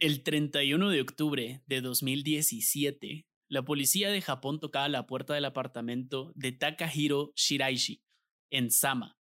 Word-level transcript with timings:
El 0.00 0.22
31 0.22 0.90
de 0.90 1.00
octubre 1.00 1.64
de 1.66 1.80
2017, 1.80 3.26
la 3.48 3.64
policía 3.64 4.10
de 4.10 4.22
Japón 4.22 4.60
tocaba 4.60 4.88
la 4.88 5.08
puerta 5.08 5.34
del 5.34 5.44
apartamento 5.44 6.30
de 6.36 6.52
Takahiro 6.52 7.32
Shiraishi, 7.34 8.04
en 8.50 8.70
Sama. 8.70 9.18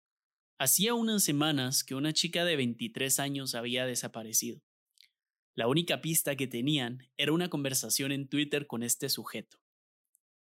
Hacía 0.60 0.94
unas 0.94 1.24
semanas 1.24 1.86
que 1.86 1.96
una 1.96 2.12
chica 2.12 2.44
de 2.44 2.58
23 2.58 3.22
años 3.22 3.56
había 3.56 3.86
desaparecido. 3.86 4.66
La 5.56 5.70
única 5.70 6.02
pista 6.02 6.36
que 6.36 6.46
tenían 6.46 7.10
era 7.16 7.32
una 7.32 7.50
conversación 7.50 8.12
en 8.12 8.28
Twitter 8.28 8.68
con 8.68 8.84
este 8.84 9.08
sujeto. 9.08 9.62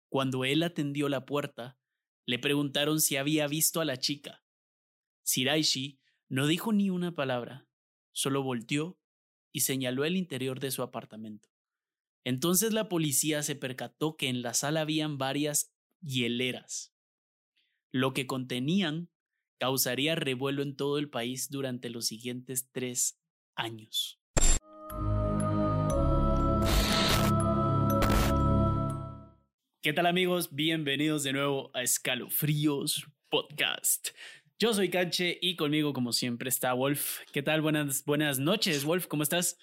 Cuando 0.09 0.43
él 0.43 0.61
atendió 0.61 1.07
la 1.07 1.25
puerta, 1.25 1.79
le 2.25 2.37
preguntaron 2.37 2.99
si 2.99 3.15
había 3.15 3.47
visto 3.47 3.79
a 3.79 3.85
la 3.85 3.95
chica. 3.95 4.43
Shiraishi 5.23 6.01
no 6.27 6.47
dijo 6.47 6.73
ni 6.73 6.89
una 6.89 7.15
palabra, 7.15 7.65
solo 8.11 8.43
volteó 8.43 8.99
y 9.51 9.61
señaló 9.61 10.05
el 10.05 10.15
interior 10.15 10.59
de 10.59 10.71
su 10.71 10.83
apartamento. 10.83 11.49
Entonces 12.23 12.73
la 12.73 12.89
policía 12.89 13.43
se 13.43 13.55
percató 13.55 14.17
que 14.17 14.27
en 14.27 14.41
la 14.41 14.53
sala 14.53 14.81
habían 14.81 15.17
varias 15.17 15.73
hieleras. 16.01 16.93
Lo 17.91 18.13
que 18.13 18.27
contenían 18.27 19.09
causaría 19.59 20.15
revuelo 20.15 20.61
en 20.61 20.75
todo 20.75 20.97
el 20.97 21.09
país 21.09 21.49
durante 21.49 21.89
los 21.89 22.07
siguientes 22.07 22.69
tres 22.71 23.19
años. 23.55 24.19
¿Qué 29.81 29.93
tal 29.93 30.05
amigos? 30.05 30.53
Bienvenidos 30.53 31.23
de 31.23 31.31
nuevo 31.31 31.71
a 31.73 31.81
Escalofríos 31.81 33.07
Podcast. 33.29 34.09
Yo 34.59 34.73
soy 34.73 34.89
Canche 34.89 35.37
y 35.39 35.55
conmigo, 35.55 35.93
como 35.93 36.11
siempre, 36.11 36.49
está 36.49 36.73
Wolf. 36.73 37.19
¿Qué 37.31 37.43
tal? 37.43 37.61
Buenas, 37.61 38.03
buenas 38.05 38.39
noches, 38.39 38.85
Wolf. 38.85 39.05
¿Cómo 39.05 39.21
estás? 39.21 39.55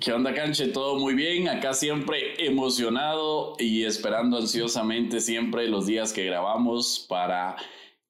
¿Qué 0.00 0.14
onda, 0.14 0.32
Canche? 0.32 0.68
Todo 0.68 0.98
muy 0.98 1.12
bien. 1.12 1.46
Acá 1.46 1.74
siempre 1.74 2.42
emocionado 2.42 3.54
y 3.58 3.84
esperando 3.84 4.38
ansiosamente 4.38 5.20
siempre 5.20 5.68
los 5.68 5.84
días 5.84 6.14
que 6.14 6.24
grabamos 6.24 7.04
para 7.06 7.56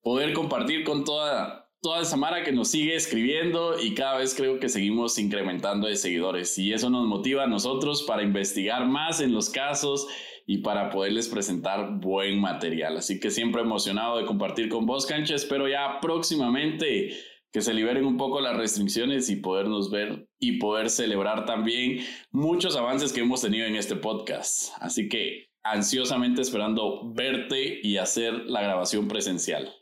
poder 0.03 0.35
compartir 0.35 0.85
con 0.85 1.03
toda, 1.03 1.69
toda 1.81 2.03
esa 2.03 2.17
mara 2.17 2.45
que 2.45 2.53
nos 2.53 2.69
sigue 2.69 2.95
escribiendo 2.95 3.77
y 3.83 3.95
cada 3.95 4.19
vez 4.19 4.37
creo 4.37 4.61
que 4.61 4.69
seguimos 4.69 5.19
incrementando 5.19 5.89
de 5.89 5.97
seguidores. 5.97 6.57
Y 6.59 6.73
eso 6.73 6.91
nos 6.91 7.09
motiva 7.09 7.43
a 7.43 7.49
nosotros 7.49 8.05
para 8.05 8.23
investigar 8.23 8.87
más 8.87 9.21
en 9.21 9.33
los 9.33 9.51
casos 9.51 10.07
y 10.47 10.59
para 10.59 10.91
poderles 10.91 11.29
presentar 11.29 11.99
buen 12.01 12.41
material. 12.41 12.97
Así 12.97 13.21
que 13.21 13.31
siempre 13.31 13.63
emocionado 13.63 14.19
de 14.19 14.27
compartir 14.27 14.69
con 14.69 14.87
vos, 14.87 15.07
Cancha. 15.07 15.35
Espero 15.35 15.69
ya 15.69 16.01
próximamente 16.01 17.11
que 17.53 17.61
se 17.61 17.75
liberen 17.75 18.07
un 18.07 18.17
poco 18.17 18.41
las 18.41 18.57
restricciones 18.57 19.29
y 19.29 19.37
podernos 19.37 19.91
ver 19.91 20.27
y 20.39 20.59
poder 20.59 20.89
celebrar 20.89 21.45
también 21.45 22.05
muchos 22.31 22.77
avances 22.77 23.13
que 23.13 23.21
hemos 23.21 23.43
tenido 23.43 23.67
en 23.67 23.77
este 23.77 23.95
podcast. 23.95 24.73
Así 24.81 25.09
que 25.09 25.51
ansiosamente 25.63 26.41
esperando 26.41 27.13
verte 27.13 27.81
y 27.83 27.99
hacer 27.99 28.33
la 28.47 28.63
grabación 28.63 29.07
presencial. 29.07 29.73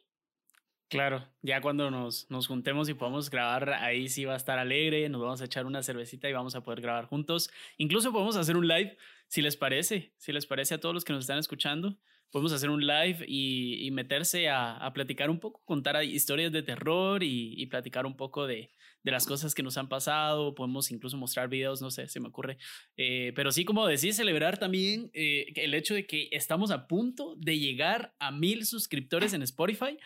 Claro, 0.91 1.25
ya 1.41 1.61
cuando 1.61 1.89
nos, 1.93 2.29
nos 2.31 2.49
juntemos 2.49 2.89
y 2.89 2.95
podamos 2.95 3.31
grabar, 3.31 3.75
ahí 3.75 4.09
sí 4.09 4.25
va 4.25 4.35
a 4.35 4.37
estar 4.37 4.59
alegre, 4.59 5.09
nos 5.09 5.21
vamos 5.21 5.41
a 5.41 5.45
echar 5.45 5.65
una 5.65 5.85
cervecita 5.85 6.29
y 6.29 6.33
vamos 6.33 6.57
a 6.57 6.65
poder 6.65 6.81
grabar 6.81 7.07
juntos. 7.07 7.49
Incluso 7.79 8.11
podemos 8.11 8.35
hacer 8.35 8.57
un 8.57 8.67
live, 8.67 8.97
si 9.31 9.43
les 9.43 9.57
parece, 9.57 10.13
si 10.19 10.33
les 10.33 10.45
parece 10.45 10.75
a 10.75 10.81
todos 10.81 10.93
los 10.93 11.05
que 11.05 11.13
nos 11.13 11.23
están 11.23 11.39
escuchando, 11.39 11.97
podemos 12.33 12.53
hacer 12.53 12.69
un 12.69 12.85
live 12.85 13.25
y, 13.29 13.89
meterse 13.93 14.49
a, 14.49 14.91
platicar 14.93 15.31
un 15.31 15.39
poco, 15.39 15.63
contar 15.65 16.03
historias 16.03 16.51
de 16.51 16.65
terror 16.65 17.23
y, 17.23 17.65
platicar 17.67 18.07
un 18.07 18.17
poco 18.17 18.49
de, 18.49 18.73
las 19.05 19.27
cosas 19.27 19.55
que 19.55 19.63
nos 19.63 19.79
han 19.79 19.89
pasado, 19.89 20.57
podemos 20.57 20.91
incluso 20.91 21.17
mostrar 21.17 21.49
videos, 21.49 21.81
no 21.81 21.93
sé, 21.93 22.09
se 22.09 22.19
me 22.19 22.27
ocurre. 22.27 22.59
Eh, 22.97 23.33
pero 23.37 23.53
sí, 23.53 23.65
como 23.65 23.87
decís, 23.87 24.17
celebrar 24.17 24.59
también 24.59 25.13
eh, 25.15 25.53
el 25.55 25.75
hecho 25.75 25.95
de 25.95 26.09
que 26.09 26.29
estamos 26.33 26.73
a 26.73 26.89
punto 26.89 27.37
de 27.37 27.57
llegar 27.57 28.17
a 28.19 28.33
mil 28.33 28.67
suscriptores 28.67 29.33
en 29.33 29.43
Spotify 29.43 29.97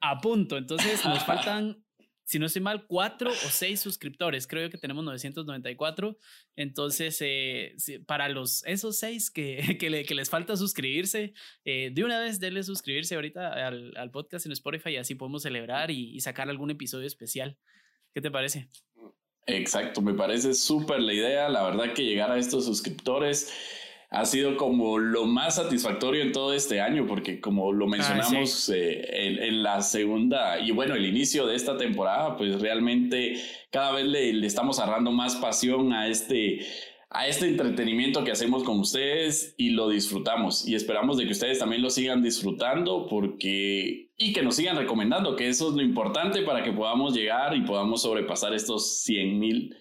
a 0.00 0.18
punto. 0.22 0.56
Entonces 0.56 1.04
nos 1.04 1.24
faltan, 1.26 1.84
si 2.32 2.38
no 2.38 2.46
estoy 2.46 2.62
mal, 2.62 2.86
cuatro 2.86 3.30
o 3.30 3.50
seis 3.50 3.80
suscriptores. 3.80 4.46
Creo 4.46 4.70
que 4.70 4.78
tenemos 4.78 5.04
994. 5.04 6.16
Entonces, 6.56 7.18
eh, 7.20 7.76
para 8.06 8.30
los, 8.30 8.64
esos 8.64 8.96
seis 8.96 9.30
que, 9.30 9.76
que, 9.78 10.14
les 10.14 10.30
falta 10.30 10.56
suscribirse, 10.56 11.34
eh, 11.66 11.90
de 11.92 12.04
una 12.04 12.18
vez 12.20 12.40
denle 12.40 12.62
suscribirse 12.62 13.16
ahorita 13.16 13.66
al, 13.66 14.10
podcast 14.12 14.46
en 14.46 14.52
Spotify 14.52 14.92
y 14.92 14.96
así 14.96 15.14
podemos 15.14 15.42
celebrar 15.42 15.90
y, 15.90 16.16
y 16.16 16.20
sacar 16.20 16.48
algún 16.48 16.70
episodio 16.70 17.06
especial. 17.06 17.58
¿Qué 18.14 18.22
te 18.22 18.30
parece? 18.30 18.70
Exacto, 19.44 20.00
me 20.00 20.14
parece 20.14 20.54
súper 20.54 21.00
la 21.00 21.12
idea. 21.12 21.50
La 21.50 21.62
verdad 21.64 21.92
que 21.92 22.02
llegar 22.02 22.30
a 22.30 22.38
estos 22.38 22.64
suscriptores 22.64 23.52
ha 24.12 24.26
sido 24.26 24.58
como 24.58 24.98
lo 24.98 25.24
más 25.24 25.54
satisfactorio 25.54 26.22
en 26.22 26.32
todo 26.32 26.52
este 26.52 26.82
año, 26.82 27.06
porque 27.06 27.40
como 27.40 27.72
lo 27.72 27.86
ah, 27.86 27.88
mencionamos 27.88 28.68
eh, 28.68 29.46
en, 29.46 29.62
la 29.62 29.80
segunda 29.80 30.60
y 30.60 30.70
bueno, 30.70 30.94
el 30.94 31.06
inicio 31.06 31.46
de 31.46 31.56
esta 31.56 31.78
temporada, 31.78 32.36
pues 32.36 32.60
realmente 32.60 33.36
cada 33.70 33.92
vez 33.92 34.04
le, 34.04 34.34
le 34.34 34.46
estamos 34.46 34.78
agarrando 34.78 35.12
más 35.12 35.36
pasión 35.36 35.94
a 35.94 36.08
este 36.08 36.60
a 37.14 37.26
este 37.26 37.46
entretenimiento 37.46 38.24
que 38.24 38.30
hacemos 38.30 38.64
con 38.64 38.80
ustedes 38.80 39.54
y 39.58 39.70
lo 39.70 39.90
disfrutamos. 39.90 40.66
Y 40.66 40.74
esperamos 40.74 41.18
de 41.18 41.26
que 41.26 41.32
ustedes 41.32 41.58
también 41.58 41.82
lo 41.82 41.90
sigan 41.90 42.22
disfrutando 42.22 43.06
porque 43.06 44.10
y 44.16 44.32
que 44.32 44.42
nos 44.42 44.56
sigan 44.56 44.76
recomendando 44.76 45.36
que 45.36 45.48
eso 45.48 45.68
es 45.70 45.74
lo 45.74 45.82
importante 45.82 46.42
para 46.42 46.62
que 46.62 46.72
podamos 46.72 47.14
llegar 47.14 47.56
y 47.56 47.62
podamos 47.62 48.02
sobrepasar 48.02 48.54
estos 48.54 49.02
100 49.04 49.38
mil 49.38 49.76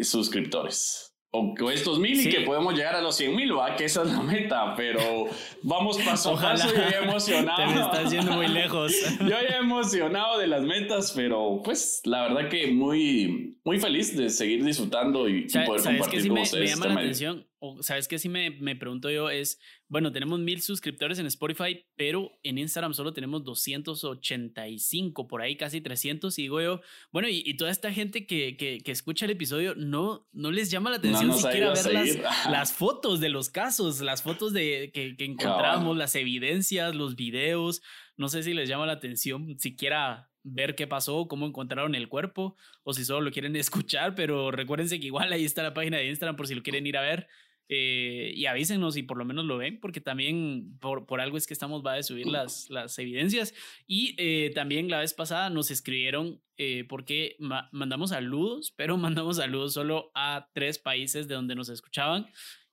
suscriptores 0.00 1.09
o, 1.32 1.70
estos 1.70 2.00
mil 2.00 2.20
y 2.20 2.28
que 2.28 2.40
podemos 2.40 2.74
llegar 2.74 2.96
a 2.96 3.00
los 3.00 3.16
100 3.16 3.36
mil, 3.36 3.56
va, 3.56 3.76
que 3.76 3.84
esa 3.84 4.02
es 4.02 4.08
la 4.08 4.22
meta, 4.22 4.74
pero 4.76 5.26
vamos 5.62 5.98
paso 5.98 6.36
a 6.36 6.40
paso, 6.40 6.68
yo 6.68 6.90
ya 6.90 6.98
emocionado. 7.02 7.68
Te 7.68 7.74
me 7.74 7.80
estás 7.80 8.10
yendo 8.10 8.32
muy 8.32 8.48
lejos. 8.48 8.92
yo 9.20 9.28
ya 9.28 9.58
emocionado 9.58 10.38
de 10.38 10.48
las 10.48 10.62
metas, 10.62 11.12
pero 11.14 11.60
pues 11.64 12.00
la 12.04 12.22
verdad 12.22 12.48
que 12.48 12.72
muy, 12.72 13.56
muy 13.64 13.78
feliz 13.78 14.16
de 14.16 14.28
seguir 14.28 14.64
disfrutando 14.64 15.28
y, 15.28 15.46
poder 15.66 15.82
compartir 15.82 16.28
con 16.28 16.38
ustedes. 16.38 16.78
Me 16.78 16.84
llama 16.84 16.94
la 16.94 17.00
atención 17.00 17.46
o 17.60 17.82
sabes 17.82 18.08
que 18.08 18.18
sí 18.18 18.28
me, 18.28 18.50
me, 18.50 18.74
pregunto 18.74 19.10
yo 19.10 19.30
es, 19.30 19.60
bueno, 19.90 20.12
tenemos 20.12 20.38
mil 20.38 20.62
suscriptores 20.62 21.18
en 21.18 21.26
Spotify, 21.26 21.84
pero 21.96 22.30
en 22.44 22.58
Instagram 22.58 22.94
solo 22.94 23.12
tenemos 23.12 23.42
285, 23.42 25.26
por 25.26 25.42
ahí 25.42 25.56
casi 25.56 25.80
300, 25.80 26.38
y 26.38 26.42
digo 26.42 26.60
yo, 26.60 26.80
bueno, 27.10 27.26
y, 27.28 27.52
toda 27.54 27.72
esta 27.72 27.92
gente 27.92 28.24
que, 28.24 28.56
que, 28.56 28.78
que, 28.78 28.92
escucha 28.92 29.24
el 29.24 29.32
episodio, 29.32 29.74
no, 29.74 30.28
no 30.32 30.52
les 30.52 30.70
llama 30.70 30.90
la 30.90 30.96
atención 30.98 31.34
siquiera 31.34 31.72
ver 31.72 31.92
las, 31.92 32.16
las, 32.48 32.72
fotos 32.72 33.18
de 33.18 33.30
los 33.30 33.50
casos, 33.50 34.00
las 34.00 34.22
fotos 34.22 34.52
de, 34.52 34.92
que, 34.94 35.16
que 35.16 35.24
encontramos, 35.24 35.96
las 35.96 36.14
evidencias, 36.14 36.94
los 36.94 37.16
videos, 37.16 37.82
no 38.16 38.28
sé 38.28 38.44
si 38.44 38.54
les 38.54 38.68
llama 38.68 38.86
la 38.86 38.92
atención 38.92 39.58
siquiera 39.58 40.30
ver 40.44 40.76
qué 40.76 40.86
pasó, 40.86 41.26
cómo 41.26 41.46
encontraron 41.46 41.96
el 41.96 42.08
cuerpo, 42.08 42.56
o 42.84 42.92
si 42.92 43.04
solo 43.04 43.22
lo 43.22 43.32
quieren 43.32 43.56
escuchar, 43.56 44.14
pero 44.14 44.52
recuérdense 44.52 45.00
que 45.00 45.06
igual 45.06 45.32
ahí 45.32 45.44
está 45.44 45.64
la 45.64 45.74
página 45.74 45.96
de 45.96 46.06
Instagram 46.06 46.36
por 46.36 46.46
si 46.46 46.54
lo 46.54 46.62
quieren 46.62 46.86
ir 46.86 46.96
a 46.96 47.02
ver. 47.02 47.28
Eh, 47.72 48.32
y 48.34 48.46
avísenos 48.46 48.94
si 48.94 49.04
por 49.04 49.16
lo 49.16 49.24
menos 49.24 49.44
lo 49.44 49.56
ven, 49.56 49.78
porque 49.78 50.00
también 50.00 50.76
por, 50.80 51.06
por 51.06 51.20
algo 51.20 51.36
es 51.36 51.46
que 51.46 51.54
estamos 51.54 51.86
va 51.86 51.94
a 51.94 52.02
subir 52.02 52.26
las, 52.26 52.68
las 52.68 52.98
evidencias. 52.98 53.54
Y 53.86 54.16
eh, 54.18 54.50
también 54.56 54.90
la 54.90 54.98
vez 54.98 55.14
pasada 55.14 55.50
nos 55.50 55.70
escribieron 55.70 56.42
eh, 56.56 56.84
porque 56.88 57.36
mandamos 57.70 58.10
saludos, 58.10 58.74
pero 58.76 58.96
mandamos 58.98 59.36
saludos 59.36 59.72
solo 59.72 60.10
a 60.16 60.48
tres 60.52 60.80
países 60.80 61.28
de 61.28 61.36
donde 61.36 61.54
nos 61.54 61.68
escuchaban. 61.68 62.26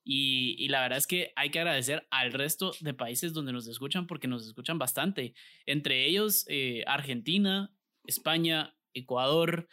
Y, 0.04 0.56
y, 0.58 0.70
la 0.70 0.82
verdad 0.82 0.98
es 0.98 1.06
que 1.06 1.32
hay 1.36 1.52
que 1.52 1.60
agradecer 1.60 2.08
al 2.10 2.34
resto 2.34 2.72
de 2.80 2.94
países 2.96 3.34
donde 3.34 3.54
nos 3.54 3.68
escuchan 3.68 4.08
porque 4.08 4.28
nos 4.28 4.48
escuchan 4.48 4.80
bastante. 4.80 5.36
Entre 5.68 6.06
ellos, 6.06 6.48
Argentina, 6.88 7.72
España, 8.06 8.74
Ecuador, 8.94 9.68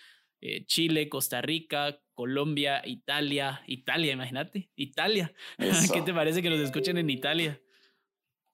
Chile, 0.67 1.09
Costa 1.09 1.41
Rica, 1.43 2.01
Colombia, 2.15 2.83
Italia, 2.85 3.63
Italia, 3.67 4.13
imagínate, 4.13 4.71
Italia. 4.77 5.33
¿Qué 5.93 6.03
te 6.03 6.15
parece 6.15 6.43
que 6.43 6.51
nos 6.51 6.61
escuchen 6.61 6.99
en 6.99 7.11
Italia? 7.11 7.61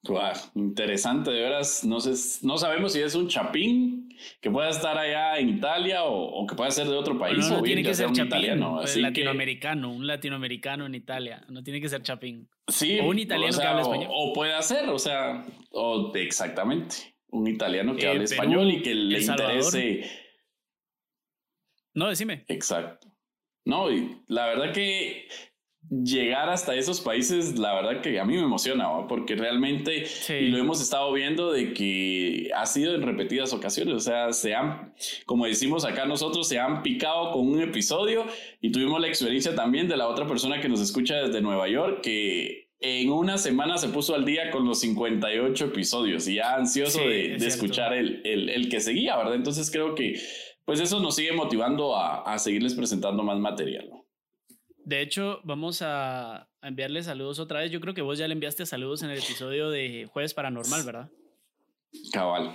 Wow, 0.03 0.31
interesante, 0.55 1.29
de 1.29 1.41
veras. 1.41 1.83
No, 1.83 1.99
sé, 1.99 2.45
no 2.45 2.57
sabemos 2.57 2.93
si 2.93 3.01
es 3.01 3.13
un 3.13 3.27
chapín 3.27 4.09
que 4.41 4.49
pueda 4.49 4.69
estar 4.69 4.97
allá 4.97 5.37
enItalia 5.37 6.03
o, 6.05 6.45
que 6.47 6.55
pueda 6.55 6.71
ser 6.71 6.87
de 6.87 6.95
otro 6.95 7.19
país. 7.19 7.37
No, 7.37 7.57
no, 7.57 7.61
tiene 7.61 7.83
que, 7.83 7.93
ser 7.93 8.07
un 8.07 8.19
italiano. 8.19 8.77
Pues, 8.77 8.97
latinoamericano, 8.97 9.91
un 9.91 10.07
latinoamericano 10.07 10.87
en 10.87 10.95
Italia. 10.95 11.45
No 11.49 11.63
tiene 11.63 11.79
que 11.79 11.87
ser 11.87 12.01
chapín. 12.01 12.49
Sí. 12.67 12.99
O 12.99 13.09
un 13.09 13.19
italiano 13.19 13.55
que 13.55 13.63
habla 13.63 13.81
español. 13.83 14.09
O, 14.11 14.33
puede 14.33 14.59
ser, 14.63 14.89
o 14.89 14.97
sea, 14.97 15.45
o 15.69 16.11
exactamente. 16.15 16.95
Un 17.29 17.47
italiano 17.47 17.95
que 17.95 18.05
eh, 18.05 18.09
hable 18.09 18.23
español 18.23 18.71
y 18.71 18.81
que 18.81 18.95
le 18.95 19.21
interese. 19.21 20.20
No, 21.93 22.07
decime. 22.07 22.45
Exacto. 22.47 23.07
No, 23.65 23.91
y 23.91 24.17
la 24.27 24.47
verdad 24.47 24.73
que 24.73 25.27
llegar 25.89 26.49
hasta 26.49 26.75
esos 26.75 27.01
países, 27.01 27.57
la 27.57 27.73
verdad 27.73 28.01
que 28.01 28.19
a 28.19 28.25
mí 28.25 28.35
me 28.35 28.43
emociona, 28.43 28.87
porque 29.07 29.35
realmente, 29.35 30.05
y 30.29 30.47
lo 30.47 30.57
hemos 30.57 30.81
estado 30.81 31.11
viendo 31.11 31.51
de 31.51 31.73
que 31.73 32.49
ha 32.55 32.65
sido 32.65 32.95
en 32.95 33.01
repetidas 33.01 33.51
ocasiones, 33.51 33.95
o 33.95 33.99
sea, 33.99 34.31
se 34.31 34.55
han, 34.55 34.93
como 35.25 35.45
decimos 35.45 35.83
acá 35.83 36.05
nosotros, 36.05 36.47
se 36.47 36.59
han 36.59 36.81
picado 36.81 37.31
con 37.31 37.47
un 37.47 37.61
episodio 37.61 38.25
y 38.61 38.71
tuvimos 38.71 39.01
la 39.01 39.07
experiencia 39.07 39.55
también 39.55 39.87
de 39.87 39.97
la 39.97 40.07
otra 40.07 40.27
persona 40.27 40.61
que 40.61 40.69
nos 40.69 40.81
escucha 40.81 41.15
desde 41.15 41.41
Nueva 41.41 41.67
York, 41.67 42.01
que 42.01 42.69
en 42.79 43.11
una 43.11 43.37
semana 43.37 43.77
se 43.77 43.89
puso 43.89 44.15
al 44.15 44.25
día 44.25 44.49
con 44.49 44.65
los 44.65 44.79
58 44.79 45.65
episodios 45.65 46.27
y 46.27 46.35
ya 46.35 46.55
ansioso 46.55 46.99
de, 47.01 47.35
escuchar 47.35 47.93
el, 47.93 48.21
el, 48.23 48.69
que 48.69 48.79
seguía, 48.79 49.17
¿verdad? 49.17 49.35
Entonces 49.35 49.69
creo 49.69 49.93
que 49.93 50.19
pues 50.65 50.79
eso 50.79 50.99
nos 50.99 51.15
sigue 51.15 51.31
motivando 51.33 51.95
a, 51.95 52.21
a 52.21 52.39
seguirles 52.39 52.75
presentando 52.75 53.23
más 53.23 53.39
material. 53.39 53.89
¿no? 53.89 54.05
De 54.83 55.01
hecho, 55.01 55.41
vamos 55.43 55.81
a, 55.81 56.49
enviarle 56.61 57.03
saludos 57.03 57.39
otra 57.39 57.59
vez. 57.59 57.71
Yo 57.71 57.79
creo 57.79 57.93
que 57.93 58.01
vos 58.01 58.17
ya 58.17 58.27
le 58.27 58.33
enviaste 58.33 58.65
saludos 58.65 59.03
en 59.03 59.09
el 59.09 59.19
episodio 59.19 59.69
de 59.69 60.07
Jueves 60.11 60.33
Paranormal, 60.33 60.83
¿verdad? 60.83 61.11
Cabal. 62.11 62.51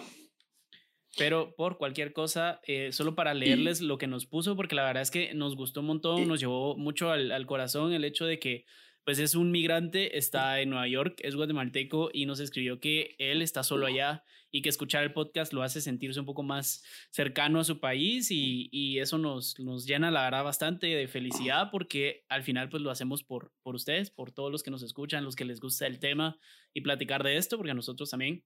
Pero 1.16 1.54
por 1.56 1.78
cualquier 1.78 2.12
cosa, 2.12 2.60
eh, 2.66 2.92
solo 2.92 3.14
para 3.14 3.32
leerles 3.32 3.80
lo 3.80 3.96
que 3.96 4.06
nos 4.06 4.26
puso, 4.26 4.54
porque 4.54 4.74
la 4.74 4.84
verdad 4.84 5.02
es 5.02 5.10
que 5.10 5.32
nos 5.34 5.56
gustó 5.56 5.80
un 5.80 5.86
montón, 5.86 6.28
nos 6.28 6.40
llevó 6.40 6.76
mucho 6.76 7.10
al, 7.10 7.32
al 7.32 7.46
corazón 7.46 7.92
el 7.92 8.04
hecho 8.04 8.26
de 8.26 8.38
que 8.38 8.66
pues 9.06 9.20
es 9.20 9.36
un 9.36 9.52
migrante, 9.52 10.18
está 10.18 10.60
en 10.60 10.70
Nueva 10.70 10.88
York, 10.88 11.20
es 11.22 11.36
guatemalteco 11.36 12.10
y 12.12 12.26
nos 12.26 12.40
escribió 12.40 12.80
que 12.80 13.14
él 13.18 13.40
está 13.40 13.62
solo 13.62 13.86
allá 13.86 14.24
y 14.50 14.62
que 14.62 14.68
escuchar 14.68 15.04
el 15.04 15.12
podcast 15.12 15.52
lo 15.52 15.62
hace 15.62 15.80
sentirse 15.80 16.18
un 16.18 16.26
poco 16.26 16.42
más 16.42 16.82
cercano 17.10 17.60
a 17.60 17.64
su 17.64 17.78
país 17.78 18.32
y, 18.32 18.68
y 18.72 18.98
eso 18.98 19.18
nos, 19.18 19.60
nos 19.60 19.86
llena 19.86 20.10
la 20.10 20.24
verdad 20.24 20.42
bastante 20.42 20.88
de 20.88 21.06
felicidad 21.06 21.68
porque 21.70 22.24
al 22.28 22.42
final 22.42 22.68
pues 22.68 22.82
lo 22.82 22.90
hacemos 22.90 23.22
por, 23.22 23.52
por 23.62 23.76
ustedes, 23.76 24.10
por 24.10 24.32
todos 24.32 24.50
los 24.50 24.64
que 24.64 24.72
nos 24.72 24.82
escuchan, 24.82 25.24
los 25.24 25.36
que 25.36 25.44
les 25.44 25.60
gusta 25.60 25.86
el 25.86 26.00
tema 26.00 26.36
y 26.74 26.80
platicar 26.80 27.22
de 27.22 27.36
esto, 27.36 27.58
porque 27.58 27.70
a 27.70 27.74
nosotros 27.74 28.10
también. 28.10 28.44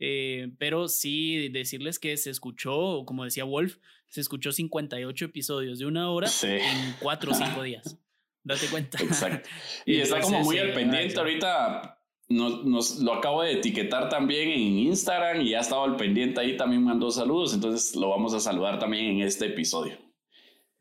Eh, 0.00 0.50
pero 0.58 0.88
sí 0.88 1.48
decirles 1.50 2.00
que 2.00 2.16
se 2.16 2.30
escuchó, 2.30 3.04
como 3.06 3.22
decía 3.22 3.44
Wolf, 3.44 3.76
se 4.08 4.20
escuchó 4.20 4.50
58 4.50 5.26
episodios 5.26 5.78
de 5.78 5.86
una 5.86 6.10
hora 6.10 6.28
en 6.42 6.96
cuatro 6.98 7.30
o 7.30 7.34
cinco 7.34 7.62
días. 7.62 8.02
Date 8.44 8.66
cuenta. 8.68 8.98
Exacto. 9.02 9.48
Y 9.86 10.00
está 10.00 10.20
como 10.20 10.40
muy 10.40 10.58
al 10.58 10.72
pendiente 10.72 11.18
ahorita. 11.18 11.98
Nos, 12.28 12.64
nos, 12.64 12.98
lo 13.00 13.12
acabo 13.12 13.42
de 13.42 13.52
etiquetar 13.52 14.08
también 14.08 14.48
en 14.48 14.78
Instagram 14.88 15.42
y 15.42 15.50
ya 15.50 15.60
estaba 15.60 15.84
al 15.84 15.96
pendiente 15.96 16.40
ahí, 16.40 16.56
también 16.56 16.82
mandó 16.82 17.10
saludos, 17.10 17.52
entonces 17.52 17.94
lo 17.94 18.08
vamos 18.08 18.32
a 18.32 18.40
saludar 18.40 18.78
también 18.78 19.04
en 19.04 19.20
este 19.20 19.46
episodio. 19.46 19.98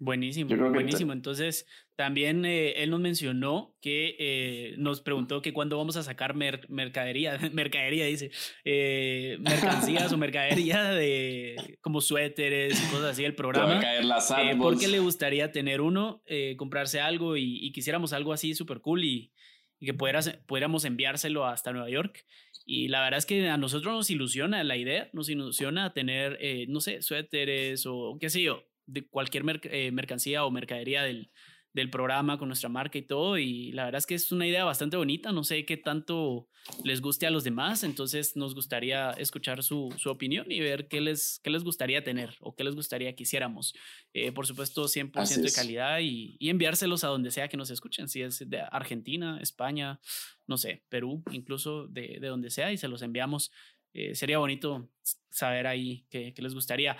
Buenísimo, 0.01 0.49
buenísimo. 0.71 1.13
Entonces, 1.13 1.67
también 1.95 2.43
eh, 2.43 2.81
él 2.81 2.89
nos 2.89 2.99
mencionó 2.99 3.77
que 3.81 4.15
eh, 4.17 4.73
nos 4.79 4.99
preguntó 4.99 5.43
que 5.43 5.53
cuándo 5.53 5.77
vamos 5.77 5.95
a 5.95 6.01
sacar 6.01 6.33
mercadería, 6.33 7.37
mercadería 7.53 8.05
dice, 8.07 8.31
eh, 8.65 9.37
mercancías 9.41 10.11
o 10.11 10.17
mercadería 10.17 10.85
de 10.85 11.77
como 11.81 12.01
suéteres 12.01 12.83
y 12.83 12.91
cosas 12.91 13.11
así, 13.11 13.23
el 13.23 13.35
programa. 13.35 13.79
Caer 13.79 14.05
las 14.05 14.33
porque 14.57 14.87
le 14.87 14.97
gustaría 14.97 15.51
tener 15.51 15.81
uno, 15.81 16.23
comprarse 16.57 16.99
algo 16.99 17.37
y, 17.37 17.71
quisiéramos 17.71 18.11
algo 18.11 18.33
así 18.33 18.55
súper 18.55 18.81
cool 18.81 19.03
y, 19.03 19.31
y 19.79 19.85
que 19.85 19.93
pudiéramos 19.93 20.83
enviárselo 20.83 21.45
hasta 21.45 21.73
Nueva 21.73 21.91
York. 21.91 22.25
Y 22.65 22.87
la 22.87 23.03
verdad 23.03 23.19
es 23.19 23.27
que 23.27 23.47
a 23.47 23.57
nosotros 23.57 23.93
nos 23.93 24.09
ilusiona 24.09 24.63
la 24.63 24.77
idea, 24.77 25.11
nos 25.13 25.29
ilusiona 25.29 25.93
tener, 25.93 26.39
no 26.69 26.81
sé, 26.81 27.03
suéteres 27.03 27.85
o 27.85 28.17
qué 28.19 28.31
sé 28.31 28.41
yo, 28.41 28.63
de 28.91 29.07
cualquier 29.07 29.43
eh, 29.63 29.91
mercancía 29.91 30.45
o 30.45 30.51
mercadería 30.51 31.03
del, 31.03 31.31
del 31.73 31.89
programa 31.89 32.37
con 32.37 32.49
nuestra 32.49 32.69
marca 32.69 32.97
y 32.97 33.03
todo. 33.03 33.37
Y 33.37 33.71
la 33.71 33.85
verdad 33.85 33.99
es 33.99 34.05
que 34.05 34.15
es 34.15 34.31
una 34.31 34.47
idea 34.47 34.63
bastante 34.63 34.97
bonita. 34.97 35.31
No 35.31 35.43
sé 35.43 35.65
qué 35.65 35.77
tanto 35.77 36.47
les 36.83 37.01
guste 37.01 37.25
a 37.25 37.31
los 37.31 37.43
demás. 37.43 37.83
Entonces 37.83 38.35
nos 38.35 38.53
gustaría 38.55 39.11
escuchar 39.11 39.63
su, 39.63 39.93
su 39.97 40.09
opinión 40.09 40.51
y 40.51 40.59
ver 40.59 40.87
qué 40.87 41.01
les, 41.01 41.39
qué 41.43 41.49
les 41.49 41.63
gustaría 41.63 42.03
tener 42.03 42.35
o 42.41 42.55
qué 42.55 42.63
les 42.63 42.75
gustaría 42.75 43.15
que 43.15 43.23
hiciéramos. 43.23 43.73
Eh, 44.13 44.31
por 44.31 44.45
supuesto, 44.45 44.85
100% 44.85 45.41
de 45.41 45.51
calidad 45.51 45.99
y, 45.99 46.35
y, 46.39 46.49
enviárselos 46.49 47.03
a 47.03 47.07
donde 47.07 47.31
sea 47.31 47.47
que 47.47 47.57
nos 47.57 47.69
escuchen. 47.69 48.09
Si 48.09 48.21
es 48.21 48.49
de 48.49 48.61
Argentina, 48.71 49.39
España, 49.41 49.99
no 50.47 50.57
sé, 50.57 50.83
Perú, 50.89 51.23
incluso 51.31 51.87
de, 51.87 52.17
de 52.19 52.27
donde 52.27 52.49
sea 52.49 52.71
y 52.71 52.77
se 52.77 52.87
los 52.87 53.01
enviamos. 53.01 53.51
Eh, 53.93 54.15
sería 54.15 54.37
bonito 54.37 54.89
saber 55.29 55.67
ahí 55.67 56.05
qué, 56.09 56.33
qué 56.33 56.41
les 56.41 56.53
gustaría. 56.53 56.97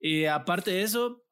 Y 0.00 0.26
aparte 0.26 0.70
de 0.70 0.82
eso, 0.82 1.23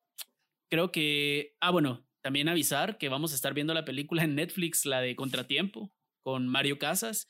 creo 0.72 0.90
que, 0.90 1.54
ah, 1.60 1.70
bueno, 1.70 2.02
también 2.22 2.48
avisar 2.48 2.96
que 2.96 3.10
vamos 3.10 3.32
a 3.32 3.34
estar 3.34 3.52
viendo 3.52 3.74
la 3.74 3.84
película 3.84 4.24
en 4.24 4.34
Netflix, 4.34 4.86
la 4.86 5.02
de 5.02 5.14
Contratiempo, 5.14 5.92
con 6.22 6.48
Mario 6.48 6.78
Casas. 6.78 7.28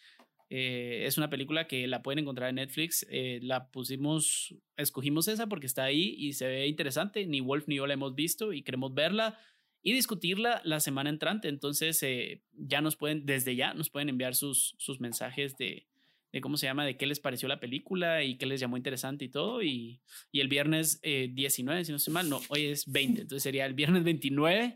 Eh, 0.49 1.07
es 1.07 1.19
una 1.19 1.29
película 1.29 1.67
que 1.67 1.89
la 1.89 2.05
pueden 2.05 2.21
encontrar 2.21 2.51
en 2.51 2.55
Netflix. 2.55 3.05
Eh, 3.11 3.41
la 3.43 3.69
pusimos, 3.73 4.55
escogimos 4.77 5.27
esa 5.27 5.49
porque 5.49 5.67
está 5.67 5.83
ahí 5.83 6.15
y 6.17 6.35
se 6.35 6.47
ve 6.47 6.69
interesante. 6.69 7.27
Ni 7.27 7.41
Wolf 7.41 7.67
ni 7.67 7.79
yo 7.79 7.87
la 7.89 7.95
hemos 7.95 8.15
visto 8.15 8.53
y 8.53 8.63
queremos 8.63 8.95
verla 8.95 9.37
y 9.83 9.93
discutirla 9.93 10.63
la 10.65 10.79
semana 10.79 11.11
entrante. 11.11 11.49
Entonces, 11.49 12.01
eh, 12.05 12.45
ya 12.53 12.81
nos 12.81 12.95
pueden, 12.95 13.27
desde 13.27 13.57
ya, 13.57 13.75
nos 13.75 13.91
pueden 13.91 14.09
enviar 14.09 14.37
sus, 14.37 14.77
sus 14.79 15.01
mensajes 15.01 15.57
de, 15.57 15.89
de 16.33 16.41
cómo 16.41 16.57
se 16.57 16.67
llama, 16.67 16.85
de 16.85 16.97
qué 16.97 17.07
les 17.07 17.21
pareció 17.21 17.47
la 17.47 17.61
película 17.61 18.25
y 18.25 18.37
qué 18.37 18.47
les 18.47 18.59
llamó 18.59 18.79
interesante 18.79 19.27
y 19.27 19.29
todo. 19.29 19.63
Y, 19.63 20.01
y 20.31 20.41
el 20.41 20.49
viernes 20.49 21.01
19, 21.03 21.81
eh, 21.81 21.85
si 21.85 21.93
no 21.93 21.97
estoy 21.97 22.15
mal, 22.15 22.29
no, 22.29 22.41
hoy 22.49 22.67
es 22.67 22.91
20, 22.91 23.23
entonces 23.23 23.43
sería 23.43 23.67
el 23.67 23.75
viernes 23.75 24.03
29, 24.03 24.75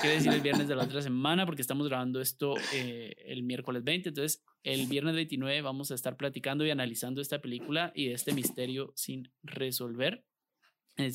quiere 0.00 0.16
decir 0.16 0.32
el 0.32 0.40
viernes 0.40 0.68
de 0.68 0.76
la 0.76 0.84
otra 0.84 1.02
semana, 1.02 1.44
porque 1.44 1.62
estamos 1.62 1.88
grabando 1.88 2.20
esto 2.20 2.54
eh, 2.72 3.16
el 3.26 3.42
miércoles 3.42 3.82
20. 3.82 4.10
Entonces, 4.10 4.44
el 4.62 4.86
viernes 4.86 5.16
29 5.16 5.60
vamos 5.62 5.90
a 5.90 5.94
estar 5.94 6.16
platicando 6.16 6.64
y 6.64 6.70
analizando 6.70 7.20
esta 7.20 7.40
película 7.40 7.92
y 7.94 8.10
este 8.10 8.32
misterio 8.32 8.92
sin 8.94 9.30
resolver. 9.42 10.24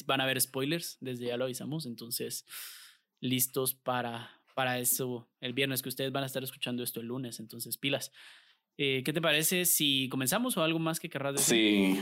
van 0.05 0.19
a 0.19 0.25
haber 0.25 0.39
spoilers, 0.41 0.97
desde 0.99 1.27
ya 1.27 1.37
lo 1.37 1.45
avisamos, 1.45 1.85
entonces 1.85 2.45
listos 3.21 3.73
para, 3.73 4.41
para 4.53 4.79
eso 4.79 5.29
el 5.39 5.53
viernes, 5.53 5.81
que 5.81 5.89
ustedes 5.89 6.11
van 6.11 6.23
a 6.23 6.27
estar 6.27 6.43
escuchando 6.43 6.83
esto 6.83 6.99
el 6.99 7.07
lunes, 7.07 7.39
entonces 7.39 7.77
pilas. 7.77 8.11
Eh, 8.83 9.03
¿Qué 9.03 9.13
te 9.13 9.21
parece 9.21 9.65
si 9.65 10.09
comenzamos 10.09 10.57
o 10.57 10.63
algo 10.63 10.79
más 10.79 10.99
que 10.99 11.07
querrás 11.07 11.35
decir? 11.35 11.55
Sí, 11.55 11.99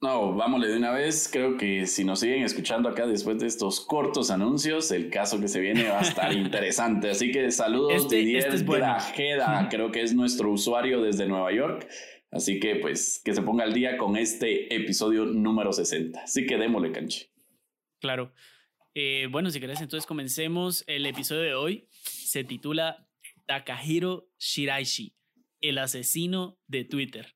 no, 0.00 0.32
vámonos 0.32 0.68
de 0.68 0.78
una 0.78 0.90
vez. 0.90 1.28
Creo 1.30 1.58
que 1.58 1.86
si 1.86 2.02
nos 2.02 2.20
siguen 2.20 2.44
escuchando 2.44 2.88
acá 2.88 3.06
después 3.06 3.38
de 3.38 3.46
estos 3.46 3.82
cortos 3.82 4.30
anuncios, 4.30 4.90
el 4.90 5.10
caso 5.10 5.38
que 5.38 5.48
se 5.48 5.60
viene 5.60 5.86
va 5.86 5.98
a 5.98 6.02
estar 6.02 6.32
interesante. 6.32 7.10
Así 7.10 7.30
que 7.30 7.50
saludos, 7.50 7.92
este, 7.92 8.16
Didier 8.16 8.54
este 8.54 8.64
Grajeda, 8.64 9.68
creo 9.68 9.92
que 9.92 10.00
es 10.00 10.14
nuestro 10.14 10.50
usuario 10.50 11.02
desde 11.02 11.26
Nueva 11.26 11.52
York. 11.52 11.86
Así 12.30 12.58
que 12.58 12.76
pues 12.76 13.20
que 13.22 13.34
se 13.34 13.42
ponga 13.42 13.64
al 13.64 13.74
día 13.74 13.98
con 13.98 14.16
este 14.16 14.74
episodio 14.74 15.26
número 15.26 15.74
60. 15.74 16.22
Así 16.22 16.46
que 16.46 16.56
démosle 16.56 16.90
canche. 16.90 17.28
Claro. 18.00 18.32
Eh, 18.94 19.28
bueno, 19.30 19.50
si 19.50 19.60
querés, 19.60 19.82
entonces 19.82 20.06
comencemos. 20.06 20.84
El 20.86 21.04
episodio 21.04 21.42
de 21.42 21.54
hoy 21.54 21.86
se 21.90 22.44
titula 22.44 23.06
Takahiro 23.44 24.30
Shiraishi 24.38 25.14
el 25.68 25.78
asesino 25.78 26.58
de 26.66 26.84
Twitter. 26.84 27.34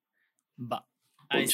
Va. 0.58 0.88
Ahí 1.30 1.46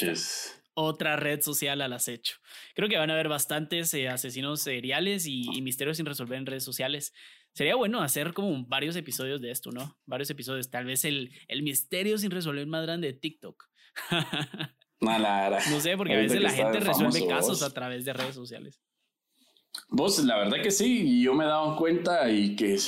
Otra 0.75 1.17
red 1.17 1.41
social 1.41 1.81
al 1.81 1.93
acecho. 1.93 2.37
Creo 2.75 2.89
que 2.89 2.97
van 2.97 3.11
a 3.11 3.15
haber 3.15 3.29
bastantes 3.29 3.93
eh, 3.95 4.09
asesinos 4.09 4.61
seriales 4.61 5.27
y, 5.27 5.63
misterios 5.63 5.97
sin 5.97 6.07
resolver 6.07 6.39
en 6.39 6.47
redes 6.47 6.65
sociales. 6.65 7.13
Sería 7.53 7.77
bueno 7.77 8.03
hacer 8.03 8.33
como 8.33 8.67
varios 8.67 8.97
episodios 8.97 9.41
de 9.41 9.51
esto, 9.51 9.71
¿no? 9.71 9.99
Varios 10.07 10.31
episodios. 10.31 10.71
Tal 10.71 10.85
vez 10.85 11.05
el, 11.05 11.31
el 11.49 11.63
misterio 11.63 12.19
sin 12.19 12.31
resolver 12.31 12.67
más 12.67 12.85
grande 12.85 13.13
de 13.13 13.19
TikTok. 13.19 13.65
no 15.01 15.81
sé, 15.81 15.97
porque 15.97 16.15
a 16.15 16.19
veces 16.19 16.41
la 16.41 16.51
gente 16.51 16.81
resuelve 16.81 17.27
casos 17.27 17.63
a 17.63 17.73
través 17.73 18.05
de 18.05 18.13
redes 18.13 18.35
sociales. 18.35 18.81
Vos, 19.89 20.19
la 20.25 20.39
verdad 20.39 20.63
que 20.63 20.71
sí, 20.71 21.23
yo 21.23 21.35
me 21.35 21.45
he 21.45 21.49
dado 21.49 21.77
cuenta 21.77 22.31
y 22.31 22.57
que 22.57 22.79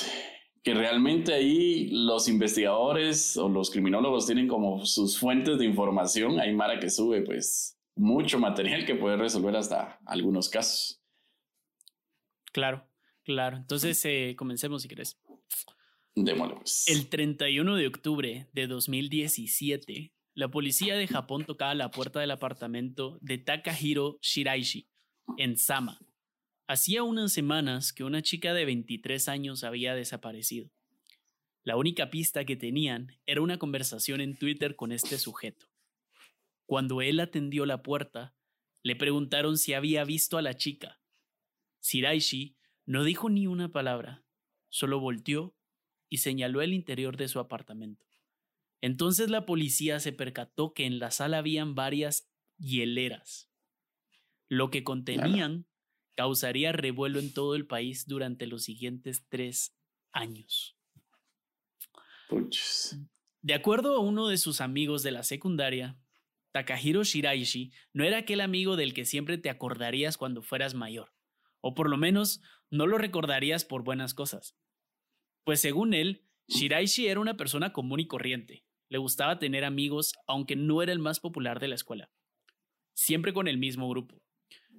que 0.66 0.74
realmente 0.74 1.32
ahí 1.32 1.90
los 1.92 2.26
investigadores 2.26 3.36
o 3.36 3.48
los 3.48 3.70
criminólogos 3.70 4.26
tienen 4.26 4.48
como 4.48 4.84
sus 4.84 5.16
fuentes 5.16 5.58
de 5.58 5.64
información. 5.64 6.40
Hay 6.40 6.52
Mara 6.52 6.80
que 6.80 6.90
sube 6.90 7.22
pues 7.22 7.78
mucho 7.94 8.40
material 8.40 8.84
que 8.84 8.96
puede 8.96 9.16
resolver 9.16 9.54
hasta 9.54 10.00
algunos 10.04 10.48
casos. 10.48 11.00
Claro, 12.52 12.84
claro. 13.22 13.58
Entonces 13.58 14.04
eh, 14.06 14.34
comencemos 14.36 14.82
si 14.82 14.88
querés. 14.88 15.16
Démoslo 16.16 16.56
pues. 16.56 16.88
El 16.88 17.08
31 17.10 17.76
de 17.76 17.86
octubre 17.86 18.48
de 18.52 18.66
2017, 18.66 20.12
la 20.34 20.48
policía 20.48 20.96
de 20.96 21.06
Japón 21.06 21.44
tocaba 21.44 21.76
la 21.76 21.92
puerta 21.92 22.18
del 22.18 22.32
apartamento 22.32 23.20
de 23.20 23.38
Takahiro 23.38 24.18
Shiraishi 24.20 24.88
en 25.36 25.58
Sama, 25.58 26.00
Hacía 26.68 27.04
unas 27.04 27.32
semanas 27.32 27.92
que 27.92 28.02
una 28.02 28.22
chica 28.22 28.52
de 28.52 28.64
23 28.64 29.28
años 29.28 29.62
había 29.62 29.94
desaparecido. 29.94 30.68
La 31.62 31.76
única 31.76 32.10
pista 32.10 32.44
que 32.44 32.56
tenían 32.56 33.18
era 33.24 33.40
una 33.40 33.58
conversación 33.58 34.20
en 34.20 34.36
Twitter 34.36 34.74
con 34.74 34.90
este 34.90 35.18
sujeto. 35.18 35.68
Cuando 36.64 37.02
él 37.02 37.20
atendió 37.20 37.66
la 37.66 37.84
puerta, 37.84 38.34
le 38.82 38.96
preguntaron 38.96 39.58
si 39.58 39.74
había 39.74 40.04
visto 40.04 40.38
a 40.38 40.42
la 40.42 40.56
chica. 40.56 41.00
Siraishi 41.78 42.56
no 42.84 43.04
dijo 43.04 43.30
ni 43.30 43.46
una 43.46 43.70
palabra, 43.70 44.24
solo 44.68 44.98
volteó 44.98 45.56
y 46.08 46.18
señaló 46.18 46.62
el 46.62 46.72
interior 46.72 47.16
de 47.16 47.28
su 47.28 47.38
apartamento. 47.38 48.06
Entonces 48.80 49.30
la 49.30 49.46
policía 49.46 50.00
se 50.00 50.12
percató 50.12 50.72
que 50.74 50.84
en 50.84 50.98
la 50.98 51.12
sala 51.12 51.38
habían 51.38 51.76
varias 51.76 52.28
hieleras. 52.58 53.50
Lo 54.48 54.70
que 54.70 54.82
contenían 54.82 55.66
causaría 56.16 56.72
revuelo 56.72 57.20
en 57.20 57.32
todo 57.32 57.54
el 57.54 57.66
país 57.66 58.06
durante 58.06 58.46
los 58.46 58.64
siguientes 58.64 59.26
tres 59.28 59.76
años. 60.12 60.76
De 63.42 63.54
acuerdo 63.54 63.94
a 63.94 64.00
uno 64.00 64.26
de 64.28 64.38
sus 64.38 64.60
amigos 64.60 65.02
de 65.02 65.12
la 65.12 65.22
secundaria, 65.22 65.96
Takahiro 66.52 67.04
Shiraishi 67.04 67.70
no 67.92 68.04
era 68.04 68.18
aquel 68.18 68.40
amigo 68.40 68.76
del 68.76 68.94
que 68.94 69.04
siempre 69.04 69.38
te 69.38 69.50
acordarías 69.50 70.16
cuando 70.16 70.42
fueras 70.42 70.74
mayor, 70.74 71.12
o 71.60 71.74
por 71.74 71.88
lo 71.88 71.96
menos 71.96 72.40
no 72.70 72.86
lo 72.86 72.98
recordarías 72.98 73.64
por 73.64 73.84
buenas 73.84 74.14
cosas. 74.14 74.56
Pues 75.44 75.60
según 75.60 75.94
él, 75.94 76.24
Shiraishi 76.48 77.06
era 77.06 77.20
una 77.20 77.36
persona 77.36 77.72
común 77.72 78.00
y 78.00 78.06
corriente. 78.06 78.64
Le 78.88 78.98
gustaba 78.98 79.38
tener 79.38 79.64
amigos, 79.64 80.14
aunque 80.26 80.56
no 80.56 80.82
era 80.82 80.92
el 80.92 80.98
más 80.98 81.20
popular 81.20 81.60
de 81.60 81.68
la 81.68 81.74
escuela. 81.74 82.10
Siempre 82.94 83.32
con 83.32 83.46
el 83.48 83.58
mismo 83.58 83.88
grupo. 83.88 84.22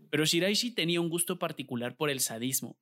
Pero 0.09 0.25
Shiraishi 0.25 0.71
tenía 0.71 1.01
un 1.01 1.09
gusto 1.09 1.39
particular 1.39 1.95
por 1.95 2.09
el 2.09 2.19
sadismo. 2.19 2.77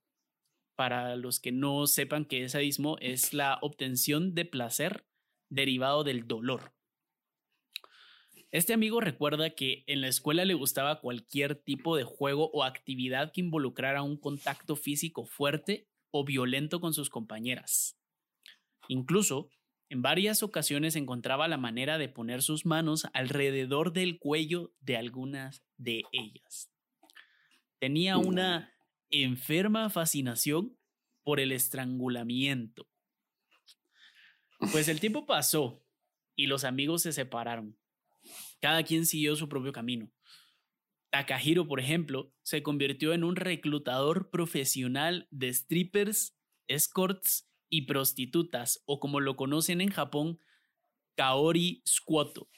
Para 0.75 1.15
los 1.15 1.39
que 1.39 1.51
no 1.51 1.87
sepan 1.87 2.25
qué 2.25 2.43
es 2.43 2.51
sadismo, 2.51 2.97
es 2.99 3.33
la 3.33 3.57
obtención 3.61 4.35
de 4.35 4.45
placer 4.45 5.05
derivado 5.49 6.03
del 6.03 6.27
dolor. 6.27 6.73
Este 8.51 8.73
amigo 8.73 9.01
recuerda 9.01 9.49
que 9.49 9.83
en 9.87 10.01
la 10.01 10.07
escuela 10.07 10.45
le 10.45 10.53
gustaba 10.53 11.01
cualquier 11.01 11.55
tipo 11.55 11.97
de 11.97 12.03
juego 12.03 12.49
o 12.53 12.63
actividad 12.63 13.31
que 13.33 13.41
involucrara 13.41 14.01
un 14.01 14.17
contacto 14.17 14.75
físico 14.75 15.25
fuerte 15.25 15.89
o 16.11 16.23
violento 16.23 16.79
con 16.79 16.93
sus 16.93 17.09
compañeras. 17.09 17.97
Incluso, 18.87 19.49
en 19.89 20.01
varias 20.01 20.41
ocasiones 20.41 20.95
encontraba 20.95 21.47
la 21.47 21.57
manera 21.57 21.97
de 21.97 22.09
poner 22.09 22.41
sus 22.41 22.65
manos 22.65 23.07
alrededor 23.13 23.93
del 23.93 24.19
cuello 24.19 24.73
de 24.79 24.97
algunas 24.97 25.63
de 25.77 26.03
ellas. 26.11 26.74
Tenía 27.85 28.17
una 28.17 28.73
enferma 29.11 29.91
fascinación 29.91 30.75
por 31.21 31.39
el 31.39 31.51
estrangulamiento. 31.51 32.87
Pues 34.71 34.87
el 34.87 34.99
tiempo 34.99 35.27
pasó 35.27 35.85
y 36.35 36.47
los 36.47 36.63
amigos 36.63 37.03
se 37.03 37.13
separaron. 37.13 37.77
Cada 38.59 38.81
quien 38.81 39.05
siguió 39.05 39.35
su 39.35 39.47
propio 39.47 39.71
camino. 39.71 40.11
Takahiro, 41.11 41.67
por 41.67 41.79
ejemplo, 41.79 42.33
se 42.41 42.63
convirtió 42.63 43.13
en 43.13 43.23
un 43.23 43.35
reclutador 43.35 44.31
profesional 44.31 45.27
de 45.29 45.53
strippers, 45.53 46.35
escorts 46.67 47.47
y 47.69 47.83
prostitutas, 47.83 48.81
o 48.85 48.99
como 48.99 49.19
lo 49.19 49.35
conocen 49.35 49.79
en 49.79 49.91
Japón, 49.91 50.39
Kaori 51.13 51.83
Squato. 51.87 52.49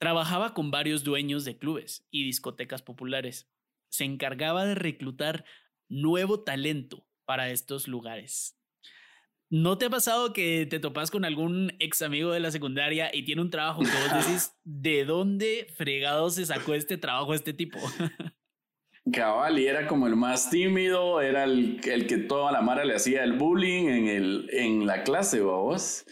Trabajaba 0.00 0.54
con 0.54 0.70
varios 0.70 1.04
dueños 1.04 1.44
de 1.44 1.58
clubes 1.58 2.06
y 2.10 2.24
discotecas 2.24 2.80
populares. 2.80 3.50
Se 3.90 4.04
encargaba 4.04 4.64
de 4.64 4.74
reclutar 4.74 5.44
nuevo 5.90 6.40
talento 6.40 7.06
para 7.26 7.50
estos 7.50 7.86
lugares. 7.86 8.58
¿No 9.50 9.76
te 9.76 9.84
ha 9.84 9.90
pasado 9.90 10.32
que 10.32 10.64
te 10.64 10.80
topas 10.80 11.10
con 11.10 11.26
algún 11.26 11.74
ex 11.80 12.00
amigo 12.00 12.32
de 12.32 12.40
la 12.40 12.50
secundaria 12.50 13.10
y 13.12 13.26
tiene 13.26 13.42
un 13.42 13.50
trabajo 13.50 13.82
que 13.82 13.90
vos 13.90 14.26
decís, 14.26 14.54
¿de 14.64 15.04
dónde 15.04 15.66
fregado 15.76 16.30
se 16.30 16.46
sacó 16.46 16.72
este 16.72 16.96
trabajo 16.96 17.34
este 17.34 17.52
tipo? 17.52 17.78
Cabal, 19.12 19.58
y 19.58 19.66
era 19.66 19.86
como 19.86 20.06
el 20.06 20.16
más 20.16 20.48
tímido, 20.48 21.20
era 21.20 21.44
el, 21.44 21.78
el 21.84 22.06
que 22.06 22.16
toda 22.16 22.52
la 22.52 22.62
mara 22.62 22.86
le 22.86 22.94
hacía 22.94 23.22
el 23.22 23.34
bullying 23.34 23.88
en, 23.88 24.08
el, 24.08 24.48
en 24.50 24.86
la 24.86 25.02
clase, 25.02 25.42
vos. 25.42 26.06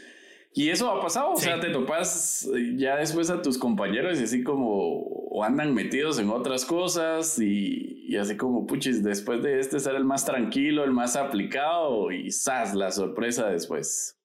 Y 0.58 0.70
eso 0.70 0.90
ha 0.90 1.00
pasado, 1.00 1.34
o 1.34 1.36
sea, 1.36 1.60
te 1.60 1.70
topas 1.70 2.50
ya 2.74 2.96
después 2.96 3.30
a 3.30 3.40
tus 3.40 3.56
compañeros 3.56 4.18
y 4.18 4.24
así 4.24 4.42
como 4.42 5.04
o 5.30 5.44
andan 5.44 5.72
metidos 5.72 6.18
en 6.18 6.30
otras 6.30 6.64
cosas 6.64 7.38
y, 7.38 8.04
y, 8.08 8.16
así 8.16 8.36
como, 8.36 8.66
puchis, 8.66 9.04
después 9.04 9.40
de 9.40 9.60
este 9.60 9.78
ser 9.78 9.94
el 9.94 10.04
más 10.04 10.24
tranquilo, 10.24 10.82
el 10.82 10.90
más 10.90 11.14
aplicado 11.14 12.10
y 12.10 12.32
¡zas! 12.32 12.74
la 12.74 12.90
sorpresa 12.90 13.48
después. 13.48 14.18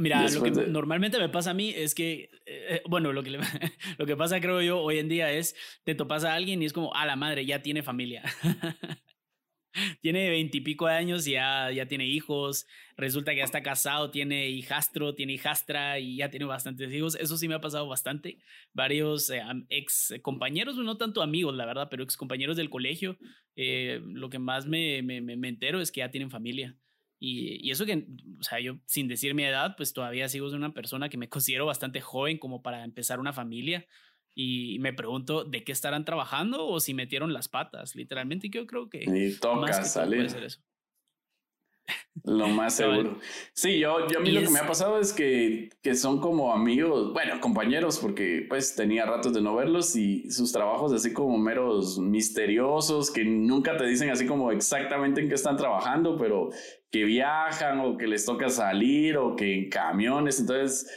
Mira, 0.00 0.28
lo 0.28 0.42
que 0.42 0.50
normalmente 0.50 1.16
me 1.20 1.28
pasa 1.28 1.52
a 1.52 1.54
mí 1.54 1.72
es 1.76 1.94
que, 1.94 2.30
eh, 2.46 2.82
bueno, 2.88 3.12
lo 3.12 3.22
que, 3.22 3.38
lo 3.98 4.06
que 4.06 4.16
pasa 4.16 4.40
creo 4.40 4.62
yo 4.62 4.80
hoy 4.80 4.98
en 4.98 5.08
día 5.08 5.30
es, 5.30 5.54
te 5.84 5.94
topas 5.94 6.24
a 6.24 6.34
alguien 6.34 6.60
y 6.60 6.66
es 6.66 6.72
como, 6.72 6.92
a 6.92 7.06
la 7.06 7.14
madre, 7.14 7.46
ya 7.46 7.62
tiene 7.62 7.84
familia. 7.84 8.24
tiene 10.00 10.30
veintipico 10.30 10.86
de 10.86 10.94
años 10.94 11.24
ya, 11.24 11.70
ya 11.70 11.86
tiene 11.86 12.06
hijos, 12.06 12.66
resulta 12.96 13.32
que 13.32 13.38
ya 13.38 13.44
está 13.44 13.62
casado, 13.62 14.10
tiene 14.10 14.48
hijastro, 14.48 15.14
tiene 15.14 15.34
hijastra 15.34 15.98
y 15.98 16.16
ya 16.16 16.30
tiene 16.30 16.46
bastantes 16.46 16.92
hijos. 16.92 17.16
Eso 17.16 17.36
sí 17.36 17.48
me 17.48 17.54
ha 17.54 17.60
pasado 17.60 17.86
bastante. 17.88 18.38
Varios 18.72 19.30
eh, 19.30 19.42
ex 19.68 20.14
compañeros, 20.22 20.76
no 20.76 20.96
tanto 20.96 21.22
amigos, 21.22 21.54
la 21.54 21.66
verdad, 21.66 21.88
pero 21.90 22.02
ex 22.02 22.16
compañeros 22.16 22.56
del 22.56 22.70
colegio, 22.70 23.18
eh, 23.56 24.00
lo 24.04 24.30
que 24.30 24.38
más 24.38 24.66
me, 24.66 25.02
me, 25.02 25.20
me, 25.20 25.48
entero 25.48 25.80
es 25.80 25.90
que 25.90 26.00
ya 26.00 26.10
tienen 26.10 26.30
familia. 26.30 26.76
Y, 27.18 27.66
y, 27.66 27.70
eso 27.70 27.86
que, 27.86 28.06
o 28.38 28.42
sea, 28.42 28.60
yo 28.60 28.78
sin 28.86 29.08
decir 29.08 29.34
mi 29.34 29.44
edad, 29.44 29.76
pues 29.76 29.92
todavía 29.92 30.28
sigo 30.28 30.48
siendo 30.48 30.66
una 30.66 30.74
persona 30.74 31.08
que 31.08 31.16
me 31.16 31.28
considero 31.30 31.66
bastante 31.66 32.00
joven 32.00 32.38
como 32.38 32.62
para 32.62 32.84
empezar 32.84 33.20
una 33.20 33.32
familia 33.32 33.86
y 34.34 34.78
me 34.80 34.92
pregunto 34.92 35.44
de 35.44 35.62
qué 35.62 35.72
estarán 35.72 36.04
trabajando 36.04 36.66
o 36.66 36.80
si 36.80 36.94
metieron 36.94 37.32
las 37.32 37.48
patas, 37.48 37.94
literalmente. 37.94 38.48
Yo 38.48 38.66
creo 38.66 38.88
que. 38.88 39.04
Y 39.04 39.38
toca 39.38 39.84
salir. 39.84 40.24
eso. 40.24 40.60
Lo 42.24 42.48
más 42.48 42.76
seguro. 42.76 43.18
Sí, 43.52 43.78
yo, 43.78 44.08
yo 44.08 44.18
a 44.18 44.22
mí 44.22 44.30
lo 44.30 44.40
que 44.40 44.50
me 44.50 44.58
ha 44.58 44.66
pasado 44.66 44.98
es 44.98 45.12
que, 45.12 45.70
que 45.82 45.94
son 45.94 46.20
como 46.20 46.52
amigos, 46.52 47.12
bueno, 47.12 47.40
compañeros, 47.40 47.98
porque 47.98 48.46
pues 48.48 48.74
tenía 48.74 49.04
ratos 49.04 49.34
de 49.34 49.42
no 49.42 49.54
verlos 49.54 49.94
y 49.96 50.30
sus 50.30 50.50
trabajos 50.52 50.92
así 50.92 51.12
como 51.12 51.36
meros 51.38 51.98
misteriosos, 51.98 53.10
que 53.10 53.24
nunca 53.24 53.76
te 53.76 53.86
dicen 53.86 54.10
así 54.10 54.26
como 54.26 54.50
exactamente 54.50 55.20
en 55.20 55.28
qué 55.28 55.34
están 55.34 55.56
trabajando, 55.56 56.16
pero 56.16 56.50
que 56.90 57.04
viajan 57.04 57.80
o 57.80 57.96
que 57.96 58.06
les 58.06 58.24
toca 58.24 58.48
salir 58.48 59.16
o 59.16 59.36
que 59.36 59.54
en 59.54 59.68
camiones. 59.68 60.40
Entonces, 60.40 60.90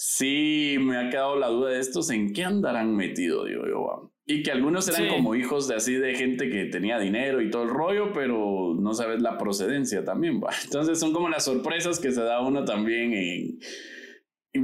Sí, 0.00 0.76
me 0.78 0.96
ha 0.96 1.10
quedado 1.10 1.34
la 1.34 1.48
duda 1.48 1.70
de 1.70 1.80
estos, 1.80 2.10
¿en 2.10 2.32
qué 2.32 2.44
andarán 2.44 2.94
metido, 2.94 3.44
digo 3.44 3.66
yo? 3.66 4.12
Y 4.26 4.44
que 4.44 4.52
algunos 4.52 4.86
eran 4.88 5.08
como 5.08 5.34
hijos 5.34 5.66
de 5.66 5.74
así 5.74 5.94
de 5.94 6.14
gente 6.14 6.48
que 6.50 6.66
tenía 6.66 7.00
dinero 7.00 7.42
y 7.42 7.50
todo 7.50 7.64
el 7.64 7.70
rollo, 7.70 8.12
pero 8.12 8.76
no 8.78 8.94
sabes 8.94 9.20
la 9.20 9.36
procedencia 9.38 10.04
también, 10.04 10.40
va. 10.40 10.50
Entonces 10.64 11.00
son 11.00 11.12
como 11.12 11.28
las 11.28 11.46
sorpresas 11.46 11.98
que 11.98 12.12
se 12.12 12.22
da 12.22 12.40
uno 12.40 12.64
también 12.64 13.12
en, 13.12 13.58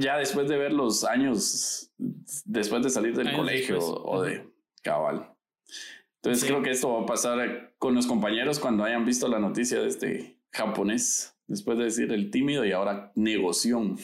ya 0.00 0.18
después 0.18 0.48
de 0.48 0.56
ver 0.56 0.72
los 0.72 1.02
años, 1.02 1.92
después 2.44 2.84
de 2.84 2.90
salir 2.90 3.16
del 3.16 3.34
colegio 3.34 3.78
o 3.80 4.22
de 4.22 4.48
cabal. 4.82 5.34
Entonces 6.22 6.48
creo 6.48 6.62
que 6.62 6.70
esto 6.70 6.92
va 6.92 7.02
a 7.02 7.06
pasar 7.06 7.74
con 7.78 7.96
los 7.96 8.06
compañeros 8.06 8.60
cuando 8.60 8.84
hayan 8.84 9.04
visto 9.04 9.26
la 9.26 9.40
noticia 9.40 9.80
de 9.80 9.88
este 9.88 10.38
japonés, 10.52 11.36
después 11.48 11.76
de 11.76 11.84
decir 11.84 12.12
el 12.12 12.30
tímido 12.30 12.64
y 12.64 12.70
ahora 12.70 13.10
negoción. 13.16 13.98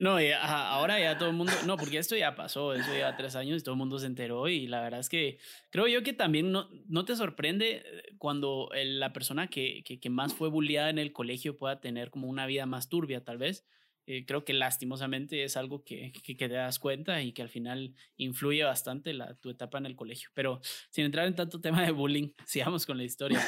No, 0.00 0.16
ahora 0.42 0.98
ya 0.98 1.18
todo 1.18 1.28
el 1.28 1.36
mundo, 1.36 1.52
no, 1.66 1.76
porque 1.76 1.98
esto 1.98 2.16
ya 2.16 2.34
pasó, 2.34 2.72
eso 2.72 2.90
ya 2.96 3.18
tres 3.18 3.36
años 3.36 3.60
y 3.60 3.62
todo 3.62 3.74
el 3.74 3.78
mundo 3.78 3.98
se 3.98 4.06
enteró 4.06 4.48
y 4.48 4.66
la 4.66 4.80
verdad 4.80 4.98
es 4.98 5.10
que 5.10 5.38
creo 5.68 5.88
yo 5.88 6.02
que 6.02 6.14
también 6.14 6.50
no, 6.50 6.70
no 6.88 7.04
te 7.04 7.14
sorprende 7.14 7.82
eh, 7.84 8.02
cuando 8.16 8.70
la 8.74 9.12
persona 9.12 9.48
que, 9.48 9.84
que, 9.84 10.10
más 10.10 10.32
fue 10.32 10.48
bulliada 10.48 10.88
en 10.88 10.98
el 10.98 11.12
colegio 11.12 11.58
pueda 11.58 11.82
tener 11.82 12.08
como 12.08 12.28
una 12.28 12.46
vida 12.46 12.64
más 12.64 12.88
turbia 12.88 13.24
tal 13.24 13.36
vez. 13.36 13.66
Eh, 14.06 14.24
creo 14.24 14.42
que 14.46 14.54
lastimosamente 14.54 15.44
es 15.44 15.58
algo 15.58 15.84
que, 15.84 16.12
que, 16.24 16.34
te 16.34 16.48
das 16.48 16.78
cuenta 16.78 17.20
y 17.20 17.32
que 17.32 17.42
al 17.42 17.50
final 17.50 17.94
influye 18.16 18.64
bastante 18.64 19.12
la, 19.12 19.34
tu 19.34 19.50
etapa 19.50 19.76
en 19.76 19.84
el 19.84 19.96
colegio. 19.96 20.30
Pero 20.32 20.62
sin 20.88 21.04
entrar 21.04 21.26
en 21.26 21.34
tanto 21.34 21.60
tema 21.60 21.84
de 21.84 21.90
bullying, 21.92 22.30
sigamos 22.46 22.86
con 22.86 22.96
la 22.96 23.04
historia. 23.04 23.40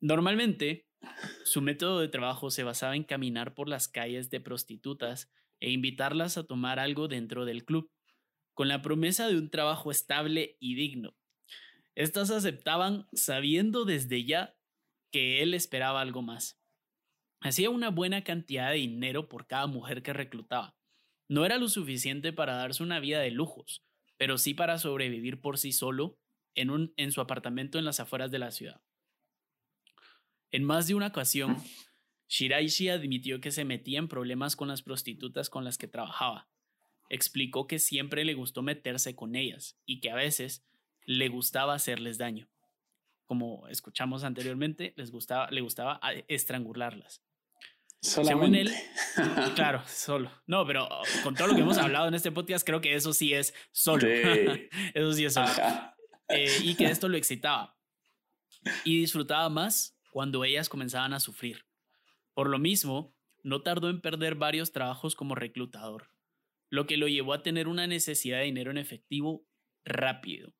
Normalmente, 0.00 0.88
su 1.44 1.62
método 1.62 2.00
de 2.00 2.08
trabajo 2.08 2.50
se 2.50 2.64
basaba 2.64 2.96
en 2.96 3.04
caminar 3.04 3.54
por 3.54 3.68
las 3.68 3.86
calles 3.86 4.30
de 4.30 4.40
prostitutas 4.40 5.30
e 5.60 5.70
invitarlas 5.70 6.36
a 6.36 6.44
tomar 6.44 6.78
algo 6.78 7.08
dentro 7.08 7.44
del 7.44 7.64
club, 7.64 7.90
con 8.54 8.68
la 8.68 8.82
promesa 8.82 9.28
de 9.28 9.36
un 9.36 9.50
trabajo 9.50 9.90
estable 9.90 10.56
y 10.58 10.74
digno. 10.74 11.14
Estas 11.94 12.30
aceptaban 12.30 13.08
sabiendo 13.12 13.84
desde 13.84 14.24
ya 14.24 14.56
que 15.10 15.42
él 15.42 15.54
esperaba 15.54 16.00
algo 16.00 16.22
más. 16.22 16.58
Hacía 17.40 17.70
una 17.70 17.90
buena 17.90 18.22
cantidad 18.22 18.70
de 18.70 18.76
dinero 18.76 19.28
por 19.28 19.46
cada 19.46 19.66
mujer 19.66 20.02
que 20.02 20.12
reclutaba. 20.12 20.76
No 21.28 21.46
era 21.46 21.58
lo 21.58 21.68
suficiente 21.68 22.32
para 22.32 22.56
darse 22.56 22.82
una 22.82 23.00
vida 23.00 23.20
de 23.20 23.30
lujos, 23.30 23.82
pero 24.16 24.36
sí 24.36 24.52
para 24.52 24.78
sobrevivir 24.78 25.40
por 25.40 25.58
sí 25.58 25.72
solo 25.72 26.18
en, 26.54 26.70
un, 26.70 26.92
en 26.96 27.12
su 27.12 27.20
apartamento 27.20 27.78
en 27.78 27.84
las 27.84 28.00
afueras 28.00 28.30
de 28.30 28.38
la 28.38 28.50
ciudad. 28.50 28.80
En 30.50 30.64
más 30.64 30.88
de 30.88 30.94
una 30.94 31.08
ocasión, 31.08 31.56
Shiraishi 32.30 32.88
admitió 32.88 33.40
que 33.40 33.50
se 33.50 33.64
metía 33.64 33.98
en 33.98 34.06
problemas 34.06 34.54
con 34.54 34.68
las 34.68 34.82
prostitutas 34.82 35.50
con 35.50 35.64
las 35.64 35.76
que 35.76 35.88
trabajaba. 35.88 36.48
Explicó 37.08 37.66
que 37.66 37.80
siempre 37.80 38.24
le 38.24 38.34
gustó 38.34 38.62
meterse 38.62 39.16
con 39.16 39.34
ellas 39.34 39.76
y 39.84 40.00
que 40.00 40.12
a 40.12 40.14
veces 40.14 40.64
le 41.04 41.28
gustaba 41.28 41.74
hacerles 41.74 42.18
daño. 42.18 42.48
como 43.26 43.68
escuchamos 43.68 44.24
anteriormente, 44.24 44.92
les 44.96 45.12
gustaba, 45.12 45.48
le 45.52 45.60
gustaba 45.60 46.00
estrangularlas. 46.26 47.22
Según 48.00 48.56
él, 48.56 48.72
claro, 49.54 49.82
solo. 49.86 50.32
No, 50.46 50.66
pero 50.66 50.88
con 51.22 51.36
todo 51.36 51.48
lo 51.48 51.54
que 51.54 51.60
hemos 51.60 51.78
hablado 51.78 52.08
en 52.08 52.14
este 52.14 52.32
podcast, 52.32 52.66
creo 52.66 52.80
que 52.80 52.94
eso 52.94 53.12
sí 53.12 53.32
es 53.32 53.54
solo. 53.70 54.08
eso 54.94 55.12
sí 55.12 55.24
es 55.24 55.34
solo. 55.34 55.48
Eh, 56.28 56.58
y 56.62 56.74
que 56.74 56.86
esto 56.86 57.08
lo 57.08 57.16
excitaba. 57.16 57.76
Y 58.84 59.00
disfrutaba 59.00 59.48
más 59.48 59.96
cuando 60.10 60.44
ellas 60.44 60.68
comenzaban 60.68 61.12
a 61.12 61.20
sufrir. 61.20 61.69
Por 62.34 62.48
lo 62.48 62.58
mismo, 62.58 63.14
no 63.42 63.62
tardó 63.62 63.90
en 63.90 64.00
perder 64.00 64.34
varios 64.34 64.72
trabajos 64.72 65.14
como 65.14 65.34
reclutador, 65.34 66.10
lo 66.68 66.86
que 66.86 66.96
lo 66.96 67.08
llevó 67.08 67.32
a 67.32 67.42
tener 67.42 67.68
una 67.68 67.86
necesidad 67.86 68.38
de 68.38 68.44
dinero 68.44 68.70
en 68.70 68.78
efectivo 68.78 69.46
rápido. 69.84 70.54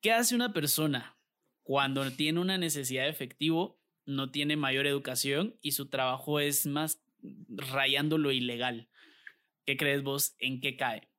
¿Qué 0.00 0.12
hace 0.12 0.34
una 0.34 0.52
persona 0.52 1.18
cuando 1.62 2.10
tiene 2.10 2.40
una 2.40 2.58
necesidad 2.58 3.04
de 3.04 3.10
efectivo? 3.10 3.80
No 4.06 4.30
tiene 4.30 4.56
mayor 4.56 4.86
educación 4.86 5.58
y 5.60 5.72
su 5.72 5.88
trabajo 5.88 6.40
es 6.40 6.66
más 6.66 7.02
rayando 7.48 8.18
lo 8.18 8.32
ilegal. 8.32 8.88
¿Qué 9.66 9.76
crees 9.76 10.02
vos? 10.02 10.34
¿En 10.38 10.60
qué 10.60 10.76
cae? 10.76 11.09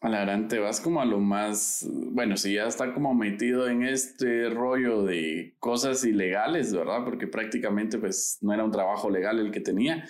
A 0.00 0.08
la 0.08 0.20
gran 0.20 0.48
te 0.48 0.58
vas 0.58 0.80
como 0.80 1.00
a 1.00 1.04
lo 1.04 1.20
más, 1.20 1.86
bueno, 1.90 2.36
si 2.36 2.54
ya 2.54 2.66
está 2.66 2.92
como 2.92 3.14
metido 3.14 3.68
en 3.68 3.84
este 3.84 4.48
rollo 4.50 5.02
de 5.02 5.54
cosas 5.58 6.04
ilegales, 6.04 6.74
¿verdad? 6.74 7.04
Porque 7.04 7.26
prácticamente 7.26 7.98
pues 7.98 8.38
no 8.42 8.52
era 8.52 8.64
un 8.64 8.70
trabajo 8.70 9.10
legal 9.10 9.38
el 9.38 9.50
que 9.50 9.60
tenía. 9.60 10.04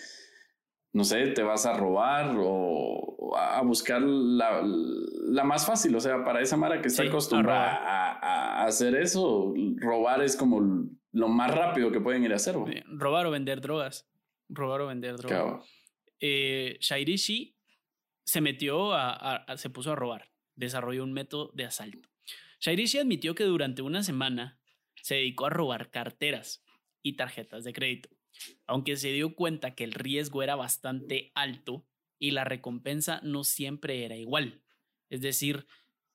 No 0.95 1.05
sé, 1.05 1.29
te 1.29 1.43
vas 1.43 1.64
a 1.67 1.75
robar 1.75 2.37
o 2.38 3.35
a 3.37 3.62
buscar 3.62 4.02
la, 4.02 4.62
la 4.62 5.45
más 5.45 5.67
fácil, 5.67 5.95
o 5.97 6.00
sea, 6.00 6.25
para 6.25 6.41
esa 6.41 6.57
Mara 6.57 6.83
que 6.83 6.88
está 6.88 7.05
acostumbrada 7.05 7.79
a, 8.21 8.64
hacer 8.64 8.95
eso, 8.95 9.55
robar 9.76 10.23
es 10.23 10.37
como 10.37 10.88
lo 11.12 11.29
más 11.29 11.55
rápido 11.55 11.91
que 11.91 12.00
pueden 12.00 12.25
ir 12.25 12.33
a 12.33 12.37
hacer. 12.37 12.57
Robar 12.87 13.26
o 13.26 13.31
vender 13.31 13.61
drogas. 13.61 14.07
Robar 14.49 14.83
o 14.83 14.87
vender 14.87 15.17
drogas. 15.17 15.64
Eh, 16.21 16.76
Shairishi 16.81 17.57
se 18.25 18.41
metió 18.41 18.95
a, 18.95 19.45
se 19.57 19.71
puso 19.71 19.93
a 19.93 19.97
robar, 19.97 20.31
desarrolló 20.55 21.05
un 21.05 21.12
método 21.12 21.50
de 21.55 21.64
asalto. 21.64 22.09
Shairishi 22.61 22.99
admitió 22.99 23.35
que 23.35 23.45
durante 23.45 23.83
una 23.83 24.02
semana 24.02 24.61
se 25.02 25.17
dedicó 25.17 25.47
a 25.47 25.50
robar 25.50 25.91
carteras 25.91 26.64
y 27.02 27.14
tarjetas 27.14 27.64
de 27.64 27.73
crédito, 27.73 28.09
aunque 28.67 28.97
se 28.97 29.12
dio 29.12 29.35
cuenta 29.35 29.75
que 29.75 29.85
el 29.85 29.93
riesgo 29.93 30.43
era 30.43 30.55
bastante 30.55 31.33
alto 31.35 31.87
y 32.19 32.31
la 32.31 32.45
recompensa 32.45 33.21
no 33.25 33.43
siempre 33.43 34.05
era 34.05 34.17
igual. 34.17 34.62
Es 35.11 35.21
decir, 35.21 35.67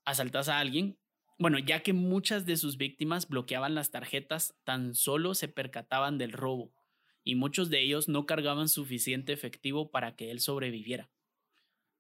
asaltas 0.06 0.48
a 0.48 0.60
alguien, 0.60 0.98
bueno, 1.38 1.60
ya 1.60 1.84
que 1.84 1.92
muchas 1.94 2.46
de 2.46 2.56
sus 2.56 2.78
víctimas 2.78 3.28
bloqueaban 3.28 3.76
las 3.76 3.92
tarjetas, 3.92 4.56
tan 4.64 4.96
solo 4.96 5.36
se 5.36 5.50
percataban 5.50 6.18
del 6.18 6.32
robo 6.32 6.74
y 7.24 7.36
muchos 7.36 7.70
de 7.70 7.82
ellos 7.82 8.08
no 8.08 8.26
cargaban 8.26 8.70
suficiente 8.70 9.34
efectivo 9.34 9.92
para 9.92 10.16
que 10.16 10.32
él 10.32 10.40
sobreviviera 10.40 11.12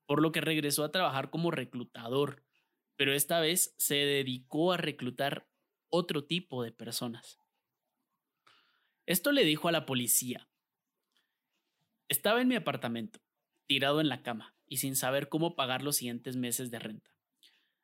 por 0.07 0.21
lo 0.21 0.31
que 0.31 0.41
regresó 0.41 0.83
a 0.83 0.91
trabajar 0.91 1.29
como 1.29 1.51
reclutador, 1.51 2.43
pero 2.95 3.13
esta 3.13 3.39
vez 3.39 3.75
se 3.77 3.95
dedicó 3.95 4.73
a 4.73 4.77
reclutar 4.77 5.47
otro 5.89 6.23
tipo 6.23 6.63
de 6.63 6.71
personas. 6.71 7.39
Esto 9.05 9.31
le 9.31 9.43
dijo 9.43 9.67
a 9.67 9.71
la 9.71 9.85
policía. 9.85 10.49
Estaba 12.09 12.41
en 12.41 12.47
mi 12.47 12.55
apartamento, 12.55 13.19
tirado 13.67 14.01
en 14.01 14.09
la 14.09 14.23
cama 14.23 14.55
y 14.65 14.77
sin 14.77 14.95
saber 14.95 15.29
cómo 15.29 15.55
pagar 15.55 15.83
los 15.83 15.97
siguientes 15.97 16.35
meses 16.35 16.71
de 16.71 16.79
renta. 16.79 17.11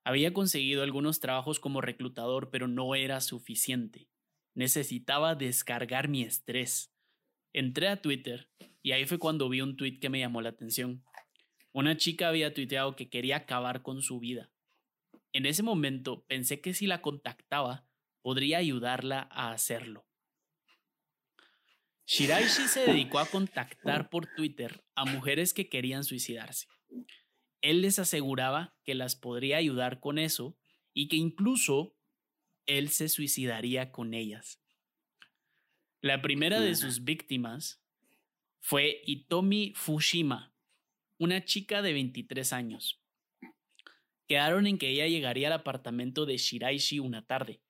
Había 0.05 0.33
conseguido 0.33 0.83
algunos 0.83 1.19
trabajos 1.19 1.59
como 1.59 1.81
reclutador, 1.81 2.49
pero 2.49 2.67
no 2.67 2.95
era 2.95 3.21
suficiente. 3.21 4.09
Necesitaba 4.53 5.35
descargar 5.35 6.09
mi 6.09 6.23
estrés. 6.23 6.93
Entré 7.53 7.87
a 7.87 8.01
Twitter 8.01 8.49
y 8.81 8.91
ahí 8.91 9.05
fue 9.05 9.17
cuando 9.17 9.47
vi 9.47 9.61
un 9.61 9.77
tweet 9.77 9.99
que 9.99 10.09
me 10.09 10.19
llamó 10.19 10.41
la 10.41 10.49
atención. 10.49 11.03
Una 11.73 11.97
chica 11.97 12.29
había 12.29 12.53
tuiteado 12.53 12.95
que 12.95 13.09
quería 13.09 13.37
acabar 13.37 13.81
con 13.81 14.01
su 14.01 14.19
vida. 14.19 14.51
En 15.33 15.47
ese 15.47 15.63
momento 15.63 16.23
pensé 16.27 16.61
que 16.61 16.75
si 16.75 16.85
la 16.85 17.01
contactaba, 17.01 17.87
podría 18.21 18.59
ayudarla 18.59 19.27
a 19.31 19.51
hacerlo. 19.51 20.05
Shiraishi 22.05 22.67
se 22.67 22.85
dedicó 22.85 23.17
a 23.19 23.25
contactar 23.25 24.09
por 24.09 24.27
Twitter 24.35 24.83
a 24.93 25.05
mujeres 25.05 25.53
que 25.53 25.67
querían 25.67 26.03
suicidarse. 26.03 26.67
Él 27.61 27.81
les 27.81 27.97
aseguraba 27.97 28.75
que 28.83 28.93
las 28.93 29.15
podría 29.15 29.57
ayudar 29.57 29.99
con 29.99 30.19
eso 30.19 30.55
y 30.93 31.07
que 31.07 31.15
incluso 31.15 31.95
él 32.65 32.89
se 32.89 33.09
suicidaría 33.09 33.91
con 33.91 34.13
ellas. 34.13 34.61
La 36.01 36.21
primera 36.21 36.59
de 36.59 36.75
sus 36.75 37.03
víctimas 37.03 37.81
fue 38.59 39.01
Itomi 39.05 39.73
Fushima, 39.75 40.52
una 41.17 41.45
chica 41.45 41.81
de 41.81 41.93
23 41.93 42.53
años. 42.53 43.01
Quedaron 44.27 44.67
en 44.67 44.77
que 44.77 44.89
ella 44.89 45.07
llegaría 45.07 45.47
al 45.47 45.53
apartamento 45.53 46.25
de 46.25 46.37
Shiraishi 46.37 46.99
una 46.99 47.25
tarde. 47.25 47.61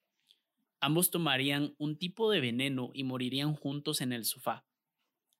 Ambos 0.79 1.11
tomarían 1.11 1.75
un 1.77 1.97
tipo 1.97 2.29
de 2.31 2.41
veneno 2.41 2.91
y 2.93 3.03
morirían 3.03 3.55
juntos 3.55 4.01
en 4.01 4.13
el 4.13 4.25
sofá. 4.25 4.65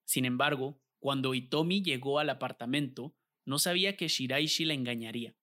Sin 0.06 0.26
embargo, 0.26 0.82
cuando 1.00 1.34
Itomi 1.34 1.84
llegó 1.84 2.20
al 2.20 2.30
apartamento, 2.30 3.16
no 3.46 3.60
sabía 3.60 3.98
que 3.98 4.08
Shiraishi 4.08 4.66
la 4.66 4.74
engañaría. 4.74 5.36